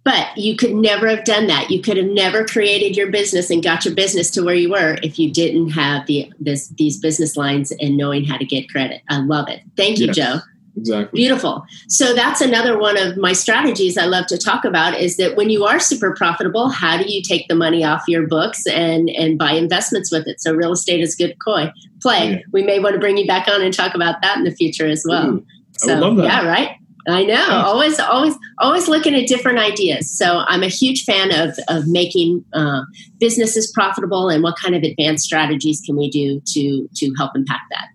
But 0.03 0.37
you 0.37 0.55
could 0.55 0.73
never 0.73 1.07
have 1.07 1.25
done 1.25 1.47
that. 1.47 1.69
You 1.69 1.81
could 1.81 1.97
have 1.97 2.07
never 2.07 2.45
created 2.45 2.95
your 2.95 3.11
business 3.11 3.49
and 3.49 3.61
got 3.61 3.85
your 3.85 3.93
business 3.93 4.31
to 4.31 4.43
where 4.43 4.55
you 4.55 4.71
were 4.71 4.97
if 5.03 5.19
you 5.19 5.31
didn't 5.31 5.69
have 5.69 6.07
the 6.07 6.31
this 6.39 6.69
these 6.69 6.97
business 6.99 7.35
lines 7.35 7.71
and 7.79 7.97
knowing 7.97 8.23
how 8.23 8.37
to 8.37 8.45
get 8.45 8.69
credit. 8.69 9.01
I 9.09 9.19
love 9.19 9.49
it. 9.49 9.61
Thank 9.75 9.99
you, 9.99 10.07
yes, 10.07 10.15
Joe. 10.15 10.39
Exactly. 10.77 11.17
Beautiful. 11.17 11.65
So 11.89 12.13
that's 12.13 12.41
another 12.41 12.79
one 12.79 12.97
of 12.97 13.17
my 13.17 13.33
strategies 13.33 13.97
I 13.97 14.05
love 14.05 14.27
to 14.27 14.37
talk 14.37 14.63
about 14.63 14.97
is 14.97 15.17
that 15.17 15.35
when 15.35 15.49
you 15.49 15.65
are 15.65 15.79
super 15.79 16.13
profitable, 16.15 16.69
how 16.69 16.97
do 16.97 17.11
you 17.11 17.21
take 17.21 17.47
the 17.47 17.55
money 17.55 17.83
off 17.83 18.03
your 18.07 18.27
books 18.27 18.65
and 18.67 19.09
and 19.09 19.37
buy 19.37 19.51
investments 19.51 20.11
with 20.11 20.27
it? 20.27 20.41
So 20.41 20.53
real 20.53 20.71
estate 20.71 21.01
is 21.01 21.15
good 21.15 21.35
coy 21.43 21.71
play. 22.01 22.31
Yeah. 22.31 22.39
We 22.53 22.63
may 22.63 22.79
want 22.79 22.93
to 22.93 22.99
bring 22.99 23.17
you 23.17 23.27
back 23.27 23.47
on 23.47 23.61
and 23.61 23.73
talk 23.73 23.93
about 23.93 24.21
that 24.21 24.37
in 24.37 24.43
the 24.43 24.55
future 24.55 24.87
as 24.87 25.05
well. 25.07 25.35
Ooh, 25.35 25.45
so 25.77 26.13
yeah, 26.13 26.47
right. 26.47 26.78
I 27.07 27.23
know. 27.23 27.63
Always, 27.65 27.99
always, 27.99 28.35
always 28.59 28.87
looking 28.87 29.15
at 29.15 29.27
different 29.27 29.59
ideas. 29.59 30.11
So 30.11 30.43
I'm 30.47 30.63
a 30.63 30.67
huge 30.67 31.03
fan 31.05 31.33
of 31.33 31.57
of 31.69 31.87
making 31.87 32.43
uh, 32.53 32.81
businesses 33.19 33.71
profitable 33.71 34.29
and 34.29 34.43
what 34.43 34.57
kind 34.57 34.75
of 34.75 34.83
advanced 34.83 35.25
strategies 35.25 35.81
can 35.85 35.95
we 35.95 36.09
do 36.09 36.41
to 36.47 36.89
to 36.95 37.13
help 37.17 37.35
impact 37.35 37.63
that. 37.71 37.87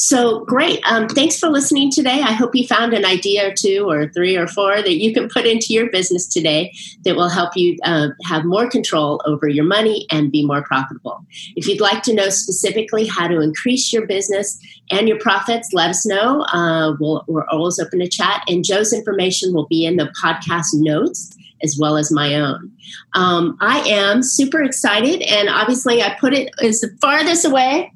So 0.00 0.44
great. 0.44 0.80
Um, 0.88 1.08
thanks 1.08 1.40
for 1.40 1.48
listening 1.48 1.90
today. 1.90 2.22
I 2.22 2.30
hope 2.30 2.54
you 2.54 2.64
found 2.64 2.94
an 2.94 3.04
idea 3.04 3.48
or 3.48 3.52
two 3.52 3.90
or 3.90 4.06
three 4.06 4.36
or 4.36 4.46
four 4.46 4.76
that 4.76 5.02
you 5.02 5.12
can 5.12 5.28
put 5.28 5.44
into 5.44 5.72
your 5.72 5.90
business 5.90 6.24
today 6.24 6.72
that 7.02 7.16
will 7.16 7.28
help 7.28 7.56
you 7.56 7.76
uh, 7.82 8.10
have 8.24 8.44
more 8.44 8.70
control 8.70 9.20
over 9.26 9.48
your 9.48 9.64
money 9.64 10.06
and 10.12 10.30
be 10.30 10.46
more 10.46 10.62
profitable. 10.62 11.26
If 11.56 11.66
you'd 11.66 11.80
like 11.80 12.04
to 12.04 12.14
know 12.14 12.28
specifically 12.28 13.08
how 13.08 13.26
to 13.26 13.40
increase 13.40 13.92
your 13.92 14.06
business 14.06 14.60
and 14.88 15.08
your 15.08 15.18
profits, 15.18 15.70
let 15.72 15.90
us 15.90 16.06
know. 16.06 16.42
Uh, 16.42 16.92
we 17.00 17.20
we 17.26 17.40
are 17.40 17.50
always 17.50 17.80
open 17.80 17.98
to 17.98 18.08
chat, 18.08 18.44
and 18.46 18.64
Joe's 18.64 18.92
information 18.92 19.52
will 19.52 19.66
be 19.66 19.84
in 19.84 19.96
the 19.96 20.12
podcast 20.22 20.74
notes 20.74 21.36
as 21.64 21.76
well 21.76 21.96
as 21.96 22.12
my 22.12 22.36
own. 22.36 22.70
Um, 23.14 23.58
I 23.60 23.80
am 23.80 24.22
super 24.22 24.62
excited, 24.62 25.22
and 25.22 25.48
obviously, 25.48 26.04
I 26.04 26.16
put 26.20 26.34
it 26.34 26.52
as 26.62 26.84
farthest 27.00 27.44
away 27.44 27.90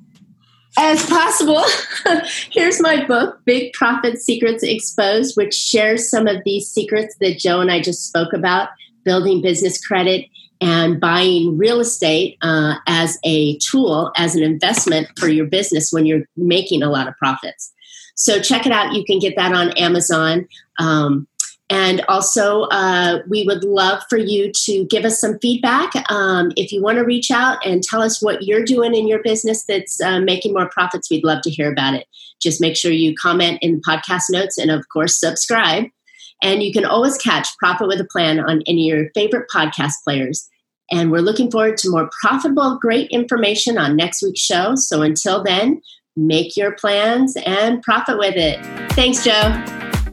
as 0.79 1.05
possible. 1.07 1.65
Here's 2.51 2.81
my 2.81 3.05
book, 3.05 3.41
Big 3.45 3.73
Profit 3.73 4.21
Secrets 4.21 4.63
Exposed, 4.63 5.37
which 5.37 5.55
shares 5.55 6.09
some 6.09 6.27
of 6.27 6.43
these 6.45 6.69
secrets 6.69 7.15
that 7.21 7.39
Joe 7.39 7.61
and 7.61 7.71
I 7.71 7.81
just 7.81 8.07
spoke 8.07 8.33
about 8.33 8.69
building 9.05 9.43
business 9.43 9.85
credit 9.85 10.27
and 10.61 11.01
buying 11.01 11.59
real 11.59 11.81
estate 11.81 12.39
uh, 12.43 12.77
as 12.87 13.19
a 13.25 13.59
tool, 13.59 14.13
as 14.17 14.37
an 14.37 14.43
investment 14.43 15.09
for 15.19 15.29
your 15.29 15.47
business 15.47 15.93
when 15.93 16.07
you're 16.07 16.23
making 16.37 16.83
a 16.83 16.91
lot 16.91 17.09
of 17.09 17.17
profits. 17.17 17.73
So 18.15 18.41
check 18.41 18.67
it 18.67 18.73
out. 18.73 18.93
You 18.93 19.05
can 19.05 19.19
get 19.19 19.35
that 19.37 19.53
on 19.53 19.71
Amazon. 19.73 20.47
Um, 20.79 21.27
and 21.73 22.03
also, 22.07 22.65
uh, 22.65 23.21
we 23.27 23.45
would 23.45 23.65
love 23.65 24.03
for 24.11 24.19
you 24.19 24.53
to 24.65 24.85
give 24.91 25.07
us 25.07 25.19
some 25.19 25.39
feedback. 25.39 25.91
Um, 26.11 26.53
if 26.55 26.71
you 26.71 26.83
want 26.83 26.99
to 26.99 27.03
reach 27.05 27.31
out 27.31 27.65
and 27.65 27.83
tell 27.83 28.03
us 28.03 28.21
what 28.21 28.43
you're 28.43 28.63
doing 28.63 28.95
in 28.95 29.09
your 29.09 29.23
business 29.23 29.65
that's 29.65 29.99
uh, 30.03 30.21
making 30.21 30.53
more 30.53 30.69
profits, 30.69 31.09
we'd 31.11 31.25
love 31.25 31.41
to 31.45 31.51
hear 31.51 31.73
about 31.73 31.95
it. 31.95 32.07
Just 32.43 32.61
make 32.61 32.77
sure 32.77 32.93
you 32.93 33.15
comment 33.15 33.59
in 33.63 33.77
the 33.77 33.81
podcast 33.81 34.25
notes 34.29 34.59
and, 34.59 34.71
of 34.71 34.85
course, 34.93 35.19
subscribe. 35.19 35.85
And 36.43 36.63
you 36.63 36.75
can 36.75 36.85
always 36.85 37.17
catch 37.17 37.49
Profit 37.57 37.89
with 37.89 38.03
a 38.03 38.05
Plan 38.05 38.39
on 38.39 38.63
any 38.67 38.91
of 38.91 38.99
your 38.99 39.11
favorite 39.15 39.49
podcast 39.51 39.95
players. 40.05 40.47
And 40.91 41.11
we're 41.11 41.21
looking 41.21 41.51
forward 41.51 41.79
to 41.79 41.91
more 41.91 42.11
profitable, 42.21 42.79
great 42.83 43.11
information 43.11 43.79
on 43.79 43.97
next 43.97 44.23
week's 44.23 44.43
show. 44.43 44.75
So 44.75 45.01
until 45.01 45.43
then, 45.43 45.81
make 46.17 46.55
your 46.55 46.73
plans 46.73 47.35
and 47.47 47.81
profit 47.83 48.19
with 48.19 48.37
it. 48.37 48.63
Thanks, 48.93 49.25
Joe. 49.25 49.55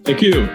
Thank 0.05 0.21
you. 0.21 0.47